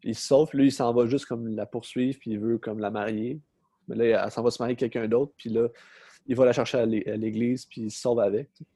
Puis 0.00 0.10
il 0.10 0.14
se 0.14 0.26
sauve, 0.26 0.50
lui, 0.52 0.66
il 0.68 0.72
s'en 0.72 0.92
va 0.92 1.06
juste 1.06 1.26
comme 1.26 1.48
la 1.48 1.66
poursuivre, 1.66 2.18
puis 2.18 2.32
il 2.32 2.40
veut 2.40 2.58
comme 2.58 2.78
la 2.78 2.90
marier. 2.90 3.40
Mais 3.88 3.96
là, 3.96 4.24
elle 4.24 4.30
s'en 4.30 4.42
va 4.42 4.50
se 4.50 4.62
marier 4.62 4.72
avec 4.72 4.78
quelqu'un 4.78 5.08
d'autre, 5.08 5.32
puis 5.36 5.50
là, 5.50 5.68
il 6.26 6.36
va 6.36 6.44
la 6.44 6.52
chercher 6.52 6.78
à 6.78 6.86
l'é- 6.86 7.08
à 7.08 7.16
l'église, 7.16 7.66
puis 7.66 7.82
il 7.82 7.90
se 7.90 8.00
sauve 8.00 8.20
avec. 8.20 8.50
Puis 8.52 8.66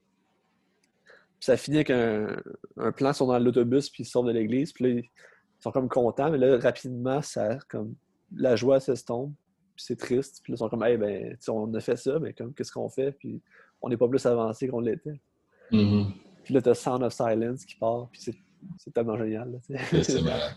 ça 1.46 1.56
finit 1.56 1.78
avec 1.78 1.90
un, 1.90 2.36
un 2.76 2.92
plan, 2.92 3.10
ils 3.10 3.14
sont 3.14 3.26
dans 3.26 3.38
l'autobus, 3.38 3.90
puis 3.90 4.02
ils 4.02 4.06
se 4.06 4.18
de 4.18 4.30
l'église, 4.30 4.72
puis 4.72 4.84
là, 4.84 4.90
ils 4.90 5.62
sont 5.62 5.72
comme 5.72 5.88
contents, 5.88 6.30
mais 6.30 6.38
là, 6.38 6.58
rapidement, 6.58 7.22
ça, 7.22 7.58
comme, 7.68 7.94
la 8.34 8.56
joie 8.56 8.78
s'estompe, 8.78 9.34
puis 9.74 9.84
c'est 9.84 9.96
triste, 9.96 10.40
puis 10.42 10.52
là, 10.52 10.54
ils 10.54 10.58
sont 10.58 10.68
comme, 10.68 10.84
hey, 10.84 10.96
ben, 10.96 11.36
on 11.48 11.72
a 11.74 11.80
fait 11.80 11.96
ça, 11.96 12.18
mais 12.18 12.32
comme, 12.32 12.54
qu'est-ce 12.54 12.72
qu'on 12.72 12.88
fait, 12.88 13.12
puis 13.12 13.42
on 13.82 13.88
n'est 13.88 13.96
pas 13.96 14.08
plus 14.08 14.24
avancé 14.26 14.68
qu'on 14.68 14.80
l'était. 14.80 15.20
Mhm. 15.72 16.12
Puis 16.44 16.54
là, 16.54 16.62
t'as 16.62 16.74
Sound 16.74 17.02
of 17.02 17.12
Silence 17.12 17.64
qui 17.64 17.76
part, 17.76 18.08
puis 18.10 18.20
c'est 18.20 18.36
c'est 18.78 18.92
tellement 18.92 19.18
génial. 19.18 19.60
C'est 20.02 20.22
malade. 20.22 20.54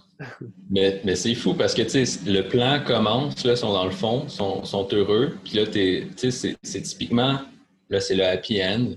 Mais, 0.70 1.01
mais 1.04 1.16
c'est 1.16 1.36
fou 1.36 1.54
parce 1.54 1.74
que 1.74 1.82
le 1.82 2.41
plan 2.47 2.82
commence, 2.86 3.43
là, 3.43 3.56
sont 3.56 3.74
dans 3.74 3.86
le 3.86 3.91
fond, 3.91 4.28
sont, 4.30 4.64
sont 4.64 4.88
heureux. 4.93 5.38
Puis 5.43 5.56
là, 5.56 5.66
c'est 6.16 6.82
typiquement, 6.82 7.39
là, 7.89 7.99
c'est 7.99 8.16
le 8.16 8.26
happy 8.26 8.64
end. 8.64 8.93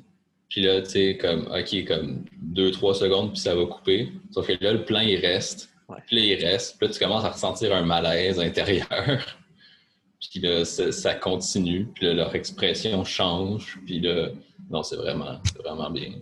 Puis 0.48 0.62
là, 0.62 0.80
tu 0.82 0.90
sais, 0.90 1.18
comme, 1.20 1.48
OK, 1.52 1.84
comme 1.86 2.24
deux, 2.40 2.70
trois 2.70 2.94
secondes, 2.94 3.32
puis 3.32 3.40
ça 3.40 3.54
va 3.54 3.64
couper. 3.66 4.12
Sauf 4.30 4.46
que 4.46 4.52
là, 4.62 4.72
le 4.72 4.84
plan, 4.84 5.00
il 5.00 5.16
reste. 5.16 5.70
Ouais. 5.88 5.98
Puis 6.06 6.16
là, 6.16 6.22
il 6.22 6.44
reste. 6.44 6.78
Puis 6.78 6.86
là, 6.86 6.94
tu 6.94 6.98
commences 7.00 7.24
à 7.24 7.30
ressentir 7.30 7.74
un 7.74 7.82
malaise 7.82 8.38
intérieur. 8.38 8.86
Puis 10.30 10.40
là, 10.40 10.64
ça, 10.64 11.14
continue. 11.14 11.86
Puis 11.94 12.06
là, 12.06 12.14
leur 12.14 12.34
expression 12.34 13.04
change. 13.04 13.78
Puis 13.86 14.00
là, 14.00 14.30
non, 14.70 14.82
c'est 14.82 14.96
vraiment, 14.96 15.40
c'est 15.44 15.58
vraiment 15.62 15.90
bien. 15.90 16.12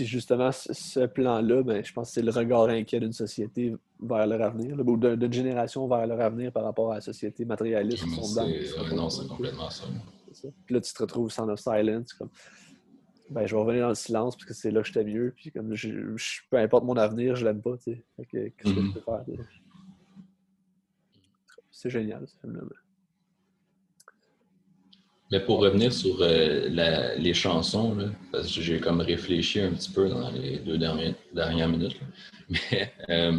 Puis 0.00 0.06
justement, 0.08 0.50
ce, 0.50 1.04
plan-là, 1.04 1.62
ben, 1.62 1.84
je 1.84 1.92
pense 1.92 2.08
que 2.08 2.14
c'est 2.14 2.22
le 2.22 2.30
regard 2.30 2.70
inquiet 2.70 3.00
d'une 3.00 3.12
société 3.12 3.74
vers 4.00 4.26
leur 4.26 4.40
avenir, 4.40 4.74
d'une 4.82 5.32
génération 5.32 5.86
vers 5.86 6.06
leur 6.06 6.18
avenir 6.22 6.50
par 6.52 6.64
rapport 6.64 6.90
à 6.92 6.94
la 6.94 7.00
société 7.02 7.44
matérialiste 7.44 8.02
qui 8.04 8.10
sont 8.14 8.30
dedans. 8.30 8.48
pas 8.88 8.94
non, 8.96 9.10
c'est 9.10 9.28
complètement 9.28 9.68
ça. 9.68 9.84
Puis 10.64 10.74
là, 10.74 10.80
tu 10.80 10.90
te 10.94 11.02
retrouves 11.02 11.30
sans 11.30 11.46
of 11.50 11.60
silence. 11.60 12.14
Comme, 12.14 12.30
ben, 13.28 13.44
je 13.46 13.54
vais 13.54 13.60
revenir 13.60 13.82
dans 13.82 13.88
le 13.90 13.94
silence 13.94 14.36
parce 14.36 14.46
que 14.46 14.54
c'est 14.54 14.70
là 14.70 14.80
que 14.80 14.86
j'étais 14.86 15.04
mieux. 15.04 15.34
Puis 15.36 15.52
comme 15.52 15.74
je, 15.74 16.16
je- 16.16 16.40
peu 16.50 16.56
importe 16.56 16.84
mon 16.84 16.96
avenir, 16.96 17.36
je 17.36 17.44
l'aime 17.44 17.60
pas. 17.60 17.76
tu 17.76 17.92
sais. 17.92 18.04
Qu'est-ce 18.30 18.72
que 18.72 18.80
Mhm. 18.80 18.86
je 18.86 18.92
peux 18.92 19.02
faire? 19.02 19.24
C'est 21.70 21.90
génial, 21.90 22.26
ce 22.26 22.38
film-là. 22.40 22.62
Mais 25.30 25.38
pour 25.40 25.60
revenir 25.60 25.92
sur 25.92 26.16
euh, 26.20 26.68
les 27.16 27.34
chansons, 27.34 27.96
parce 28.32 28.52
que 28.52 28.60
j'ai 28.60 28.80
comme 28.80 29.00
réfléchi 29.00 29.60
un 29.60 29.70
petit 29.70 29.90
peu 29.90 30.08
dans 30.08 30.28
les 30.30 30.58
deux 30.58 30.76
dernières, 30.76 31.68
minutes, 31.68 31.96
mais 32.48 32.92
euh, 33.08 33.38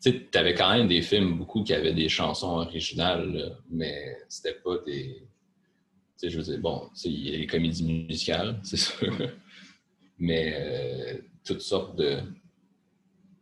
tu 0.00 0.22
avais 0.34 0.54
quand 0.54 0.72
même 0.76 0.86
des 0.86 1.02
films 1.02 1.36
beaucoup 1.36 1.64
qui 1.64 1.74
avaient 1.74 1.92
des 1.92 2.08
chansons 2.08 2.58
originales, 2.58 3.32
là, 3.32 3.48
mais 3.68 4.16
c'était 4.28 4.54
pas 4.54 4.78
des. 4.86 5.22
Tu 6.20 6.28
sais, 6.28 6.30
je 6.30 6.38
veux 6.38 6.44
dire, 6.44 6.58
bon, 6.60 6.88
il 7.04 7.28
y 7.28 7.34
a 7.34 7.38
les 7.38 7.46
comédies 7.46 8.06
musicales, 8.08 8.60
c'est 8.62 8.76
sûr, 8.76 9.12
mais 10.18 10.54
euh, 10.56 11.14
toutes 11.44 11.62
sortes 11.62 11.96
de. 11.96 12.18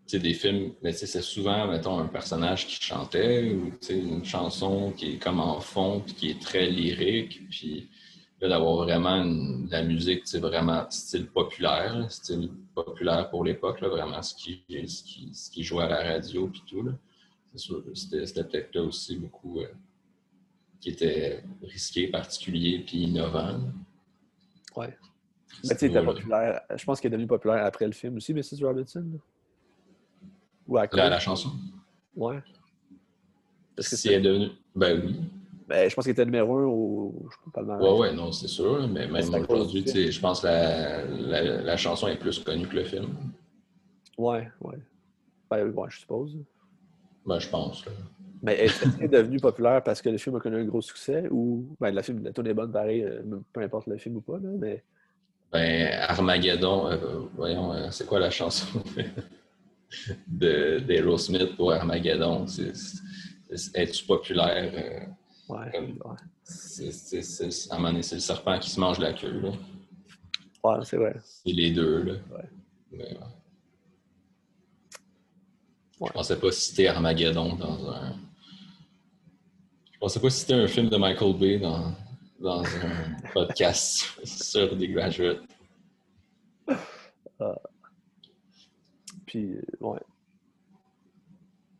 Sais, 0.06 0.18
des 0.20 0.34
films, 0.34 0.72
mais 0.82 0.92
tu 0.92 0.98
sais, 0.98 1.06
c'est 1.06 1.20
souvent, 1.22 1.66
mettons, 1.66 1.98
un 1.98 2.06
personnage 2.06 2.66
qui 2.68 2.80
chantait 2.80 3.50
ou 3.52 3.70
tu 3.72 3.76
sais, 3.88 3.98
une 3.98 4.24
chanson 4.24 4.92
qui 4.92 5.14
est 5.14 5.18
comme 5.18 5.40
en 5.40 5.58
fond 5.60 6.00
puis 6.00 6.14
qui 6.14 6.30
est 6.30 6.40
très 6.40 6.70
lyrique. 6.70 7.42
Puis 7.50 7.88
là, 8.40 8.48
d'avoir 8.50 8.76
vraiment 8.84 9.16
une- 9.22 9.66
de 9.66 9.72
la 9.72 9.82
musique, 9.82 10.22
c'est 10.24 10.38
vraiment 10.38 10.88
style 10.90 11.26
populaire, 11.26 11.98
là, 11.98 12.08
style 12.08 12.50
populaire 12.72 13.30
pour 13.30 13.42
l'époque, 13.44 13.80
là, 13.80 13.88
vraiment 13.88 14.22
ce 14.22 14.34
qui, 14.36 14.62
ce, 14.68 15.02
qui, 15.02 15.30
ce 15.34 15.50
qui 15.50 15.64
jouait 15.64 15.82
à 15.84 15.88
la 15.88 16.02
radio 16.12 16.46
puis 16.46 16.62
tout. 16.68 16.82
là. 16.82 16.92
C'était 17.56 18.26
c'était 18.26 18.44
peut-être 18.44 18.74
là 18.74 18.82
aussi 18.82 19.16
beaucoup 19.16 19.60
euh, 19.60 19.66
qui 20.80 20.90
était 20.90 21.42
risqué, 21.62 22.06
particulier 22.08 22.84
puis 22.86 22.98
innovant. 23.04 23.58
Ouais. 24.76 24.96
Mais 25.64 25.74
tu 25.74 25.88
sais, 25.90 26.02
populaire. 26.02 26.60
Je 26.76 26.84
pense 26.84 27.00
qu'il 27.00 27.08
est 27.08 27.10
devenu 27.12 27.26
populaire 27.26 27.64
après 27.64 27.86
le 27.86 27.92
film 27.92 28.18
aussi, 28.18 28.34
Mrs. 28.34 28.62
Robinson. 28.62 29.00
là. 29.12 29.18
Ou 30.68 30.78
à 30.78 30.86
La, 30.92 31.08
la 31.08 31.18
chanson. 31.20 31.50
Ouais. 32.16 32.38
Parce 33.76 33.88
que 33.88 33.96
si 33.96 34.02
c'est- 34.08 34.14
elle 34.14 34.20
est 34.26 34.28
devenue. 34.28 34.48
Ben 34.74 35.00
oui. 35.04 35.20
Ben, 35.68 35.90
je 35.90 35.94
pense 35.94 36.04
qu'il 36.04 36.12
était 36.12 36.24
numéro 36.24 36.56
un 36.58 36.64
au. 36.64 37.26
Je 37.46 37.50
pas 37.50 37.60
le 37.60 37.68
Ouais, 37.82 37.98
ouais, 37.98 38.12
non, 38.12 38.30
c'est 38.32 38.46
sûr. 38.48 38.86
Mais 38.88 39.06
même 39.08 39.34
aujourd'hui, 39.34 39.82
du 39.82 39.84
tu 39.84 39.92
sais, 39.92 40.12
je 40.12 40.20
pense 40.20 40.40
que 40.40 40.46
la, 40.46 41.04
la, 41.04 41.42
la 41.62 41.76
chanson 41.76 42.06
est 42.08 42.16
plus 42.16 42.38
connue 42.38 42.66
que 42.68 42.76
le 42.76 42.84
film. 42.84 43.08
Ouais, 44.16 44.48
ouais. 44.60 44.78
Ben, 45.50 45.68
ouais, 45.72 45.86
je 45.90 45.98
suppose. 46.00 46.36
Ben, 47.26 47.38
je 47.40 47.48
pense. 47.48 47.84
là. 47.84 47.92
Mais 48.42 48.54
est-ce 48.60 48.84
qu'il 48.88 49.02
est 49.04 49.08
devenu 49.08 49.38
populaire 49.40 49.82
parce 49.82 50.00
que 50.00 50.08
le 50.08 50.18
film 50.18 50.36
a 50.36 50.40
connu 50.40 50.56
un 50.56 50.64
gros 50.64 50.82
succès 50.82 51.24
ou. 51.30 51.66
Ben, 51.80 51.92
le 51.92 52.00
film, 52.02 52.22
la 52.22 52.32
tune 52.32 52.46
est 52.46 52.54
bonne 52.54 52.70
pareil, 52.70 53.02
euh, 53.02 53.22
peu 53.52 53.60
importe 53.60 53.88
le 53.88 53.98
film 53.98 54.16
ou 54.16 54.20
pas, 54.20 54.34
là, 54.38 54.48
mais. 54.58 54.84
Ben, 55.52 55.90
Armageddon, 56.08 56.90
euh, 56.90 56.96
voyons, 57.34 57.72
euh, 57.72 57.88
c'est 57.90 58.06
quoi 58.06 58.20
la 58.20 58.30
chanson? 58.30 58.66
d'Aerosmith 60.26 61.56
pour 61.56 61.72
Armageddon? 61.72 62.46
Es-tu 63.74 64.04
populaire? 64.04 64.72
euh, 64.74 65.06
Ouais. 65.48 65.70
Comme- 65.72 65.92
Ouais, 66.04 66.16
c'est- 66.42 66.90
c'est- 66.90 67.22
c'est- 67.22 67.70
à 67.70 67.74
un 67.76 67.78
moment 67.78 67.90
donné, 67.90 68.02
c'est 68.02 68.16
le 68.16 68.20
serpent 68.20 68.58
qui 68.58 68.68
se 68.70 68.80
mange 68.80 68.98
la 68.98 69.12
queue. 69.12 69.40
là. 69.40 69.50
Ouais, 70.64 70.78
c'est 70.84 70.96
vrai. 70.96 71.14
C'est 71.22 71.52
les 71.52 71.70
deux. 71.70 72.02
Là. 72.02 72.12
Ouais. 72.34 72.50
Mais. 72.90 73.16
Je 76.04 76.12
pensais 76.12 76.38
pas 76.38 76.50
citer 76.52 76.88
Armageddon 76.88 77.54
dans 77.54 77.90
un. 77.90 78.16
Je 79.92 79.98
pensais 79.98 80.20
pas 80.20 80.30
citer 80.30 80.54
un 80.54 80.66
film 80.66 80.88
de 80.90 80.96
Michael 80.96 81.38
Bay 81.38 81.58
dans, 81.58 81.94
dans 82.40 82.62
un 82.64 83.16
podcast 83.32 84.04
sur 84.24 84.76
des 84.76 84.88
graduates. 84.88 85.40
Euh. 89.44 89.98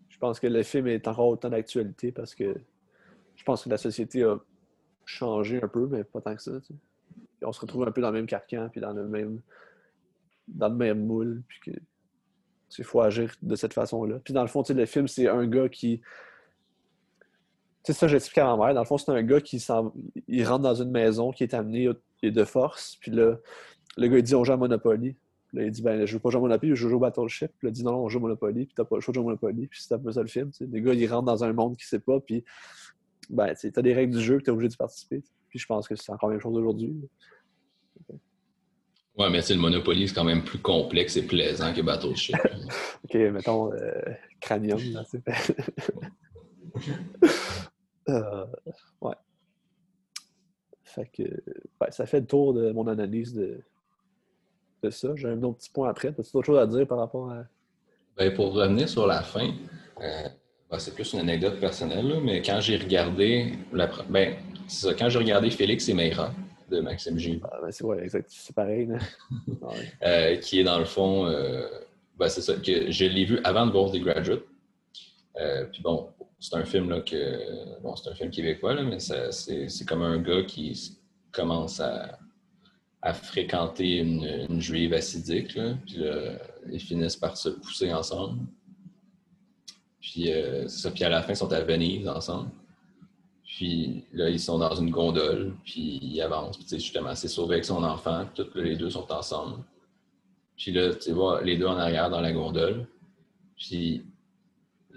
Je 0.09 0.19
pense 0.19 0.41
que 0.41 0.47
le 0.47 0.63
film 0.63 0.87
est 0.87 1.07
encore 1.09 1.29
autant 1.29 1.51
d'actualité 1.51 2.13
parce 2.13 2.35
que 2.35 2.57
je 3.35 3.45
pense 3.45 3.65
que 3.65 3.69
la 3.69 3.77
société 3.77 4.23
a 4.25 4.37
changé 5.05 5.63
un 5.63 5.69
peu, 5.69 5.87
mais 5.87 6.05
pas 6.05 6.21
tant 6.21 6.35
que 6.35 6.43
ça. 6.43 6.53
on 7.43 7.53
se 7.53 7.61
retrouve 7.61 7.87
un 7.87 7.93
peu 7.93 8.01
dans 8.01 8.11
le 8.11 8.19
même 8.19 8.27
carcan, 8.27 8.69
puis 8.71 8.81
dans 8.81 8.93
le 8.93 9.07
même, 9.07 9.41
dans 10.49 10.69
le 10.69 10.75
même 10.75 11.07
moule, 11.07 11.43
puis 11.49 11.61
que 11.61 11.79
il 12.79 12.85
faut 12.85 13.01
agir 13.01 13.33
de 13.43 13.57
cette 13.57 13.73
façon-là. 13.73 14.19
Puis 14.25 14.35
dans 14.35 14.43
le 14.43 14.49
fond, 14.49 14.63
tu 14.63 14.69
sais, 14.69 14.75
le 14.75 14.87
film, 14.87 15.09
c'est 15.09 15.29
un 15.29 15.47
gars 15.47 15.69
qui. 15.69 16.01
Tu 17.85 17.93
sais, 17.93 17.93
ça, 17.93 18.09
j'expliquais 18.09 18.41
à 18.41 18.57
ma 18.57 18.67
mère. 18.67 18.75
Dans 18.75 18.81
le 18.81 18.87
fond, 18.87 18.99
c'est 18.99 19.11
un 19.13 19.23
gars 19.23 19.41
qui 19.41 19.65
il 20.29 20.45
rentre 20.45 20.63
dans 20.63 20.75
une 20.75 20.91
maison 20.91 21.31
qui 21.31 21.45
est 21.45 21.55
est 21.55 22.31
de 22.31 22.45
force. 22.45 22.97
Puis 22.97 23.13
là, 23.13 23.37
le 23.97 24.09
gars, 24.09 24.19
il 24.19 24.23
dit 24.23 24.35
on 24.35 24.45
joue 24.45 24.53
à 24.53 24.57
Monopoly. 24.57 25.17
Là, 25.57 25.65
il 25.65 25.71
dit 25.71 25.81
ben, 25.81 26.05
je 26.05 26.13
veux 26.13 26.19
pas 26.19 26.29
jouer 26.29 26.39
à 26.39 26.43
Monopoly, 26.43 26.77
je 26.77 26.85
veux 26.85 26.91
jouer 26.91 26.97
au 26.97 27.01
Battleship. 27.01 27.51
Puis 27.59 27.69
il 27.69 27.73
dit 27.73 27.83
non, 27.83 27.93
non, 27.93 28.05
on 28.05 28.09
joue 28.11 28.19
au 28.19 28.23
Monopoly. 28.23 28.67
Puis 28.67 28.75
t'as 28.77 28.85
pas 28.85 28.97
le 28.97 29.01
choix 29.01 29.13
de 29.13 29.15
jouer 29.15 29.23
au 29.23 29.29
Monopoly. 29.29 29.67
Puis 29.69 29.81
c'est 29.83 29.95
un 29.95 29.99
peu 29.99 30.13
ça 30.13 30.21
le 30.21 30.29
film. 30.29 30.51
tu 30.51 30.59
sais. 30.59 30.71
Le 30.71 30.81
gars, 30.81 30.93
il 30.93 31.07
rentre 31.07 31.25
dans 31.25 31.45
un 31.45 31.53
monde 31.55 31.77
qu'il 31.77 31.87
sait 31.87 31.99
pas. 31.99 32.21
Puis 32.21 32.45
ben, 33.31 33.55
t'as 33.55 33.83
des 33.83 33.95
règles 33.95 34.15
du 34.15 34.23
jeu, 34.23 34.37
puis 34.37 34.45
t'es 34.45 34.51
obligé 34.51 34.69
de 34.69 34.77
participer. 34.77 35.23
Puis 35.49 35.59
je 35.59 35.67
pense 35.67 35.89
que 35.89 35.97
c'est 35.97 36.13
encore 36.13 36.29
la 36.29 36.35
même 36.35 36.43
chose 36.43 36.57
aujourd'hui. 36.57 36.95
Ouais, 39.19 39.31
mais 39.31 39.41
le 39.41 39.57
Monopoly, 39.57 40.09
c'est 40.09 40.15
quand 40.15 40.25
même 40.25 40.45
plus 40.45 40.59
complexe 40.59 41.17
et 41.17 41.27
plaisant 41.27 41.73
que 41.73 41.81
Battleship. 41.81 42.37
Ok, 43.05 43.15
mettons 43.15 43.73
euh, 43.73 44.03
Cranium. 44.41 44.81
Là. 44.93 45.05
Euh, 48.09 48.47
ouais. 49.01 49.17
Fait 50.85 51.11
que 51.13 51.25
ça 51.91 52.07
fait 52.07 52.21
le 52.21 52.27
tour 52.27 52.55
de 52.55 52.71
mon 52.71 52.87
analyse 52.87 53.35
de, 53.35 53.65
de 54.83 54.91
ça. 54.91 55.09
J'ai 55.15 55.29
un 55.29 55.43
autre 55.43 55.59
petit 55.59 55.71
point 55.71 55.89
après. 55.89 56.09
As-tu 56.09 56.33
d'autres 56.33 56.47
choses 56.47 56.59
à 56.59 56.67
dire 56.67 56.87
par 56.87 56.99
rapport 56.99 57.31
à. 57.31 57.45
Ben, 58.17 58.33
pour 58.33 58.53
revenir 58.53 58.89
sur 58.89 59.07
la 59.07 59.23
fin, 59.23 59.51
euh, 60.01 60.29
ben, 60.71 60.79
c'est 60.79 60.95
plus 60.95 61.13
une 61.13 61.21
anecdote 61.21 61.61
personnelle, 61.61 62.09
là, 62.09 62.17
mais 62.23 62.41
quand 62.41 62.61
j'ai 62.61 62.77
regardé, 62.77 63.53
la, 63.73 63.91
ben, 64.09 64.37
c'est 64.67 64.89
ça, 64.89 64.95
quand 64.95 65.09
j'ai 65.09 65.19
regardé 65.19 65.51
Félix 65.51 65.89
et 65.89 65.95
Meira 65.95 66.33
de 66.71 66.81
Maxime 66.81 67.19
Giroux, 67.19 67.41
Ah, 67.45 67.59
ben, 67.63 67.71
c'est 67.71 67.85
ouais, 67.85 68.03
exact, 68.03 68.27
c'est 68.31 68.55
pareil. 68.55 68.89
ouais. 69.47 69.93
euh, 70.03 70.37
qui 70.37 70.61
est 70.61 70.65
dans 70.65 70.79
le 70.79 70.87
fond, 70.87 71.27
euh, 71.27 71.67
ben, 72.19 72.29
c'est 72.29 72.41
ça, 72.41 72.55
que 72.55 72.91
je 72.91 73.05
l'ai 73.05 73.25
vu 73.25 73.39
avant 73.45 73.67
de 73.67 73.73
voir 73.73 73.91
The 73.91 73.99
Graduate. 73.99 74.45
Puis 75.71 75.83
bon, 75.83 76.09
c'est 76.41 76.57
un 76.57 76.65
film 76.65 76.89
là, 76.89 77.01
que. 77.03 77.81
Bon, 77.83 77.95
c'est 77.95 78.09
un 78.11 78.15
film 78.15 78.31
québécois, 78.31 78.75
là, 78.75 78.83
mais 78.83 78.99
c'est 78.99 79.31
c'est 79.33 79.85
comme 79.87 80.01
un 80.01 80.19
gars 80.19 80.43
qui 80.45 80.97
commence 81.31 81.81
à, 81.81 82.19
à 83.07 83.15
fréquenter 83.15 83.99
une, 83.99 84.61
juive 84.61 84.93
acidique, 84.93 85.55
là, 85.55 85.75
puis 85.87 85.99
là, 85.99 86.39
ils 86.73 86.81
finissent 86.81 87.17
par 87.17 87.37
se 87.37 87.51
pousser 87.51 87.93
ensemble. 87.93 88.41
Puis, 90.01 90.33
euh, 90.33 90.67
puis 90.93 91.05
à 91.05 91.09
la 91.09 91.23
fin, 91.23 91.33
ils 91.33 91.37
sont 91.37 91.53
à 91.53 91.61
Venise 91.61 92.09
ensemble. 92.09 92.51
Puis 93.45 94.05
là, 94.13 94.29
ils 94.29 94.41
sont 94.41 94.59
dans 94.59 94.75
une 94.75 94.91
gondole, 94.91 95.55
puis 95.65 96.01
ils 96.03 96.21
avancent. 96.21 96.57
Puis, 96.59 96.67
justement, 96.69 97.15
c'est 97.15 97.29
sauvé 97.29 97.55
avec 97.55 97.65
son 97.65 97.85
enfant, 97.85 98.27
puis 98.35 98.45
les 98.57 98.77
deux 98.77 98.91
sont 98.91 99.11
ensemble. 99.13 99.63
Puis 100.57 100.73
là, 100.73 100.93
tu 100.93 101.13
vois, 101.13 101.43
les 101.43 101.57
deux 101.57 101.67
en 101.67 101.79
arrière 101.79 102.11
dans 102.11 102.21
la 102.21 102.33
gondole. 102.33 102.89
Puis 103.57 104.03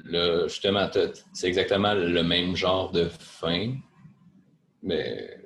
là, 0.06 0.48
justement, 0.48 0.90
c'est 1.34 1.48
exactement 1.48 1.94
le 1.94 2.24
même 2.24 2.56
genre 2.56 2.92
de 2.92 3.06
fin, 3.06 3.76
mais 4.82 5.39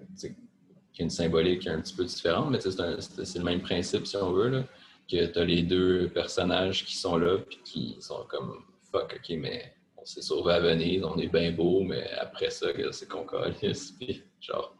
qui 0.94 1.02
a 1.02 1.06
une 1.06 1.10
symbolique 1.10 1.68
un 1.68 1.82
petit 1.82 1.96
peu 1.96 2.06
différente, 2.06 2.52
mais 2.52 2.60
c'est 2.60 3.40
le 3.40 3.44
même 3.44 3.62
principe, 3.62 4.06
si 4.06 4.16
on 4.18 4.32
veut, 4.32 4.50
là, 4.50 4.64
que 5.10 5.26
tu 5.26 5.40
as 5.40 5.44
les 5.44 5.64
deux 5.64 6.10
personnages 6.14 6.86
qui 6.86 6.96
sont 6.96 7.18
là, 7.18 7.38
puis 7.40 7.60
qui 7.64 7.98
sont 8.00 8.26
comme 8.30 8.64
fuck, 8.92 9.20
ok, 9.20 9.36
mais 9.38 9.74
on 9.98 10.06
s'est 10.06 10.22
sauvé 10.22 10.54
à 10.54 10.60
Venise, 10.60 11.04
on 11.04 11.18
est 11.18 11.28
bien 11.28 11.52
beau, 11.52 11.82
mais 11.82 12.10
après 12.20 12.50
ça, 12.50 12.68
c'est 12.92 13.08
qu'on 13.08 13.26
calisse, 13.26 13.92
puis 14.00 14.24
genre. 14.40 14.76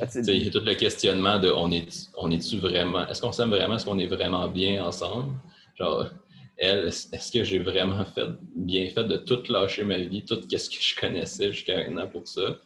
Ah, 0.00 0.04
il 0.14 0.44
y 0.44 0.48
a 0.48 0.50
tout 0.50 0.64
le 0.64 0.74
questionnement 0.74 1.38
de 1.38 1.50
on 1.50 1.70
est 1.72 2.10
on 2.18 2.30
est-tu 2.30 2.58
vraiment 2.58 3.08
est-ce 3.08 3.22
qu'on 3.22 3.32
s'aime 3.32 3.48
vraiment 3.48 3.76
est-ce 3.76 3.86
qu'on 3.86 3.98
est 3.98 4.06
vraiment 4.06 4.46
bien 4.46 4.84
ensemble? 4.84 5.34
Genre 5.76 6.10
elle 6.58 6.88
est-ce 6.88 7.14
est-ce 7.14 7.32
que 7.32 7.42
j'ai 7.42 7.58
vraiment 7.58 8.04
fait 8.04 8.28
bien 8.54 8.90
fait 8.90 9.04
de 9.04 9.16
tout 9.16 9.40
lâcher 9.50 9.84
ma 9.84 9.96
vie 9.96 10.22
tout 10.26 10.38
ce 10.42 10.68
que 10.68 10.82
je 10.82 10.94
connaissais 10.94 11.52
jusqu'à 11.52 11.78
maintenant 11.78 12.06
pour 12.06 12.28
ça? 12.28 12.58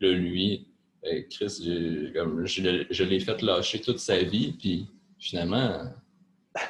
Là 0.00 0.10
lui 0.12 0.68
Chris 1.30 1.60
j'ai- 1.64 2.12
comme 2.12 2.46
je, 2.46 2.62
l'ai- 2.62 2.86
je 2.90 3.04
fait 3.20 3.42
lâcher 3.42 3.80
toute 3.80 3.98
sa 3.98 4.18
vie 4.18 4.52
puis 4.52 4.86
finalement 5.18 5.92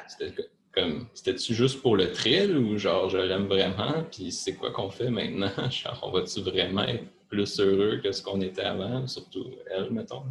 c'était 0.07 0.33
co- 0.33 0.49
comme 0.71 1.07
c'était-tu 1.13 1.53
juste 1.53 1.81
pour 1.81 1.95
le 1.95 2.11
thrill 2.11 2.55
ou 2.57 2.77
genre 2.77 3.09
je 3.09 3.17
l'aime 3.17 3.47
vraiment 3.47 4.03
puis 4.11 4.31
c'est 4.31 4.55
quoi 4.55 4.71
qu'on 4.71 4.89
fait 4.89 5.09
maintenant? 5.09 5.49
Genre 5.69 5.99
on 6.03 6.11
va-tu 6.11 6.41
vraiment 6.41 6.83
être 6.83 7.05
plus 7.27 7.59
heureux 7.59 7.99
que 8.03 8.11
ce 8.11 8.21
qu'on 8.23 8.41
était 8.41 8.63
avant, 8.63 9.05
surtout 9.07 9.45
elle, 9.69 9.89
mettons? 9.91 10.23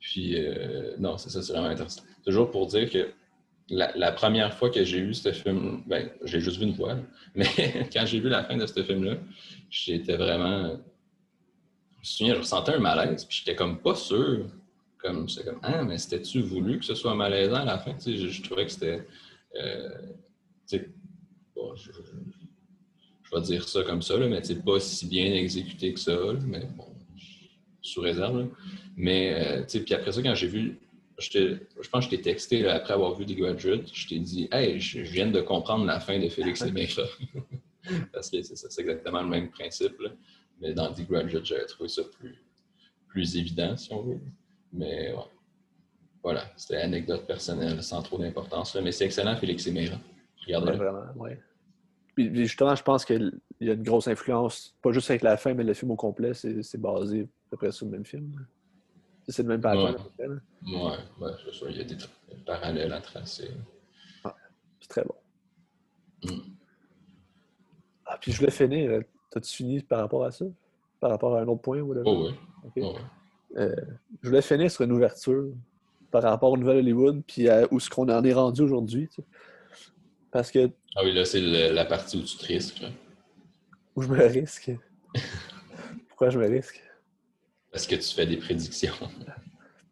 Puis, 0.00 0.36
euh, 0.36 0.94
non, 0.98 1.18
c'est 1.18 1.30
ça, 1.30 1.42
c'est 1.42 1.52
vraiment 1.52 1.68
intéressant. 1.68 2.02
toujours 2.24 2.50
pour 2.50 2.66
dire 2.66 2.90
que 2.90 3.10
la, 3.68 4.12
première 4.12 4.54
fois 4.54 4.70
que 4.70 4.82
j'ai 4.84 5.00
vu 5.02 5.12
ce 5.12 5.32
film, 5.32 5.82
ben, 5.86 6.08
j'ai 6.24 6.40
juste 6.40 6.58
vu 6.58 6.64
une 6.64 6.74
fois, 6.74 6.96
mais 7.34 7.46
quand 7.92 8.06
j'ai 8.06 8.20
vu 8.20 8.28
la 8.28 8.44
fin 8.44 8.56
de 8.56 8.64
ce 8.66 8.82
film-là, 8.82 9.16
j'étais 9.68 10.16
vraiment. 10.16 10.78
Je 12.00 12.08
me 12.08 12.16
souviens, 12.16 12.34
je 12.34 12.40
ressentais 12.40 12.74
un 12.74 12.78
malaise, 12.78 13.24
puis 13.24 13.38
j'étais 13.38 13.56
comme 13.56 13.78
pas 13.80 13.94
sûr. 13.94 14.46
Comme, 14.98 15.28
c'est 15.28 15.44
comme, 15.44 15.60
ah, 15.62 15.84
mais 15.84 15.96
c'était-tu 15.98 16.40
voulu 16.40 16.78
que 16.78 16.84
ce 16.84 16.94
soit 16.94 17.14
malaisant 17.14 17.56
à 17.56 17.64
la 17.64 17.78
fin? 17.78 17.94
Je, 18.04 18.42
trouvais 18.42 18.66
que 18.66 18.72
c'était. 18.72 19.06
Euh, 19.54 19.88
je, 20.70 20.78
vais 23.32 23.40
dire 23.42 23.68
ça 23.68 23.82
comme 23.84 24.02
ça, 24.02 24.16
là, 24.16 24.26
mais 24.26 24.42
c'est 24.42 24.64
pas 24.64 24.80
si 24.80 25.06
bien 25.06 25.32
exécuté 25.32 25.94
que 25.94 26.00
ça, 26.00 26.16
mais 26.46 26.66
bon, 26.76 26.86
sous 27.80 28.00
réserve. 28.00 28.48
Mais, 28.96 29.34
euh, 29.34 29.64
tu 29.64 29.80
puis 29.80 29.94
après 29.94 30.10
ça, 30.10 30.22
quand 30.22 30.34
j'ai 30.34 30.48
vu 30.48 30.78
je, 31.18 31.58
pense 31.90 32.06
que 32.06 32.12
je 32.12 32.16
t'ai 32.16 32.22
texté 32.22 32.66
après 32.68 32.94
avoir 32.94 33.14
vu 33.14 33.26
The 33.26 33.36
Graduate. 33.36 33.90
Je 33.92 34.06
t'ai 34.06 34.18
dit 34.18 34.48
Hey, 34.52 34.80
je, 34.80 35.00
viens 35.00 35.26
de 35.26 35.40
comprendre 35.40 35.84
la 35.84 36.00
fin 36.00 36.18
de 36.18 36.28
Félix 36.28 36.62
et 36.62 36.70
Maître. 36.70 37.02
Parce 38.12 38.30
que 38.30 38.42
c'est 38.42 38.80
exactement 38.80 39.22
le 39.22 39.28
même 39.28 39.50
principe. 39.50 39.96
Mais 40.60 40.74
dans 40.74 40.92
The 40.92 41.06
Graduate, 41.06 41.44
j'avais 41.44 41.66
trouvé 41.66 41.88
ça 41.88 42.02
plus, 42.18 42.42
plus 43.08 43.36
évident, 43.36 43.76
si 43.76 43.92
on 43.92 44.02
veut. 44.02 44.20
Mais 44.72 45.12
ouais. 45.12 45.22
voilà, 46.22 46.44
c'était 46.56 46.78
anecdote 46.78 47.26
personnelle 47.26 47.82
sans 47.82 48.02
trop 48.02 48.18
d'importance. 48.18 48.74
Mais 48.76 48.92
c'est 48.92 49.04
excellent, 49.04 49.36
Félix 49.36 49.66
et 49.66 49.72
Maître. 49.72 49.98
Regardez. 50.46 50.72
vraiment, 50.72 51.04
oui. 51.16 51.30
Puis 52.14 52.34
justement, 52.34 52.74
je 52.74 52.82
pense 52.82 53.04
qu'il 53.04 53.32
y 53.60 53.70
a 53.70 53.74
une 53.74 53.82
grosse 53.82 54.08
influence, 54.08 54.76
pas 54.82 54.90
juste 54.90 55.08
avec 55.10 55.22
la 55.22 55.36
fin, 55.36 55.54
mais 55.54 55.62
le 55.62 55.72
film 55.74 55.92
au 55.92 55.96
complet, 55.96 56.34
c'est 56.34 56.80
basé 56.80 57.22
à 57.22 57.50
peu 57.50 57.56
près 57.56 57.70
sur 57.70 57.86
le 57.86 57.92
même 57.92 58.04
film. 58.04 58.44
C'est 59.28 59.42
le 59.42 59.50
même 59.50 59.60
pattern. 59.60 59.96
Oui, 60.18 60.74
ouais, 61.20 61.30
c'est 61.44 61.54
ça. 61.54 61.66
Il 61.68 61.76
y 61.76 61.80
a 61.80 61.84
des 61.84 61.96
parallèles 62.46 62.92
à 62.92 63.00
tracer. 63.00 63.50
Ah, 64.24 64.34
c'est 64.80 64.88
très 64.88 65.04
bon. 65.04 65.14
Mm. 66.24 66.40
Ah, 68.06 68.18
puis 68.20 68.32
je 68.32 68.38
voulais 68.38 68.50
finir. 68.50 69.02
T'as-tu 69.38 69.54
fini 69.54 69.80
par 69.80 70.00
rapport 70.00 70.24
à 70.24 70.32
ça? 70.32 70.44
Par 70.98 71.10
rapport 71.10 71.36
à 71.36 71.42
un 71.42 71.46
autre 71.46 71.62
point? 71.62 71.80
Oh, 71.80 72.28
oui. 72.74 72.82
Oh, 72.82 72.96
euh, 73.56 73.72
je 74.20 74.28
voulais 74.28 74.42
finir 74.42 74.68
sur 74.68 74.82
une 74.82 74.90
ouverture 74.90 75.46
par 76.10 76.24
rapport 76.24 76.50
au 76.50 76.56
Nouvel 76.56 76.78
Hollywood, 76.78 77.22
puis 77.24 77.48
à 77.48 77.72
où 77.72 77.78
ce 77.78 77.88
qu'on 77.88 78.08
en 78.08 78.24
est 78.24 78.32
rendu 78.32 78.62
aujourd'hui. 78.62 79.08
Parce 80.32 80.50
que. 80.50 80.68
Ah 80.96 81.02
oui, 81.04 81.12
là, 81.12 81.24
c'est 81.24 81.40
la 81.70 81.84
partie 81.84 82.16
où 82.18 82.22
tu 82.22 82.36
te 82.36 82.46
risques. 82.46 82.82
Où 83.94 84.02
je 84.02 84.08
me 84.08 84.26
risque. 84.26 84.72
Pourquoi 86.08 86.30
je 86.30 86.40
me 86.40 86.48
risque? 86.48 86.82
Est-ce 87.72 87.86
que 87.86 87.94
tu 87.94 88.14
fais 88.14 88.26
des 88.26 88.38
prédictions? 88.38 88.94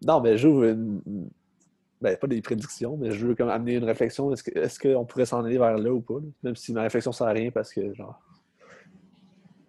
Non, 0.04 0.20
mais 0.20 0.36
je 0.36 0.46
veux 0.46 0.72
une... 0.72 1.00
ben, 2.02 2.16
pas 2.18 2.26
des 2.26 2.42
prédictions, 2.42 2.98
mais 2.98 3.12
je 3.12 3.26
veux 3.26 3.34
comme 3.34 3.48
amener 3.48 3.76
une 3.76 3.84
réflexion. 3.84 4.30
Est-ce 4.30 4.78
qu'on 4.78 5.02
est 5.02 5.06
pourrait 5.06 5.24
s'en 5.24 5.42
aller 5.42 5.56
vers 5.56 5.78
là 5.78 5.90
ou 5.90 6.02
pas? 6.02 6.18
Même 6.42 6.54
si 6.54 6.74
ma 6.74 6.82
réflexion 6.82 7.12
sert 7.12 7.26
à 7.26 7.30
rien 7.30 7.50
parce 7.50 7.72
que, 7.72 7.94
genre. 7.94 8.20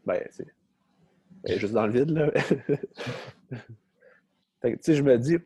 Ben, 0.08 0.24
c'est. 0.32 0.48
Juste 1.60 1.74
dans 1.74 1.86
le 1.86 1.94
vide, 1.94 2.10
là. 2.12 2.32
tu 4.64 4.78
sais, 4.82 4.96
je 4.96 5.04
me 5.04 5.18
dis. 5.18 5.38
Tu 5.38 5.46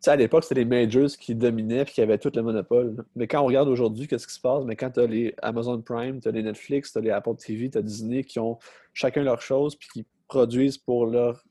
sais, 0.00 0.10
à 0.10 0.16
l'époque, 0.16 0.44
c'était 0.44 0.60
les 0.60 0.66
majors 0.66 1.10
qui 1.18 1.34
dominaient 1.34 1.82
et 1.82 1.84
qui 1.86 2.02
avaient 2.02 2.18
tout 2.18 2.30
le 2.34 2.42
monopole. 2.42 3.04
Mais 3.16 3.26
quand 3.26 3.40
on 3.40 3.46
regarde 3.46 3.68
aujourd'hui, 3.68 4.06
qu'est-ce 4.06 4.26
qui 4.26 4.34
se 4.34 4.40
passe? 4.40 4.64
Mais 4.64 4.76
quand 4.76 4.90
tu 4.90 5.00
as 5.00 5.06
les 5.06 5.34
Amazon 5.40 5.80
Prime, 5.80 6.20
tu 6.20 6.28
as 6.28 6.32
les 6.32 6.42
Netflix, 6.42 6.92
tu 6.92 6.98
as 6.98 7.00
les 7.00 7.10
Apple 7.10 7.34
TV, 7.36 7.70
tu 7.70 7.78
as 7.78 7.82
Disney 7.82 8.24
qui 8.24 8.38
ont 8.38 8.58
chacun 8.92 9.22
leur 9.22 9.40
chose 9.40 9.74
puis 9.76 9.88
qui 9.92 10.06
produisent 10.28 10.78
pour 10.78 11.06
leur, 11.06 11.42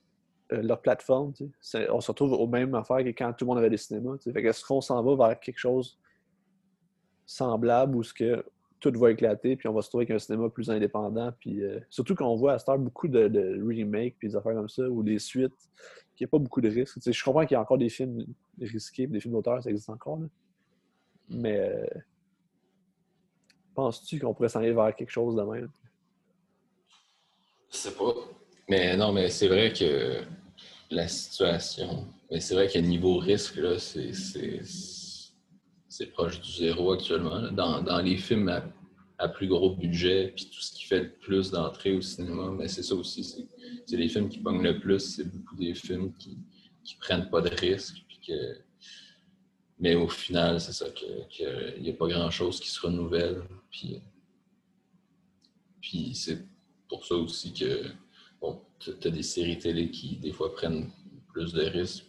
euh, 0.53 0.61
leur 0.61 0.81
plateforme. 0.81 1.33
On 1.89 2.01
se 2.01 2.11
retrouve 2.11 2.33
au 2.33 2.47
même 2.47 2.75
affaire 2.75 3.03
que 3.03 3.09
quand 3.09 3.33
tout 3.33 3.45
le 3.45 3.49
monde 3.49 3.57
avait 3.57 3.69
des 3.69 3.77
cinémas. 3.77 4.17
Est-ce 4.35 4.63
qu'on 4.65 4.81
s'en 4.81 5.01
va 5.01 5.27
vers 5.27 5.39
quelque 5.39 5.59
chose 5.59 5.97
semblable 7.25 7.95
où 7.95 8.03
ce 8.03 8.13
que 8.13 8.43
tout 8.82 8.91
va 8.99 9.11
éclater, 9.11 9.55
puis 9.55 9.67
on 9.67 9.73
va 9.73 9.82
se 9.82 9.89
trouver 9.89 10.03
avec 10.03 10.15
un 10.15 10.19
cinéma 10.19 10.49
plus 10.49 10.69
indépendant. 10.69 11.32
Puis, 11.39 11.63
euh, 11.63 11.79
surtout 11.89 12.15
quand 12.15 12.27
on 12.27 12.36
voit 12.36 12.53
à 12.53 12.59
Star 12.59 12.77
beaucoup 12.79 13.07
de, 13.07 13.61
remakes, 13.61 14.15
puis 14.17 14.27
des 14.27 14.36
affaires 14.36 14.55
comme 14.55 14.69
ça, 14.69 14.89
ou 14.89 15.03
des 15.03 15.19
suites, 15.19 15.53
qu'il 16.15 16.25
n'y 16.25 16.29
a 16.29 16.32
pas 16.32 16.39
beaucoup 16.39 16.61
de 16.61 16.69
risques. 16.69 16.97
je 17.05 17.23
comprends 17.23 17.45
qu'il 17.45 17.53
y 17.53 17.57
a 17.57 17.61
encore 17.61 17.77
des 17.77 17.89
films 17.89 18.25
risqués, 18.59 19.07
des 19.07 19.19
films 19.19 19.36
d'auteur, 19.36 19.63
ça 19.63 19.69
existe 19.69 19.89
encore. 19.89 20.19
Mais 21.29 21.59
euh, 21.59 21.86
penses-tu 23.75 24.19
qu'on 24.19 24.34
pourrait 24.34 24.49
s'en 24.49 24.59
aller 24.59 24.73
vers 24.73 24.93
quelque 24.95 25.11
chose 25.11 25.36
de 25.36 25.43
même? 25.43 25.69
Je 27.71 27.77
sais 27.77 27.91
pas. 27.91 28.13
Mais 28.67 28.97
non, 28.97 29.13
mais 29.13 29.29
c'est 29.29 29.47
vrai 29.47 29.71
que 29.71 30.23
la 30.89 31.07
situation, 31.07 32.07
mais 32.32 32.39
c'est 32.39 32.55
vrai 32.55 32.67
que 32.67 32.79
niveau 32.79 33.17
risque, 33.17 33.57
là, 33.57 33.77
c'est, 33.77 34.11
proche 36.13 36.41
du 36.41 36.51
zéro 36.51 36.91
actuellement. 36.91 37.51
Dans, 37.51 38.01
les 38.01 38.17
films 38.17 38.49
à, 39.17 39.27
plus 39.29 39.47
gros 39.47 39.75
budget, 39.75 40.33
puis 40.35 40.45
tout 40.45 40.61
ce 40.61 40.73
qui 40.73 40.85
fait 40.85 41.03
le 41.03 41.11
plus 41.11 41.51
d'entrées 41.51 41.95
au 41.95 42.01
cinéma, 42.01 42.49
mais 42.57 42.67
c'est 42.67 42.83
ça 42.83 42.95
aussi. 42.95 43.23
C'est, 43.23 43.97
les 43.97 44.09
films 44.09 44.29
qui 44.29 44.39
pognent 44.39 44.63
le 44.63 44.79
plus, 44.79 44.99
c'est 44.99 45.31
beaucoup 45.31 45.55
des 45.55 45.75
films 45.75 46.13
qui, 46.17 46.37
qui 46.83 46.95
prennent 46.95 47.29
pas 47.29 47.41
de 47.41 47.49
risques. 47.49 48.03
que, 48.27 48.57
mais 49.79 49.95
au 49.95 50.07
final, 50.07 50.59
c'est 50.59 50.73
ça, 50.73 50.89
qu'il 50.89 51.81
n'y 51.81 51.89
a 51.89 51.93
pas 51.93 52.07
grand-chose 52.07 52.59
qui 52.59 52.69
se 52.69 52.79
renouvelle. 52.81 53.43
Puis, 53.69 54.01
puis 55.81 56.15
c'est 56.15 56.45
pour 56.87 57.05
ça 57.05 57.15
aussi 57.15 57.53
que 57.53 57.91
bon, 58.39 58.59
tu 58.79 58.91
as 59.03 59.11
des 59.11 59.23
séries 59.23 59.57
télé 59.57 59.89
qui, 59.89 60.17
des 60.17 60.31
fois, 60.31 60.53
prennent 60.53 60.89
plus 61.33 61.53
de 61.53 61.61
risques, 61.61 62.05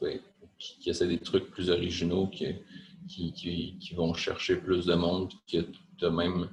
qui, 0.59 0.91
essaient 0.91 1.09
des 1.09 1.19
trucs 1.19 1.51
plus 1.51 1.71
originaux, 1.71 2.27
qui, 3.13 3.77
qui, 3.79 3.95
vont 3.95 4.15
chercher 4.15 4.57
plus 4.57 4.87
de 4.87 4.95
monde, 4.95 5.33
que 5.51 5.59
tu 5.99 6.05
as 6.05 6.11
même 6.11 6.49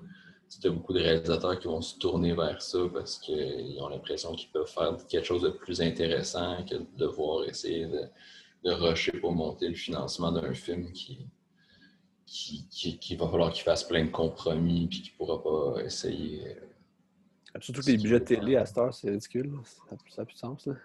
as 0.63 0.69
beaucoup 0.69 0.93
de 0.93 0.99
réalisateurs 0.99 1.59
qui 1.59 1.67
vont 1.67 1.81
se 1.81 1.97
tourner 1.99 2.33
vers 2.33 2.61
ça 2.61 2.79
parce 2.91 3.17
qu'ils 3.19 3.79
ont 3.79 3.87
l'impression 3.87 4.33
qu'ils 4.35 4.49
peuvent 4.49 4.67
faire 4.67 4.97
quelque 5.07 5.25
chose 5.25 5.43
de 5.43 5.49
plus 5.49 5.79
intéressant 5.81 6.63
que 6.65 6.75
de 6.75 6.87
devoir 6.97 7.45
essayer 7.45 7.85
de, 7.85 8.03
de 8.65 8.71
rusher 8.71 9.11
pour 9.19 9.31
monter 9.31 9.69
le 9.69 9.75
financement 9.75 10.31
d'un 10.31 10.53
film 10.53 10.91
qui, 10.91 11.27
qui, 12.25 12.67
qui, 12.99 13.15
va 13.15 13.27
falloir 13.29 13.53
qu'il 13.53 13.63
fasse 13.63 13.83
plein 13.83 14.05
de 14.05 14.11
compromis 14.11 14.87
puis 14.87 15.01
qui 15.01 15.11
ne 15.11 15.17
pourra 15.17 15.41
pas 15.41 15.83
essayer 15.83 16.57
Surtout 17.61 17.81
que 17.81 17.87
les 17.87 17.97
budgets 17.97 18.19
de 18.19 18.25
télé 18.25 18.55
à 18.55 18.65
cette 18.65 18.77
heure, 18.77 18.93
c'est 18.93 19.09
ridicule. 19.09 19.51
Ça 19.65 19.91
n'a 19.91 20.25
plus 20.25 20.33
de 20.33 20.39
sens. 20.39 20.65
Là. 20.67 20.75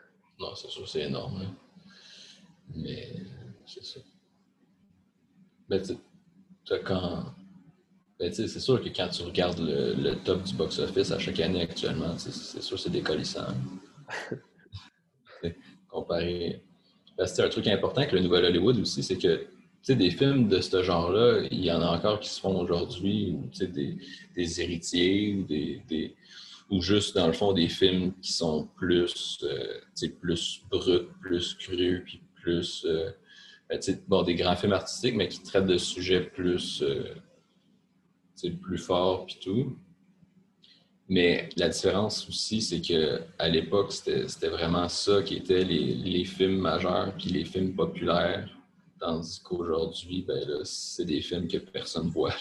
Non, 0.40 0.54
c'est 0.54 0.68
sûr, 0.68 0.88
c'est 0.88 1.02
énorme. 1.02 1.42
Hein. 1.42 1.54
Mais 2.74 3.12
c'est 3.66 3.84
ça. 3.84 4.00
Ben, 5.68 5.82
tu 5.82 5.94
quand. 6.84 7.34
Ben, 8.18 8.32
c'est 8.32 8.48
sûr 8.48 8.82
que 8.82 8.88
quand 8.88 9.08
tu 9.08 9.22
regardes 9.22 9.60
le, 9.60 10.14
top 10.24 10.42
du 10.44 10.54
box-office 10.54 11.10
à 11.10 11.18
chaque 11.18 11.40
année 11.40 11.62
actuellement, 11.62 12.16
c'est 12.16 12.62
sûr 12.62 12.76
que 12.76 12.82
c'est 12.82 12.90
décollissant. 12.90 13.54
Comparé. 15.88 16.62
Ben, 17.18 17.26
c'est 17.26 17.42
un 17.42 17.48
truc 17.48 17.66
important 17.66 18.00
avec 18.00 18.12
le 18.12 18.20
Nouvel 18.20 18.44
Hollywood 18.44 18.78
aussi, 18.78 19.02
c'est 19.02 19.18
que 19.18 19.46
des 19.92 20.10
films 20.10 20.48
de 20.48 20.60
ce 20.60 20.82
genre-là, 20.82 21.46
il 21.50 21.62
y 21.62 21.70
en 21.70 21.82
a 21.82 21.86
encore 21.86 22.20
qui 22.20 22.30
se 22.30 22.40
font 22.40 22.58
aujourd'hui, 22.58 23.36
des, 23.60 23.98
des 24.34 24.60
héritiers 24.60 25.34
ou 25.34 25.42
des, 25.44 26.14
ou 26.70 26.80
juste, 26.80 27.14
dans 27.14 27.26
le 27.26 27.34
fond, 27.34 27.52
des 27.52 27.68
films 27.68 28.12
qui 28.22 28.32
sont 28.32 28.68
plus, 28.76 29.38
euh, 29.42 29.80
plus 30.20 30.62
bruts, 30.70 31.08
plus 31.20 31.54
crus, 31.54 32.02
puis 32.04 32.20
plus, 32.42 32.86
euh, 32.88 33.10
bon, 34.08 34.22
des 34.22 34.34
grands 34.34 34.56
films 34.56 34.72
artistiques, 34.72 35.16
mais 35.16 35.28
qui 35.28 35.42
traitent 35.42 35.66
de 35.66 35.78
sujets 35.78 36.20
plus, 36.20 36.82
euh, 36.82 37.14
plus 38.62 38.78
forts, 38.78 39.26
puis 39.26 39.38
tout. 39.40 39.76
Mais 41.08 41.50
la 41.56 41.68
différence 41.68 42.26
aussi, 42.28 42.62
c'est 42.62 42.80
que 42.80 43.22
à 43.38 43.48
l'époque, 43.48 43.92
c'était 43.92 44.48
vraiment 44.48 44.88
ça 44.88 45.22
qui 45.22 45.36
était 45.36 45.64
les, 45.64 45.94
les 45.94 46.24
films 46.24 46.58
majeurs, 46.58 47.14
puis 47.16 47.28
les 47.28 47.44
films 47.44 47.74
populaires, 47.74 48.48
tandis 48.98 49.40
qu'aujourd'hui, 49.42 50.24
ben 50.26 50.60
c'est 50.64 51.04
des 51.04 51.20
films 51.20 51.46
que 51.46 51.58
personne 51.58 52.08
voit. 52.08 52.34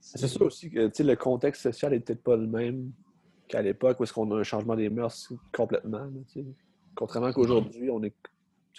C'est 0.00 0.28
sûr 0.28 0.42
aussi 0.42 0.70
que 0.70 1.02
le 1.02 1.16
contexte 1.16 1.62
social 1.62 1.92
n'est 1.92 2.00
peut-être 2.00 2.22
pas 2.22 2.36
le 2.36 2.46
même 2.46 2.92
qu'à 3.48 3.60
l'époque 3.60 4.00
où 4.00 4.04
est-ce 4.04 4.12
qu'on 4.12 4.30
a 4.32 4.36
un 4.36 4.44
changement 4.44 4.76
des 4.76 4.88
mœurs 4.88 5.32
complètement. 5.52 6.08
Contrairement 6.94 7.32
qu'aujourd'hui, 7.32 7.90
on 7.90 8.02
est 8.02 8.14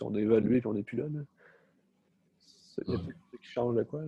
on 0.02 0.16
a 0.16 0.20
évolué 0.20 0.58
et 0.58 0.66
on 0.66 0.74
n'est 0.74 0.84
plus 0.84 0.98
là. 0.98 1.06
C'est 2.76 2.88
ouais. 2.88 2.98
qui 2.98 3.48
change 3.48 3.76
de 3.76 3.84
quoi? 3.84 4.02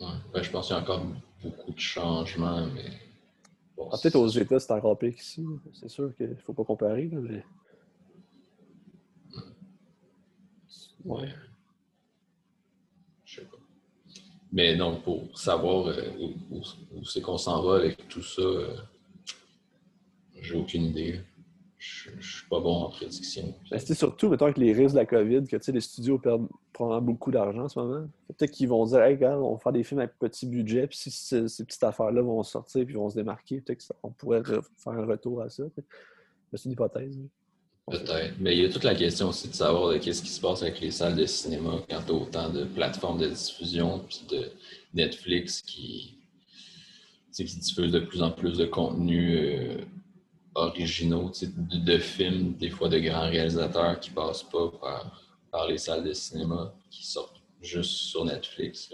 Ouais. 0.00 0.42
je 0.42 0.50
pense 0.50 0.68
qu'il 0.68 0.76
y 0.76 0.78
a 0.78 0.82
encore 0.82 1.06
beaucoup 1.42 1.72
de 1.72 1.78
changements, 1.78 2.66
mais. 2.66 2.90
Ah, 3.92 3.96
peut-être 4.02 4.16
aux 4.16 4.28
États, 4.28 4.58
c'est 4.58 4.72
encore 4.72 4.98
pire 4.98 5.14
qu'ici. 5.14 5.44
C'est 5.72 5.88
sûr 5.88 6.14
qu'il 6.16 6.30
ne 6.30 6.34
faut 6.34 6.52
pas 6.52 6.64
comparer, 6.64 7.08
mais. 7.12 7.44
Ouais. 11.04 11.28
Mais 14.52 14.76
non, 14.76 15.00
pour 15.00 15.38
savoir 15.38 15.88
euh, 15.88 16.10
où, 16.50 17.04
c'est 17.04 17.20
qu'on 17.20 17.36
s'en 17.36 17.62
va 17.62 17.76
avec 17.76 18.08
tout 18.08 18.22
ça, 18.22 18.40
euh, 18.40 18.76
j'ai 20.40 20.54
aucune 20.54 20.84
idée. 20.84 21.20
Je, 21.78 22.10
je 22.18 22.36
suis 22.38 22.48
pas 22.48 22.60
bon 22.60 22.74
en 22.74 22.90
prédiction. 22.90 23.54
Ben, 23.70 23.78
c'est 23.78 23.94
surtout, 23.94 24.28
mettons, 24.28 24.46
avec 24.46 24.58
les 24.58 24.72
risques 24.72 24.94
de 24.94 25.00
la 25.00 25.06
COVID, 25.06 25.44
que 25.44 25.56
tu 25.56 25.62
sais, 25.62 25.72
les 25.72 25.80
studios 25.80 26.18
perdent 26.18 26.48
probablement 26.72 27.12
beaucoup 27.12 27.30
d'argent 27.30 27.64
en 27.64 27.68
ce 27.68 27.78
moment. 27.78 28.08
Peut-être 28.36 28.50
qu'ils 28.50 28.68
vont 28.68 28.84
dire, 28.84 29.00
hey, 29.02 29.14
regarde, 29.14 29.40
on 29.40 29.54
va 29.54 29.58
faire 29.58 29.72
des 29.72 29.84
films 29.84 30.00
avec 30.00 30.18
petit 30.18 30.46
budget, 30.46 30.86
puis 30.88 30.98
si 30.98 31.10
ces, 31.10 31.48
ces 31.48 31.64
petites 31.64 31.84
affaires-là 31.84 32.20
vont 32.20 32.42
sortir, 32.42 32.84
puis 32.84 32.94
vont 32.94 33.08
se 33.08 33.14
démarquer, 33.14 33.60
peut-être 33.60 33.92
qu'on 34.02 34.10
pourrait 34.10 34.40
re- 34.40 34.62
faire 34.76 34.92
un 34.92 35.06
retour 35.06 35.40
à 35.40 35.48
ça. 35.48 35.62
Mais 35.76 36.58
c'est 36.58 36.64
une 36.64 36.72
hypothèse. 36.72 37.16
Peut-être. 37.90 38.34
Mais 38.38 38.54
il 38.54 38.62
y 38.62 38.66
a 38.66 38.68
toute 38.68 38.84
la 38.84 38.94
question 38.94 39.28
aussi 39.28 39.48
de 39.48 39.54
savoir 39.54 39.92
de 39.92 39.98
qu'est-ce 39.98 40.22
qui 40.22 40.28
se 40.28 40.40
passe 40.40 40.62
avec 40.62 40.80
les 40.80 40.90
salles 40.90 41.16
de 41.16 41.24
cinéma 41.24 41.76
quand 41.88 42.02
tu 42.04 42.12
autant 42.12 42.50
de 42.50 42.64
plateformes 42.64 43.18
de 43.18 43.28
diffusion, 43.28 44.00
puis 44.00 44.26
de 44.30 44.50
Netflix 44.92 45.62
qui, 45.62 46.18
qui 47.32 47.44
diffuse 47.44 47.92
de 47.92 48.00
plus 48.00 48.22
en 48.22 48.30
plus 48.30 48.58
de 48.58 48.66
contenus 48.66 49.38
euh, 49.40 49.84
originaux, 50.66 51.30
de, 51.30 51.78
de 51.78 51.98
films, 51.98 52.54
des 52.54 52.70
fois 52.70 52.88
de 52.88 52.98
grands 52.98 53.28
réalisateurs 53.28 53.98
qui 54.00 54.10
passent 54.10 54.42
pas 54.42 54.70
par, 54.80 55.22
par 55.50 55.66
les 55.68 55.78
salles 55.78 56.04
de 56.04 56.12
cinéma, 56.12 56.74
qui 56.90 57.06
sortent 57.06 57.40
juste 57.60 57.90
sur 57.90 58.24
Netflix. 58.24 58.92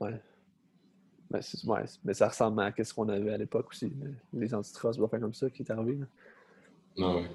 Ouais. 0.00 0.20
Ben, 1.30 1.42
c'est- 1.42 1.64
ouais, 1.66 1.84
mais 2.04 2.14
ça 2.14 2.28
ressemble 2.28 2.60
à 2.62 2.72
ce 2.84 2.94
qu'on 2.94 3.08
avait 3.08 3.32
à 3.32 3.36
l'époque 3.38 3.68
aussi. 3.70 3.92
Les 4.32 4.54
antitrust, 4.54 4.98
faire 5.08 5.20
comme 5.20 5.34
ça 5.34 5.50
qui 5.50 5.62
est 5.62 5.70
arrivé. 5.70 5.96
là. 5.96 6.06
Ah 6.98 7.16
ouais. 7.16 7.30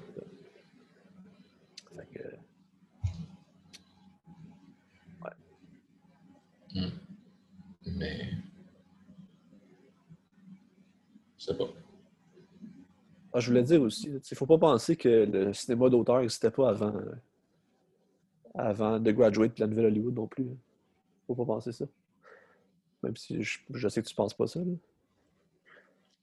Fait 1.94 2.08
que, 2.14 2.36
Mais. 7.84 8.30
Je 11.38 11.44
sais 11.44 11.54
pas. 11.56 11.68
Ah, 13.34 13.40
je 13.40 13.48
voulais 13.48 13.62
dire 13.62 13.80
aussi, 13.80 14.08
il 14.08 14.14
ne 14.14 14.36
faut 14.36 14.46
pas 14.46 14.58
penser 14.58 14.96
que 14.96 15.08
le 15.08 15.52
cinéma 15.54 15.88
d'auteur 15.88 16.20
n'existait 16.20 16.50
pas 16.50 16.68
avant, 16.68 16.94
euh, 16.94 17.14
avant 18.54 19.00
The 19.00 19.08
Graduate 19.08 19.52
et 19.58 19.60
la 19.62 19.66
Nouvelle 19.68 19.86
Hollywood 19.86 20.14
non 20.14 20.26
plus. 20.26 20.44
Il 20.44 21.26
faut 21.26 21.34
pas 21.34 21.46
penser 21.46 21.72
ça. 21.72 21.86
Même 23.02 23.16
si 23.16 23.42
je, 23.42 23.58
je 23.72 23.88
sais 23.88 24.02
que 24.02 24.08
tu 24.08 24.14
penses 24.14 24.34
pas 24.34 24.46
ça. 24.46 24.60
là. 24.60 24.72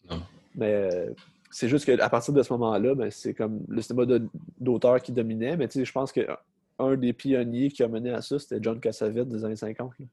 Non. 0.09 0.21
Mais 0.55 0.73
euh, 0.73 1.13
c'est 1.51 1.67
juste 1.67 1.85
qu'à 1.85 2.09
partir 2.09 2.33
de 2.33 2.43
ce 2.43 2.53
moment-là, 2.53 2.93
ben, 2.95 3.09
c'est 3.09 3.33
comme 3.33 3.63
le 3.67 3.81
cinéma 3.81 4.19
d'auteur 4.59 5.01
qui 5.01 5.11
dominait. 5.11 5.57
Mais 5.57 5.67
je 5.73 5.91
pense 5.91 6.11
qu'un 6.11 6.95
des 6.97 7.13
pionniers 7.13 7.69
qui 7.69 7.81
a 7.83 7.87
mené 7.87 8.11
à 8.11 8.21
ça, 8.21 8.37
c'était 8.37 8.59
John 8.61 8.79
Cassavetes 8.79 9.27
des 9.29 9.43
années 9.43 9.55
50. 9.55 9.93
là. 9.99 10.05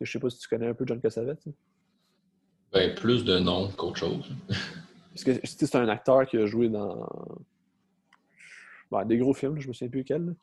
Je 0.00 0.10
sais 0.10 0.18
pas 0.18 0.28
si 0.30 0.38
tu 0.38 0.48
connais 0.48 0.66
un 0.66 0.74
peu 0.74 0.84
John 0.86 1.00
Cassavetes. 1.00 1.46
hein? 1.46 1.52
Ben, 2.72 2.94
plus 2.94 3.24
de 3.24 3.38
noms 3.38 3.68
qu'autre 3.70 3.98
chose. 3.98 4.30
Parce 5.12 5.24
que 5.24 5.32
c'est 5.44 5.76
un 5.76 5.88
acteur 5.88 6.26
qui 6.26 6.38
a 6.38 6.46
joué 6.46 6.68
dans 6.68 7.06
ben, 8.90 9.04
des 9.04 9.16
gros 9.18 9.34
films, 9.34 9.58
je 9.58 9.68
me 9.68 9.72
souviens 9.72 9.88
plus 9.88 10.00
lequel. 10.00 10.34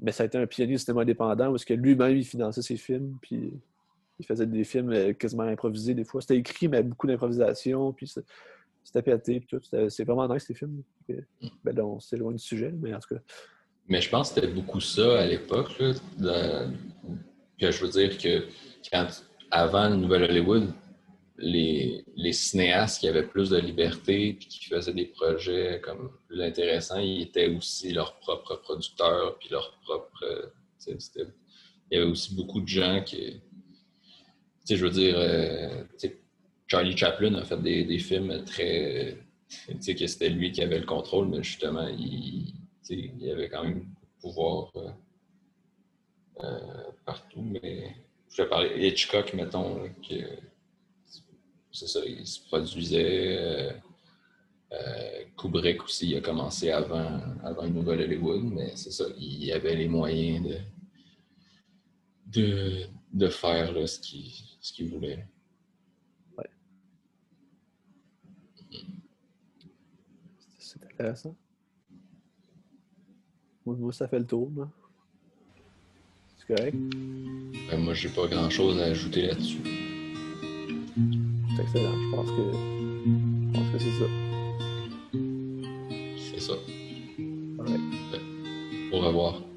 Mais 0.00 0.10
ça 0.10 0.24
a 0.24 0.26
été 0.26 0.38
un 0.38 0.46
pionnier 0.46 0.74
du 0.74 0.78
cinéma 0.78 1.02
indépendant 1.02 1.50
parce 1.50 1.64
que 1.64 1.74
lui-même, 1.74 2.16
il 2.16 2.24
finançait 2.24 2.62
ses 2.62 2.76
films, 2.76 3.16
puis 3.20 3.52
il 4.18 4.26
faisait 4.26 4.46
des 4.46 4.64
films 4.64 4.90
euh, 4.90 5.12
quasiment 5.12 5.44
improvisés 5.44 5.94
des 5.94 6.04
fois. 6.04 6.20
C'était 6.20 6.36
écrit, 6.36 6.68
mais 6.68 6.82
beaucoup 6.82 7.06
d'improvisation, 7.06 7.92
puis 7.92 8.06
c'était 8.06 9.02
pété, 9.02 9.40
puis 9.40 9.48
tout. 9.48 9.60
C'est 9.88 10.04
vraiment 10.04 10.32
nice, 10.32 10.44
ces 10.44 10.54
films. 10.54 10.82
Ben 11.62 11.76
là, 11.76 11.84
on 11.84 12.00
s'éloigne 12.00 12.36
du 12.36 12.42
sujet, 12.42 12.72
mais 12.72 12.94
en 12.94 12.98
tout 12.98 13.14
cas. 13.14 13.20
Mais 13.88 14.00
je 14.00 14.08
pense 14.08 14.32
que 14.32 14.40
c'était 14.40 14.52
beaucoup 14.52 14.80
ça 14.80 15.20
à 15.20 15.26
l'époque. 15.26 15.76
je 16.18 17.84
veux 17.84 17.90
dire 17.90 18.16
que 18.18 18.46
quand, 18.90 19.06
avant 19.50 19.90
le 19.90 19.96
Nouvel 19.96 20.24
Hollywood, 20.24 20.72
les, 21.36 22.32
cinéastes 22.32 23.00
qui 23.00 23.08
avaient 23.08 23.26
plus 23.26 23.50
de 23.50 23.58
liberté 23.58 24.34
puis 24.34 24.46
qui 24.48 24.64
faisaient 24.64 24.92
des 24.92 25.06
projets 25.06 25.80
comme 25.82 26.10
plus 26.26 26.40
intéressants, 26.42 26.98
ils 27.00 27.22
étaient 27.22 27.48
aussi 27.48 27.92
leurs 27.92 28.18
propres 28.20 28.56
producteurs 28.56 29.38
puis 29.38 29.48
leurs 29.50 29.78
propres. 29.84 30.24
euh, 30.24 30.46
Il 30.86 31.26
y 31.90 31.96
avait 31.96 32.10
aussi 32.10 32.34
beaucoup 32.34 32.60
de 32.60 32.68
gens 32.68 33.02
qui. 33.04 33.40
Je 34.68 34.76
veux 34.76 34.90
dire, 34.90 35.14
euh, 35.18 35.84
Charlie 36.66 36.96
Chaplin 36.96 37.34
a 37.34 37.44
fait 37.44 37.60
des, 37.60 37.84
des 37.84 37.98
films 37.98 38.44
très. 38.44 39.18
Tu 39.68 39.76
sais, 39.80 39.94
que 39.94 40.06
c'était 40.06 40.30
lui 40.30 40.52
qui 40.52 40.62
avait 40.62 40.78
le 40.78 40.86
contrôle, 40.86 41.28
mais 41.28 41.42
justement, 41.42 41.86
il, 41.86 42.54
il 42.88 43.30
avait 43.30 43.48
quand 43.48 43.62
même 43.64 43.78
le 43.78 44.20
pouvoir 44.20 44.72
euh, 46.42 46.90
partout. 47.04 47.42
Mais 47.42 47.94
je 48.30 48.42
vais 48.42 48.48
parler 48.48 48.88
Hitchcock, 48.88 49.34
mettons, 49.34 49.88
c'est 51.74 51.88
ça, 51.88 52.00
il 52.06 52.26
se 52.26 52.40
produisait. 52.46 53.36
euh, 53.38 53.72
euh, 54.72 55.24
Kubrick 55.36 55.84
aussi, 55.84 56.10
il 56.10 56.16
a 56.16 56.20
commencé 56.20 56.70
avant, 56.70 57.20
avant 57.44 57.62
le 57.64 57.68
Nouvel 57.70 58.00
Hollywood, 58.02 58.44
mais 58.44 58.74
c'est 58.76 58.90
ça, 58.90 59.04
il 59.18 59.52
avait 59.52 59.76
les 59.76 59.88
moyens 59.88 60.46
de, 60.48 60.58
de, 62.26 62.86
de 63.12 63.28
faire 63.28 63.72
là, 63.72 63.86
ce 63.86 64.00
qu'il 64.00 64.30
ce 64.60 64.72
qu'il 64.72 64.88
voulait. 64.88 65.26
C'est 70.58 70.82
intéressant. 70.84 71.36
Moi, 73.66 73.76
moi, 73.76 73.92
ça 73.92 74.08
fait 74.08 74.18
le 74.18 74.26
tour. 74.26 74.50
là. 74.56 74.68
C'est 76.36 76.54
correct? 76.54 76.76
Ben, 77.70 77.78
moi, 77.78 77.94
j'ai 77.94 78.08
pas 78.08 78.26
grand 78.26 78.50
chose 78.50 78.78
à 78.80 78.84
ajouter 78.86 79.26
là-dessus. 79.26 79.60
Excellent. 81.64 81.96
Je 81.98 82.10
pense 82.14 82.30
que, 82.30 82.42
je 82.52 83.58
pense 83.58 83.70
que 83.72 83.78
c'est 83.78 83.96
ça. 83.98 84.08
C'est 86.18 86.40
ça. 86.40 86.52
Alright. 87.58 87.80
Au 88.92 88.98
revoir. 89.00 89.53